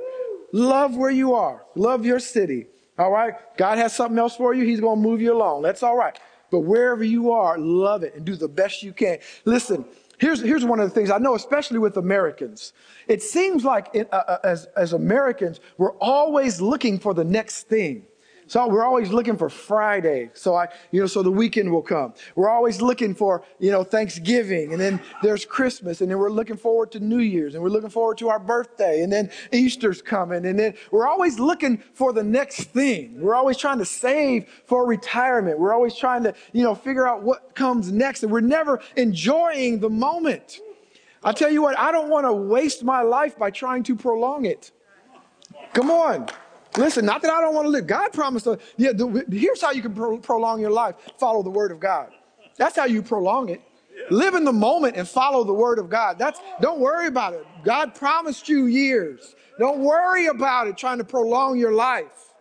Love 0.54 0.98
where 0.98 1.12
you 1.12 1.34
are. 1.34 1.66
Love 1.76 2.06
your 2.06 2.20
city. 2.20 2.68
All 2.98 3.12
right? 3.12 3.34
God 3.58 3.78
has 3.78 3.94
something 3.96 4.18
else 4.18 4.36
for 4.36 4.54
you. 4.54 4.64
He's 4.66 4.80
going 4.80 5.02
to 5.02 5.08
move 5.08 5.22
you 5.22 5.34
along. 5.34 5.64
That's 5.64 5.84
all 5.84 5.96
right. 5.96 6.18
But 6.52 6.60
wherever 6.60 7.04
you 7.04 7.32
are, 7.32 7.58
love 7.58 8.04
it 8.04 8.16
and 8.16 8.26
do 8.26 8.36
the 8.36 8.48
best 8.48 8.84
you 8.84 8.94
can. 8.94 9.20
Listen, 9.46 9.86
here's, 10.18 10.42
here's 10.42 10.66
one 10.66 10.80
of 10.80 10.90
the 10.90 10.94
things 10.94 11.10
I 11.10 11.18
know, 11.18 11.36
especially 11.36 11.80
with 11.80 11.98
Americans. 11.98 12.74
It 13.08 13.24
seems 13.24 13.64
like 13.64 13.90
it, 13.94 14.10
uh, 14.14 14.24
uh 14.28 14.38
as, 14.44 14.68
as 14.76 14.94
Americans, 14.94 15.62
we're 15.78 15.96
always 15.98 16.60
looking 16.60 17.00
for 17.00 17.14
the 17.14 17.24
next 17.24 17.68
thing. 17.70 18.06
So 18.52 18.68
we're 18.68 18.84
always 18.84 19.14
looking 19.14 19.38
for 19.38 19.50
Friday. 19.50 20.30
So 20.34 20.56
I, 20.56 20.68
you 20.92 21.00
know, 21.00 21.08
so 21.08 21.24
the 21.24 21.32
weekend 21.32 21.72
will 21.72 21.82
come. 21.82 22.14
We're 22.36 22.50
always 22.50 22.82
looking 22.82 23.16
for, 23.16 23.46
you 23.60 23.72
know, 23.72 23.86
Thanksgiving 23.86 24.74
and 24.74 24.82
then 24.82 25.00
there's 25.24 25.46
Christmas 25.46 26.02
and 26.02 26.12
then 26.12 26.20
we're 26.20 26.30
looking 26.30 26.58
forward 26.58 26.92
to 26.92 27.00
New 27.00 27.20
Year's 27.20 27.54
and 27.56 27.64
we're 27.64 27.70
looking 27.70 27.90
forward 27.90 28.18
to 28.18 28.28
our 28.28 28.40
birthday 28.40 29.04
and 29.04 29.14
then 29.14 29.32
Easter's 29.54 30.02
coming 30.02 30.46
and 30.46 30.60
then 30.60 30.74
we're 30.92 31.08
always 31.08 31.40
looking 31.40 31.82
for 31.94 32.12
the 32.12 32.24
next 32.24 32.66
thing. 32.66 33.22
We're 33.22 33.36
always 33.36 33.56
trying 33.56 33.78
to 33.78 33.86
save 33.86 34.50
for 34.66 34.86
retirement. 34.86 35.58
We're 35.58 35.74
always 35.74 35.96
trying 35.96 36.24
to, 36.24 36.34
you 36.52 36.64
know, 36.64 36.76
figure 36.76 37.08
out 37.08 37.24
what 37.24 37.56
comes 37.56 37.90
next 37.90 38.22
and 38.22 38.34
we're 38.34 38.42
never 38.42 38.82
enjoying 38.98 39.80
the 39.80 39.90
moment. 39.90 40.60
I 41.24 41.32
tell 41.32 41.50
you 41.50 41.62
what, 41.62 41.80
I 41.80 41.94
don't 41.94 42.10
want 42.10 42.26
to 42.26 42.34
waste 42.34 42.84
my 42.84 43.02
life 43.02 43.38
by 43.38 43.50
trying 43.50 43.84
to 43.84 43.96
prolong 43.96 44.44
it. 44.44 44.74
Come 45.74 45.90
on. 45.90 46.28
Listen, 46.78 47.06
not 47.06 47.22
that 47.22 47.32
I 47.32 47.42
don't 47.42 47.54
want 47.54 47.66
to 47.66 47.70
live. 47.70 47.88
God 47.88 48.14
promised 48.14 48.48
us. 48.48 48.60
Yeah, 48.78 48.94
the, 48.94 49.26
here's 49.30 49.62
how 49.62 49.72
you 49.72 49.82
can 49.82 49.94
pro- 49.94 50.18
prolong 50.18 50.62
your 50.62 50.72
life 50.72 50.96
follow 51.18 51.44
the 51.44 51.50
word 51.50 51.72
of 51.72 51.80
God. 51.80 52.12
That's 52.58 52.76
how 52.76 52.86
you 52.86 53.02
prolong 53.02 53.50
it. 53.50 53.62
Live 54.10 54.36
in 54.36 54.46
the 54.46 54.54
moment 54.54 54.96
and 54.96 55.08
follow 55.08 55.44
the 55.44 55.54
word 55.54 55.80
of 55.80 55.90
God. 55.90 56.18
That's 56.18 56.40
don't 56.62 56.80
worry 56.80 57.08
about 57.08 57.34
it. 57.34 57.46
God 57.64 57.94
promised 57.94 58.48
you 58.50 58.66
years. 58.66 59.36
Don't 59.60 59.80
worry 59.80 60.28
about 60.28 60.68
it 60.68 60.78
trying 60.78 60.98
to 60.98 61.04
prolong 61.04 61.58
your 61.58 61.74
life. 61.74 62.34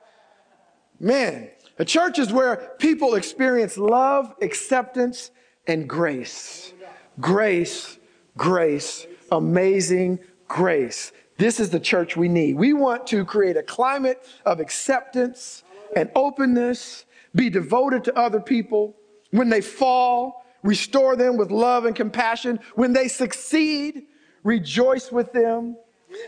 Man, 0.99 1.51
a 1.79 1.85
church 1.85 2.19
is 2.19 2.33
where 2.33 2.73
people 2.79 3.15
experience 3.15 3.77
love, 3.77 4.35
acceptance, 4.43 5.31
and 5.67 5.89
grace. 5.89 6.73
Grace, 7.21 7.99
grace, 8.37 9.07
amazing 9.33 10.19
grace. 10.47 11.13
This 11.41 11.59
is 11.59 11.71
the 11.71 11.81
church 11.81 12.19
we 12.19 12.29
need. 12.29 12.57
We 12.57 12.75
want 12.75 13.07
to 13.07 13.25
create 13.25 13.57
a 13.57 13.63
climate 13.63 14.23
of 14.45 14.61
acceptance 14.61 15.65
and 15.97 16.11
openness, 16.15 17.07
be 17.35 17.49
devoted 17.49 18.05
to 18.05 18.15
other 18.19 18.41
people. 18.41 18.95
When 19.31 19.49
they 19.49 19.63
fall, 19.63 20.45
restore 20.63 21.17
them 21.17 21.39
with 21.39 21.51
love 21.51 21.87
and 21.87 21.97
compassion. 21.97 22.61
When 22.75 22.93
they 22.93 23.09
succeed, 23.09 24.03
rejoice 24.45 25.11
with 25.11 25.33
them. 25.33 25.79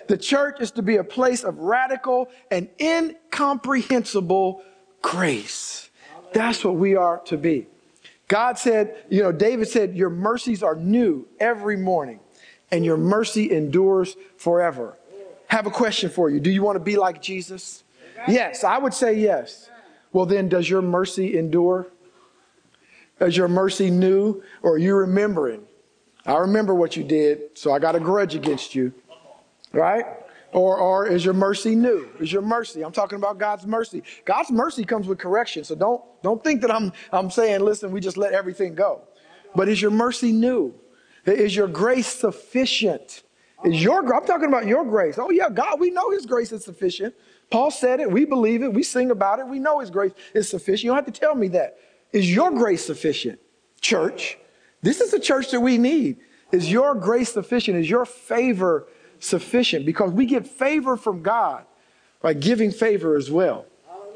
The 0.09 0.17
church 0.17 0.63
is 0.63 0.71
to 0.71 0.83
be 0.83 0.97
a 0.97 1.05
place 1.05 1.45
of 1.45 1.59
radical 1.59 2.31
and 2.51 2.71
incomprehensible 2.81 4.63
grace. 5.03 5.91
That's 6.33 6.65
what 6.65 6.77
we 6.77 6.97
are 6.97 7.19
to 7.27 7.37
be. 7.37 7.67
God 8.29 8.59
said, 8.59 9.05
you 9.11 9.23
know, 9.23 9.31
David 9.31 9.69
said, 9.69 9.95
Your 9.95 10.09
mercies 10.09 10.63
are 10.63 10.75
new 10.75 11.29
every 11.39 11.77
morning, 11.77 12.21
and 12.71 12.83
your 12.83 12.97
mercy 12.97 13.53
endures 13.53 14.17
forever 14.39 14.97
have 15.53 15.67
a 15.67 15.71
question 15.71 16.09
for 16.09 16.31
you. 16.31 16.41
Do 16.41 16.51
you 16.51 16.63
want 16.63 16.77
to 16.77 16.81
be 16.81 16.97
like 16.97 17.21
Jesus? 17.21 17.85
Yes, 18.27 18.65
I 18.65 18.79
would 18.79 18.95
say 18.95 19.19
yes. 19.19 19.69
Well, 20.11 20.25
then, 20.25 20.49
does 20.49 20.69
your 20.69 20.81
mercy 20.81 21.37
endure? 21.37 21.89
Is 23.21 23.37
your 23.37 23.49
mercy 23.49 23.91
new 23.91 24.43
or 24.63 24.73
are 24.73 24.79
you 24.79 24.95
remembering? 24.95 25.65
I 26.25 26.39
remember 26.39 26.75
what 26.75 26.97
you 26.97 27.05
did, 27.05 27.59
so 27.59 27.71
I 27.71 27.79
got 27.79 27.95
a 27.95 28.01
grudge 28.01 28.35
against 28.35 28.75
you. 28.75 28.95
Right? 29.75 30.07
Or, 30.53 30.79
or 30.79 31.07
is 31.07 31.23
your 31.23 31.35
mercy 31.35 31.75
new? 31.75 32.09
Is 32.19 32.33
your 32.33 32.43
mercy? 32.43 32.83
I'm 32.83 32.93
talking 32.93 33.17
about 33.17 33.37
God's 33.37 33.67
mercy. 33.67 34.03
God's 34.25 34.51
mercy 34.51 34.85
comes 34.85 35.07
with 35.07 35.19
correction, 35.19 35.65
so 35.65 35.75
don't, 35.75 36.03
don't 36.23 36.43
think 36.43 36.63
that 36.63 36.71
I'm, 36.71 36.95
I'm 37.13 37.31
saying, 37.31 37.61
listen, 37.61 37.93
we 37.93 38.01
just 38.01 38.17
let 38.17 38.33
everything 38.33 38.75
go. 38.75 39.03
But 39.55 39.69
is 39.69 39.83
your 39.83 39.91
mercy 39.91 40.33
new? 40.33 40.75
Is 41.27 41.55
your 41.55 41.69
grace 41.69 42.07
sufficient? 42.07 43.23
Is 43.65 43.83
your 43.83 44.01
I'm 44.15 44.27
talking 44.27 44.49
about 44.49 44.67
your 44.67 44.85
grace. 44.85 45.19
Oh 45.19 45.31
yeah, 45.31 45.49
God, 45.49 45.79
we 45.79 45.91
know 45.91 46.11
his 46.11 46.27
grace 46.27 46.53
is 46.53 46.65
sufficient. 46.65 47.15
Paul 47.51 47.71
said 47.71 48.01
it, 48.01 48.11
we 48.11 48.25
believe 48.25 48.63
it, 48.63 48.73
we 48.73 48.83
sing 48.83 49.11
about 49.11 49.39
it, 49.39 49.47
we 49.47 49.59
know 49.59 49.79
his 49.79 49.91
grace 49.91 50.13
is 50.35 50.49
sufficient. 50.49 50.85
You 50.85 50.91
don't 50.91 51.05
have 51.05 51.13
to 51.13 51.21
tell 51.21 51.35
me 51.35 51.49
that. 51.49 51.79
Is 52.13 52.33
your 52.35 52.51
grace 52.51 52.85
sufficient? 52.85 53.39
Church. 53.81 54.39
This 54.83 55.01
is 55.01 55.11
the 55.11 55.21
church 55.21 55.51
that 55.51 55.61
we 55.61 55.79
need. 55.79 56.19
Is 56.51 56.71
your 56.71 56.95
grace 56.95 57.33
sufficient? 57.33 57.79
Is 57.79 57.89
your 57.89 58.05
favor 58.05 58.87
sufficient? 59.21 59.87
Because 59.87 60.11
we 60.13 60.27
get 60.27 60.47
favor 60.47 60.97
from 60.97 61.23
God 61.23 61.65
by 62.21 62.35
giving 62.35 62.71
favor 62.71 63.17
as 63.17 63.31
well. 63.31 63.67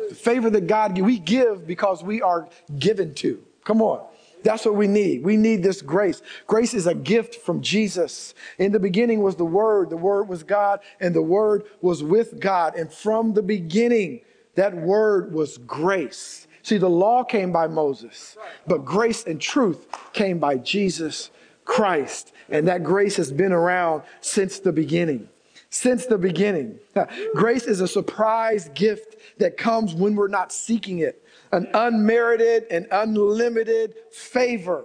The 0.09 0.15
favor 0.15 0.51
that 0.51 0.67
God 0.67 0.99
we 0.99 1.19
give 1.19 1.67
because 1.67 2.03
we 2.03 2.23
are 2.23 2.49
given 2.79 3.15
to. 3.15 3.43
Come 3.65 3.83
on. 3.83 4.07
That's 4.43 4.65
what 4.65 4.77
we 4.77 4.87
need. 4.87 5.25
We 5.25 5.37
need 5.37 5.63
this 5.63 5.83
grace. 5.83 6.23
Grace 6.47 6.75
is 6.75 6.87
a 6.87 6.95
gift 6.95 7.37
from 7.37 7.61
Jesus. 7.61 8.35
In 8.59 8.73
the 8.73 8.79
beginning 8.79 9.21
was 9.21 9.37
the 9.37 9.45
Word, 9.45 9.91
the 9.91 9.97
Word 9.97 10.29
was 10.29 10.43
God, 10.43 10.81
and 11.01 11.15
the 11.15 11.23
Word 11.23 11.65
was 11.81 12.03
with 12.03 12.39
God. 12.39 12.77
And 12.77 12.93
from 12.93 13.35
the 13.35 13.43
beginning, 13.43 14.21
that 14.55 14.75
Word 14.77 15.33
was 15.33 15.59
grace. 15.59 16.47
See, 16.63 16.79
the 16.79 16.91
law 16.91 17.23
came 17.23 17.53
by 17.53 17.69
Moses, 17.69 18.37
but 18.67 18.85
grace 18.85 19.25
and 19.25 19.41
truth 19.41 19.87
came 20.13 20.39
by 20.39 20.57
Jesus 20.59 21.31
Christ. 21.65 22.33
And 22.49 22.67
that 22.69 22.83
grace 22.83 23.17
has 23.17 23.31
been 23.31 23.53
around 23.53 24.03
since 24.21 24.59
the 24.59 24.73
beginning. 24.73 25.29
Since 25.71 26.07
the 26.07 26.17
beginning. 26.17 26.79
Grace 27.35 27.65
is 27.65 27.81
a 27.81 27.89
surprise 27.89 28.71
gift 28.75 29.17
that 29.39 29.57
comes 29.57 29.95
when 29.95 30.15
we're 30.15 30.29
not 30.29 30.53
seeking 30.53 31.01
it 31.01 31.23
an 31.57 31.69
unmerited 31.73 32.67
and 32.71 32.87
unlimited 32.91 33.95
favor. 34.13 34.85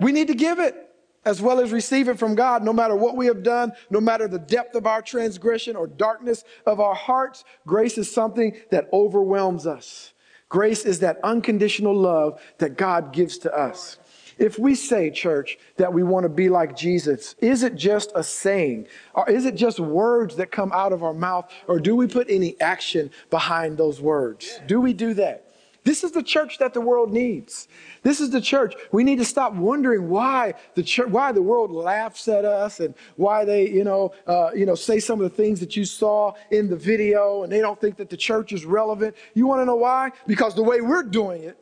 We 0.00 0.12
need 0.12 0.28
to 0.28 0.34
give 0.34 0.58
it 0.58 0.76
as 1.24 1.40
well 1.40 1.58
as 1.60 1.72
receive 1.72 2.08
it 2.08 2.18
from 2.18 2.34
God, 2.34 2.62
no 2.62 2.74
matter 2.74 2.94
what 2.94 3.16
we 3.16 3.24
have 3.24 3.42
done, 3.42 3.72
no 3.88 4.02
matter 4.02 4.28
the 4.28 4.38
depth 4.38 4.74
of 4.74 4.86
our 4.86 5.00
transgression 5.00 5.76
or 5.76 5.86
darkness 5.86 6.44
of 6.66 6.78
our 6.78 6.94
hearts. 6.94 7.44
Grace 7.66 7.96
is 7.96 8.12
something 8.12 8.54
that 8.70 8.86
overwhelms 8.92 9.66
us. 9.66 10.12
Grace 10.50 10.84
is 10.84 11.00
that 11.00 11.18
unconditional 11.24 11.96
love 11.96 12.38
that 12.58 12.76
God 12.76 13.14
gives 13.14 13.38
to 13.38 13.56
us. 13.56 13.96
If 14.36 14.58
we 14.58 14.74
say, 14.74 15.10
church, 15.10 15.58
that 15.78 15.94
we 15.94 16.02
want 16.02 16.24
to 16.24 16.28
be 16.28 16.50
like 16.50 16.76
Jesus, 16.76 17.34
is 17.40 17.62
it 17.62 17.76
just 17.76 18.12
a 18.14 18.22
saying? 18.22 18.88
Or 19.14 19.30
is 19.30 19.46
it 19.46 19.54
just 19.54 19.80
words 19.80 20.36
that 20.36 20.50
come 20.50 20.70
out 20.72 20.92
of 20.92 21.02
our 21.02 21.14
mouth? 21.14 21.50
Or 21.66 21.80
do 21.80 21.96
we 21.96 22.08
put 22.08 22.28
any 22.28 22.60
action 22.60 23.10
behind 23.30 23.78
those 23.78 24.02
words? 24.02 24.60
Do 24.66 24.82
we 24.82 24.92
do 24.92 25.14
that? 25.14 25.53
This 25.84 26.02
is 26.02 26.12
the 26.12 26.22
church 26.22 26.58
that 26.58 26.72
the 26.72 26.80
world 26.80 27.12
needs. 27.12 27.68
This 28.02 28.18
is 28.18 28.30
the 28.30 28.40
church. 28.40 28.74
We 28.90 29.04
need 29.04 29.18
to 29.18 29.24
stop 29.24 29.52
wondering 29.52 30.08
why 30.08 30.54
the 30.74 30.82
church, 30.82 31.08
why 31.10 31.30
the 31.32 31.42
world 31.42 31.70
laughs 31.70 32.26
at 32.26 32.46
us 32.46 32.80
and 32.80 32.94
why 33.16 33.44
they, 33.44 33.68
you 33.68 33.84
know, 33.84 34.12
uh, 34.26 34.50
you 34.54 34.64
know, 34.64 34.74
say 34.74 34.98
some 34.98 35.20
of 35.20 35.30
the 35.30 35.36
things 35.36 35.60
that 35.60 35.76
you 35.76 35.84
saw 35.84 36.32
in 36.50 36.70
the 36.70 36.76
video 36.76 37.42
and 37.42 37.52
they 37.52 37.60
don't 37.60 37.78
think 37.78 37.96
that 37.96 38.08
the 38.08 38.16
church 38.16 38.52
is 38.52 38.64
relevant. 38.64 39.14
You 39.34 39.46
want 39.46 39.60
to 39.60 39.66
know 39.66 39.76
why? 39.76 40.12
Because 40.26 40.54
the 40.54 40.62
way 40.62 40.80
we're 40.80 41.02
doing 41.02 41.44
it, 41.44 41.58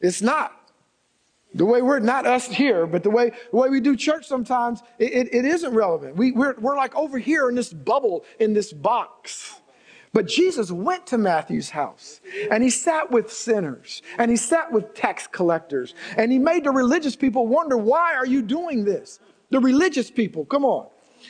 it's 0.00 0.22
not. 0.22 0.52
The 1.54 1.64
way 1.64 1.82
we're 1.82 2.00
not 2.00 2.26
us 2.26 2.46
here, 2.46 2.86
but 2.86 3.02
the 3.02 3.10
way 3.10 3.30
the 3.50 3.56
way 3.56 3.68
we 3.68 3.80
do 3.80 3.96
church 3.96 4.26
sometimes, 4.26 4.82
it, 4.98 5.12
it, 5.12 5.34
it 5.34 5.44
isn't 5.44 5.72
relevant. 5.72 6.16
We, 6.16 6.32
we're, 6.32 6.54
we're 6.58 6.76
like 6.76 6.94
over 6.96 7.18
here 7.18 7.48
in 7.48 7.54
this 7.54 7.72
bubble, 7.72 8.24
in 8.40 8.54
this 8.54 8.72
box. 8.72 9.60
But 10.14 10.26
Jesus 10.26 10.70
went 10.70 11.08
to 11.08 11.18
Matthew's 11.18 11.70
house 11.70 12.20
and 12.52 12.62
he 12.62 12.70
sat 12.70 13.10
with 13.10 13.32
sinners 13.32 14.00
and 14.16 14.30
he 14.30 14.36
sat 14.36 14.70
with 14.70 14.94
tax 14.94 15.26
collectors 15.26 15.94
and 16.16 16.30
he 16.30 16.38
made 16.38 16.62
the 16.62 16.70
religious 16.70 17.16
people 17.16 17.48
wonder, 17.48 17.76
why 17.76 18.14
are 18.14 18.24
you 18.24 18.40
doing 18.40 18.84
this? 18.84 19.18
The 19.50 19.58
religious 19.58 20.12
people, 20.12 20.44
come 20.44 20.64
on. 20.64 20.86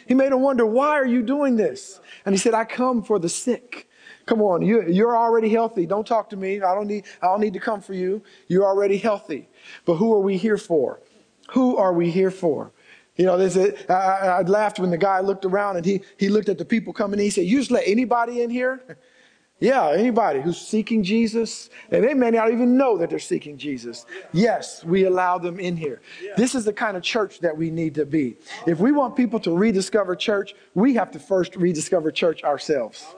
He 0.07 0.13
made 0.13 0.33
them 0.33 0.43
wonder, 0.43 0.67
why 0.67 0.91
are 0.91 1.07
you 1.07 1.23
doing 1.23 1.57
this? 1.57 1.99
And 2.27 2.35
he 2.35 2.39
said, 2.39 2.53
I 2.53 2.67
come 2.67 3.03
for 3.03 3.19
the 3.19 3.29
sick. 3.29 3.89
Come 4.27 4.43
on, 4.43 4.61
you, 4.61 4.83
you're 4.83 5.17
already 5.17 5.49
healthy. 5.49 5.87
Don't 5.87 6.07
talk 6.07 6.29
to 6.31 6.37
me. 6.37 6.61
I 6.61 6.75
don't 6.75 6.87
need, 6.87 7.07
I 7.23 7.27
don't 7.27 7.41
need 7.41 7.55
to 7.55 7.61
come 7.61 7.81
for 7.81 7.95
you. 7.95 8.23
You're 8.49 8.67
already 8.67 8.99
healthy. 8.99 9.49
But 9.87 9.95
who 9.95 10.13
are 10.13 10.21
we 10.21 10.37
here 10.37 10.59
for? 10.59 11.01
Who 11.53 11.77
are 11.79 11.93
we 11.95 12.11
here 12.11 12.31
for? 12.31 12.73
You 13.17 13.27
know, 13.27 13.39
there's 13.39 13.57
a, 13.57 13.93
I, 13.93 14.39
I 14.39 14.43
laughed 14.43 14.79
when 14.81 14.91
the 14.91 14.99
guy 14.99 15.21
looked 15.21 15.45
around 15.45 15.77
and 15.77 15.87
he, 15.87 16.03
he 16.17 16.29
looked 16.29 16.49
at 16.49 16.59
the 16.59 16.65
people 16.65 16.93
coming 16.93 17.21
in. 17.21 17.25
He 17.25 17.31
said, 17.31 17.45
You 17.45 17.59
just 17.59 17.71
let 17.71 17.85
anybody 17.87 18.43
in 18.43 18.51
here? 18.51 18.83
yeah, 19.61 19.91
anybody 19.93 20.41
who's 20.41 20.61
seeking 20.61 21.05
Jesus. 21.05 21.71
And 21.93 22.03
they 22.03 22.13
may 22.13 22.31
not 22.31 22.51
even 22.51 22.77
know 22.77 22.99
that 22.99 23.11
they're 23.11 23.21
seeking 23.21 23.57
Jesus. 23.57 24.05
Yes, 24.33 24.85
we 24.85 25.05
allow 25.05 25.39
them 25.39 25.61
in 25.61 25.77
here. 25.77 26.03
This 26.37 26.57
is 26.57 26.65
the 26.65 26.73
kind 26.73 26.97
of 26.97 27.05
church 27.05 27.39
that 27.41 27.57
we 27.57 27.71
need 27.71 27.95
to 27.95 28.05
be. 28.05 28.37
If 28.67 28.81
we 28.81 28.91
want 28.91 29.15
people 29.15 29.39
to 29.41 29.57
rediscover 29.57 30.17
church, 30.17 30.55
we 30.75 30.95
have 30.95 31.13
to 31.13 31.21
first 31.21 31.55
rediscover 31.55 32.11
church 32.11 32.43
ourselves. 32.43 33.15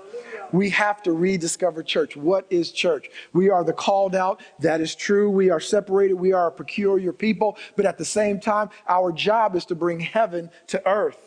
We 0.53 0.71
have 0.71 1.03
to 1.03 1.13
rediscover 1.13 1.83
church. 1.83 2.17
What 2.17 2.47
is 2.51 2.73
church? 2.73 3.11
We 3.33 3.51
are 3.51 3.65
the 3.65 3.73
called 3.73 4.15
out. 4.15 4.41
That 4.61 4.81
is 4.81 4.95
true. 4.95 5.31
We 5.31 5.51
are 5.51 5.61
separated. 5.61 6.15
We 6.15 6.33
are 6.33 6.49
a 6.49 6.53
peculiar 6.53 7.13
people. 7.13 7.59
But 7.77 7.87
at 7.87 7.99
the 7.99 8.05
same 8.05 8.41
time, 8.41 8.71
our 8.89 9.13
job 9.13 9.57
is 9.57 9.65
to 9.67 9.75
bring 9.75 10.01
heaven 10.01 10.51
to 10.69 10.87
earth. 10.89 11.19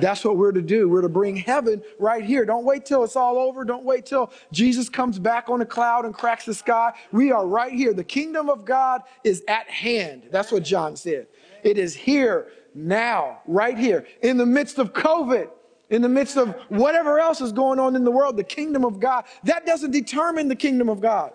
That's 0.00 0.24
what 0.24 0.36
we're 0.36 0.52
to 0.52 0.62
do. 0.62 0.88
We're 0.88 1.02
to 1.02 1.08
bring 1.08 1.36
heaven 1.36 1.82
right 1.98 2.22
here. 2.22 2.44
Don't 2.44 2.64
wait 2.64 2.84
till 2.84 3.02
it's 3.02 3.16
all 3.16 3.38
over. 3.38 3.64
Don't 3.64 3.84
wait 3.84 4.06
till 4.06 4.30
Jesus 4.52 4.88
comes 4.88 5.18
back 5.18 5.48
on 5.48 5.60
a 5.60 5.66
cloud 5.66 6.04
and 6.04 6.14
cracks 6.14 6.44
the 6.44 6.54
sky. 6.54 6.92
We 7.12 7.32
are 7.32 7.46
right 7.46 7.72
here. 7.72 7.94
The 7.94 8.04
kingdom 8.04 8.48
of 8.48 8.64
God 8.64 9.02
is 9.24 9.42
at 9.48 9.68
hand. 9.68 10.28
That's 10.30 10.52
what 10.52 10.62
John 10.62 10.96
said. 10.96 11.28
It 11.64 11.78
is 11.78 11.94
here 11.94 12.48
now, 12.74 13.40
right 13.46 13.76
here, 13.76 14.06
in 14.22 14.36
the 14.36 14.46
midst 14.46 14.78
of 14.78 14.92
COVID 14.92 15.48
in 15.90 16.02
the 16.02 16.08
midst 16.08 16.36
of 16.36 16.54
whatever 16.68 17.18
else 17.18 17.40
is 17.40 17.52
going 17.52 17.78
on 17.78 17.96
in 17.96 18.04
the 18.04 18.10
world, 18.10 18.36
the 18.36 18.44
kingdom 18.44 18.84
of 18.84 18.98
God, 18.98 19.24
that 19.44 19.66
doesn't 19.66 19.92
determine 19.92 20.48
the 20.48 20.56
kingdom 20.56 20.88
of 20.88 21.00
God. 21.00 21.32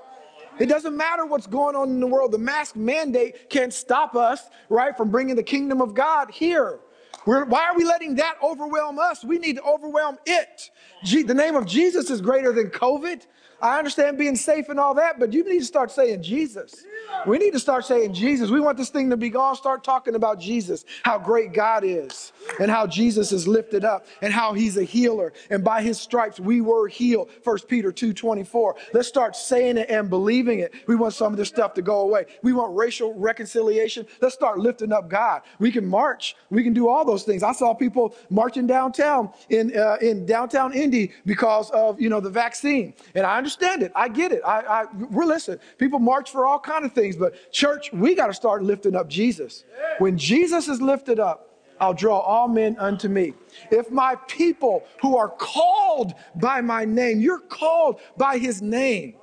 It 0.59 0.67
doesn't 0.67 0.95
matter 0.95 1.25
what's 1.25 1.47
going 1.47 1.75
on 1.75 1.89
in 1.89 1.99
the 1.99 2.07
world. 2.07 2.31
The 2.31 2.37
mask 2.37 2.75
mandate 2.75 3.49
can't 3.49 3.73
stop 3.73 4.15
us, 4.15 4.49
right, 4.69 4.95
from 4.95 5.09
bringing 5.09 5.35
the 5.35 5.43
kingdom 5.43 5.81
of 5.81 5.93
God 5.93 6.29
here. 6.29 6.79
We're, 7.25 7.45
why 7.45 7.65
are 7.65 7.75
we 7.75 7.83
letting 7.83 8.15
that 8.15 8.35
overwhelm 8.43 8.99
us? 8.99 9.23
We 9.23 9.37
need 9.37 9.57
to 9.57 9.63
overwhelm 9.63 10.17
it. 10.25 10.69
The 11.03 11.33
name 11.33 11.55
of 11.55 11.65
Jesus 11.65 12.09
is 12.09 12.19
greater 12.19 12.51
than 12.51 12.69
COVID. 12.69 13.25
I 13.61 13.77
understand 13.77 14.17
being 14.17 14.35
safe 14.35 14.69
and 14.69 14.79
all 14.79 14.95
that, 14.95 15.19
but 15.19 15.33
you 15.33 15.43
need 15.43 15.59
to 15.59 15.65
start 15.65 15.91
saying 15.91 16.23
Jesus. 16.23 16.83
We 17.25 17.37
need 17.37 17.53
to 17.53 17.59
start 17.59 17.85
saying 17.85 18.13
Jesus. 18.13 18.49
We 18.49 18.59
want 18.59 18.77
this 18.77 18.89
thing 18.89 19.09
to 19.11 19.17
be 19.17 19.29
gone. 19.29 19.55
Start 19.55 19.83
talking 19.83 20.15
about 20.15 20.39
Jesus, 20.39 20.85
how 21.03 21.19
great 21.19 21.53
God 21.53 21.83
is, 21.83 22.33
and 22.59 22.71
how 22.71 22.87
Jesus 22.87 23.31
is 23.31 23.47
lifted 23.47 23.85
up, 23.85 24.07
and 24.21 24.33
how 24.33 24.53
he's 24.53 24.77
a 24.77 24.83
healer. 24.83 25.33
And 25.49 25.63
by 25.63 25.81
his 25.81 25.99
stripes, 25.99 26.39
we 26.39 26.61
were 26.61 26.87
healed. 26.87 27.29
1 27.43 27.59
Peter 27.67 27.91
2 27.91 28.13
24. 28.13 28.75
Let's 28.93 29.07
start 29.07 29.35
saying 29.35 29.77
it 29.77 29.89
and 29.89 30.09
believing 30.09 30.59
it. 30.59 30.73
We 30.87 30.95
want 30.95 31.13
some 31.13 31.31
of 31.31 31.37
this 31.37 31.49
stuff 31.49 31.73
to 31.75 31.81
go 31.81 32.01
away. 32.01 32.25
We 32.41 32.53
want 32.53 32.75
racial 32.75 33.13
reconciliation. 33.13 34.07
Let's 34.21 34.35
start 34.35 34.57
lifting 34.57 34.91
up 34.91 35.09
God. 35.09 35.41
We 35.59 35.71
can 35.71 35.85
march. 35.85 36.35
We 36.49 36.63
can 36.63 36.73
do 36.73 36.87
all 36.87 37.05
those 37.05 37.23
things. 37.23 37.43
I 37.43 37.51
saw 37.51 37.73
people 37.73 38.15
marching 38.29 38.65
downtown 38.65 39.31
in, 39.49 39.77
uh, 39.77 39.97
in 40.01 40.25
downtown 40.25 40.73
Indy 40.73 41.11
because 41.25 41.69
of, 41.71 42.01
you 42.01 42.09
know, 42.09 42.19
the 42.19 42.29
vaccine. 42.29 42.93
And 43.13 43.25
I 43.25 43.37
understand 43.37 43.83
it. 43.83 43.91
I 43.95 44.07
get 44.07 44.31
it. 44.31 44.41
I, 44.45 44.61
I, 44.61 44.85
we're 45.11 45.25
listening. 45.25 45.59
People 45.77 45.99
march 45.99 46.31
for 46.31 46.45
all 46.45 46.59
kind 46.59 46.85
of 46.85 46.90
things, 46.91 47.15
but 47.15 47.51
church, 47.51 47.91
we 47.91 48.15
got 48.15 48.27
to 48.27 48.33
start 48.33 48.63
lifting 48.63 48.95
up 48.95 49.09
Jesus. 49.09 49.63
When 49.99 50.17
Jesus 50.17 50.67
is 50.67 50.81
lifted 50.81 51.19
up, 51.19 51.47
I'll 51.79 51.95
draw 51.95 52.19
all 52.19 52.47
men 52.47 52.77
unto 52.77 53.09
me. 53.09 53.33
If 53.71 53.89
my 53.89 54.15
people 54.27 54.83
who 55.01 55.17
are 55.17 55.29
called 55.29 56.13
by 56.35 56.61
my 56.61 56.85
name, 56.85 57.19
you're 57.19 57.39
called 57.39 57.99
by 58.17 58.37
his 58.37 58.61
name, 58.61 59.15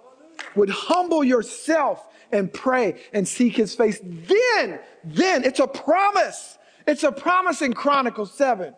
would 0.57 0.71
humble 0.71 1.23
yourself 1.23 2.09
and 2.33 2.53
pray 2.53 3.01
and 3.13 3.27
seek 3.27 3.57
his 3.57 3.75
face, 3.75 4.01
then, 4.03 4.81
then 5.05 5.45
it's 5.45 5.61
a 5.61 5.67
promise. 5.67 6.59
It's 6.87 7.05
a 7.05 7.13
promise 7.13 7.63
in 7.63 7.75
Chronicles 7.75 8.35
7. 8.35 8.75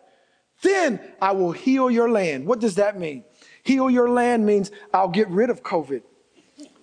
Then 0.61 0.99
I 1.21 1.31
will 1.31 1.51
heal 1.51 1.89
your 1.89 2.09
land. 2.09 2.45
What 2.45 2.59
does 2.59 2.75
that 2.75 2.99
mean? 2.99 3.23
Heal 3.63 3.89
your 3.89 4.09
land 4.09 4.45
means 4.45 4.71
I'll 4.93 5.09
get 5.09 5.27
rid 5.29 5.49
of 5.49 5.63
COVID. 5.63 6.03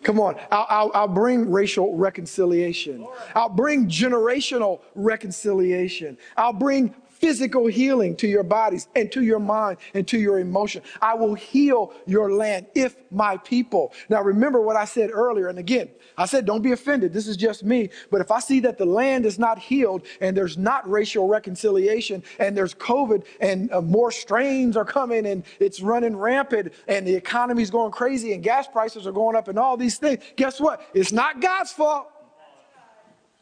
Come 0.03 0.20
on. 0.20 0.36
I'll, 0.51 0.66
I'll, 0.68 0.90
I'll, 0.94 1.09
bring 1.09 1.51
racial 1.51 1.96
reconciliation. 1.96 3.07
I'll 3.34 3.49
bring 3.49 3.88
generational 3.88 4.80
reconciliation. 4.94 6.16
I'll 6.36 6.53
bring 6.53 6.94
physical 7.21 7.66
healing 7.66 8.16
to 8.16 8.29
your 8.29 8.43
bodies 8.43 8.89
and 8.95 9.11
to 9.12 9.23
your 9.23 9.39
mind 9.39 9.79
and 9.95 10.07
to 10.09 10.19
your 10.19 10.39
emotion. 10.39 10.83
I 11.03 11.14
will 11.14 11.35
heal 11.35 11.93
your 12.07 12.33
land 12.33 12.66
if 12.75 12.97
my 13.11 13.37
people. 13.39 13.93
Now 14.09 14.23
remember 14.23 14.61
what 14.61 14.77
I 14.77 14.85
said 14.85 15.11
earlier. 15.12 15.49
And 15.49 15.59
again, 15.59 15.89
I 16.16 16.27
said, 16.27 16.47
don't 16.47 16.62
be 16.62 16.73
offended. 16.73 17.12
This 17.12 17.29
is 17.29 17.37
just 17.37 17.64
me. 17.64 17.91
But 18.11 18.21
if 18.21 18.31
I 18.31 18.41
see 18.41 18.61
that 18.61 18.79
the 18.79 18.85
land 18.85 19.27
is 19.27 19.39
not 19.39 19.59
healed 19.59 20.07
and 20.21 20.37
there's 20.37 20.57
not 20.57 20.89
racial 20.89 21.29
reconciliation 21.29 22.23
and 22.39 22.57
there's 22.57 22.75
COVID 22.75 23.25
and 23.41 23.73
uh, 23.73 23.81
more 23.81 24.11
strains 24.12 24.77
are 24.77 24.85
coming 24.85 25.27
and 25.27 25.45
it's 25.61 25.81
running 25.81 26.16
rampant 26.16 26.73
and 26.87 27.07
the 27.07 27.14
economy's 27.14 27.71
going 27.71 27.93
crazy 27.93 28.33
and 28.33 28.43
gas 28.43 28.66
prices 28.69 29.07
are 29.07 29.12
going 29.12 29.37
up 29.37 29.49
and 29.49 29.59
all 29.59 29.77
these 29.77 29.99
things, 29.99 30.23
guess 30.37 30.61
what? 30.61 30.83
It's 30.95 31.12
not 31.12 31.41
God's 31.41 31.73
fault. 31.73 32.11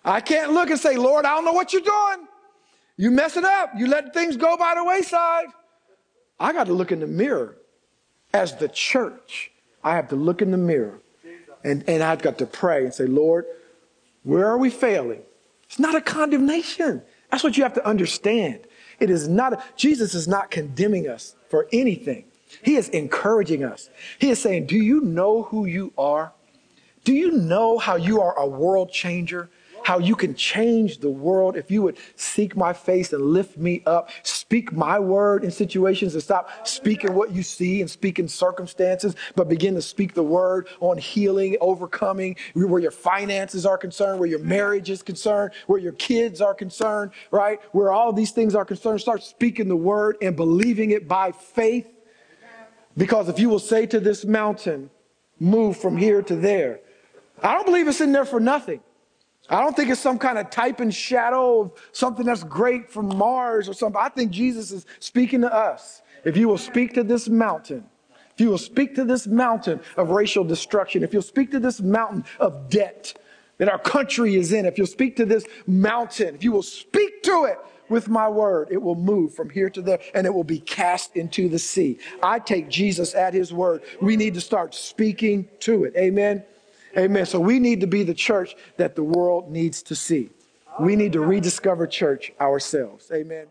I 0.05 0.21
can't 0.21 0.53
look 0.53 0.71
and 0.71 0.79
say, 0.79 0.97
Lord, 0.97 1.25
I 1.25 1.35
don't 1.35 1.45
know 1.45 1.53
what 1.53 1.73
you're 1.73 1.83
doing. 1.83 2.29
You 2.97 3.11
mess 3.11 3.37
it 3.37 3.45
up. 3.45 3.73
You 3.77 3.89
let 3.89 4.15
things 4.15 4.37
go 4.37 4.57
by 4.57 4.75
the 4.75 4.85
wayside. 4.85 5.47
I 6.41 6.53
got 6.53 6.65
to 6.67 6.73
look 6.73 6.93
in 6.93 7.01
the 7.01 7.07
mirror. 7.07 7.57
As 8.33 8.57
the 8.57 8.69
church, 8.69 9.51
I 9.83 9.95
have 9.97 10.09
to 10.09 10.17
look 10.17 10.43
in 10.43 10.51
the 10.51 10.59
mirror 10.59 11.01
and, 11.67 11.85
and 11.89 12.03
I've 12.03 12.23
got 12.23 12.39
to 12.39 12.47
pray 12.47 12.85
and 12.85 12.95
say, 12.95 13.07
Lord, 13.07 13.45
where 14.23 14.47
are 14.47 14.57
we 14.57 14.71
failing? 14.71 15.23
It's 15.65 15.81
not 15.81 15.97
a 15.97 16.01
condemnation. 16.01 17.03
That's 17.31 17.43
what 17.43 17.57
you 17.57 17.65
have 17.65 17.75
to 17.75 17.87
understand. 17.87 18.61
It 19.01 19.11
is 19.11 19.27
not, 19.27 19.55
a, 19.55 19.65
Jesus 19.77 20.15
is 20.15 20.29
not 20.29 20.51
condemning 20.51 21.09
us 21.09 21.35
for 21.49 21.67
anything. 21.73 22.25
He 22.63 22.77
is 22.77 22.89
encouraging 22.91 23.65
us. 23.65 23.91
He 24.21 24.31
is 24.31 24.41
saying, 24.41 24.67
Do 24.67 24.77
you 24.77 25.01
know 25.01 25.43
who 25.43 25.67
you 25.67 25.93
are? 25.99 26.33
Do 27.03 27.13
you 27.13 27.33
know 27.33 27.79
how 27.79 27.97
you 27.97 28.21
are 28.21 28.39
a 28.39 28.47
world 28.47 28.93
changer? 28.93 29.51
How 29.87 30.01
you 30.01 30.17
can 30.17 30.35
change 30.35 30.99
the 30.99 31.09
world 31.09 31.57
if 31.57 31.71
you 31.71 31.81
would 31.81 31.97
seek 32.17 32.57
my 32.57 32.73
face 32.73 33.13
and 33.13 33.23
lift 33.23 33.57
me 33.57 33.85
up, 33.87 34.11
speak 34.25 34.73
my 34.73 34.99
word 34.99 35.45
in 35.45 35.51
situations 35.53 36.13
and 36.15 36.21
stop 36.21 36.67
speaking 36.67 37.15
what 37.15 37.31
you 37.31 37.41
see 37.41 37.81
and 37.81 37.89
speaking 37.89 38.27
circumstances, 38.27 39.15
but 39.37 39.49
begin 39.49 39.77
to 39.77 39.81
speak 39.81 40.13
the 40.13 40.25
word 40.25 40.67
on 40.81 40.99
healing, 40.99 41.57
overcoming, 41.61 42.35
where 42.55 42.81
your 42.81 42.91
finances 42.91 43.65
are 43.65 43.79
concerned, 43.79 44.19
where 44.19 44.29
your 44.29 44.41
marriage 44.41 44.91
is 44.91 45.05
concerned, 45.05 45.53
where 45.69 45.79
your 45.79 45.93
kids 45.93 46.41
are 46.41 46.53
concerned, 46.53 47.13
right? 47.31 47.61
Where 47.71 47.93
all 47.93 48.13
these 48.13 48.33
things 48.33 48.57
are 48.57 48.65
concerned. 48.65 49.01
Start 49.01 49.23
speaking 49.23 49.69
the 49.69 49.77
word 49.77 50.17
and 50.21 50.35
believing 50.35 50.91
it 50.91 51.07
by 51.07 51.31
faith. 51.31 51.87
Because 52.97 53.29
if 53.29 53.39
you 53.39 53.49
will 53.49 53.61
say 53.61 53.87
to 53.87 54.01
this 54.01 54.25
mountain, 54.25 54.91
move 55.39 55.77
from 55.77 55.97
here 55.97 56.23
to 56.23 56.35
there, 56.35 56.81
I 57.41 57.55
don't 57.55 57.67
believe 57.67 57.87
it's 57.87 58.01
in 58.01 58.11
there 58.11 58.25
for 58.25 58.41
nothing. 58.41 58.81
I 59.49 59.61
don't 59.61 59.77
think 59.77 59.91
it's 59.91 60.01
some 60.01 60.19
kind 60.19 60.39
of 60.39 60.51
type 60.51 60.81
and 60.81 60.93
shadow 60.93 61.61
of 61.61 61.73
something 61.93 62.27
that's 62.27 62.43
great 62.43 62.91
from 62.91 63.17
Mars 63.17 63.69
or 63.69 63.75
something. 63.75 64.01
I 64.01 64.09
think 64.09 64.31
Jesus 64.31 64.73
is 64.73 64.87
speaking 64.99 65.43
to 65.43 65.53
us. 65.53 66.03
If 66.25 66.37
you 66.37 66.49
will 66.49 66.59
speak 66.59 66.95
to 66.95 67.05
this 67.05 67.29
mountain, 67.29 67.85
if 68.35 68.41
you 68.41 68.51
will 68.51 68.59
speak 68.59 68.95
to 68.97 69.05
this 69.05 69.27
mountain 69.27 69.81
of 69.97 70.11
racial 70.11 70.45
destruction, 70.45 71.03
if 71.03 71.13
you'll 71.13 71.23
speak 71.23 71.51
to 71.53 71.61
this 71.61 71.81
mountain 71.81 72.25
of 72.41 72.69
debt 72.69 73.15
that 73.59 73.69
our 73.69 73.79
country 73.79 74.37
is 74.37 74.53
in, 74.53 74.67
if 74.67 74.77
you'll 74.77 74.87
speak 74.87 75.17
to 75.17 75.25
this 75.25 75.47
mountain, 75.67 76.35
if 76.35 76.45
you 76.45 76.53
will 76.53 76.63
speak 76.63 77.23
to 77.23 77.45
it 77.45 77.59
with 77.89 78.09
my 78.09 78.29
word, 78.29 78.69
it 78.71 78.83
will 78.83 78.97
move 78.97 79.35
from 79.35 79.49
here 79.49 79.71
to 79.71 79.81
there 79.81 80.01
and 80.15 80.27
it 80.27 80.35
will 80.35 80.45
be 80.45 80.59
cast 80.59 81.17
into 81.17 81.49
the 81.49 81.59
sea. 81.59 81.99
I 82.23 82.39
take 82.41 82.69
Jesus 82.69 83.15
at 83.15 83.33
his 83.33 83.53
word. 83.53 83.83
We 84.01 84.17
need 84.17 84.35
to 84.35 84.41
start 84.41 84.75
speaking 84.75 85.49
to 85.61 85.85
it. 85.85 85.95
Amen. 85.97 86.45
Amen. 86.97 87.27
So 87.27 87.39
we 87.39 87.59
need 87.59 87.81
to 87.83 87.87
be 87.87 88.03
the 88.03 88.15
church 88.15 88.57
that 88.77 88.97
the 88.97 89.03
world 89.03 89.51
needs 89.51 89.83
to 89.83 89.95
see. 89.95 90.31
We 90.81 90.97
need 90.97 91.13
to 91.13 91.21
rediscover 91.21 91.87
church 91.87 92.33
ourselves. 92.41 93.11
Amen. 93.13 93.47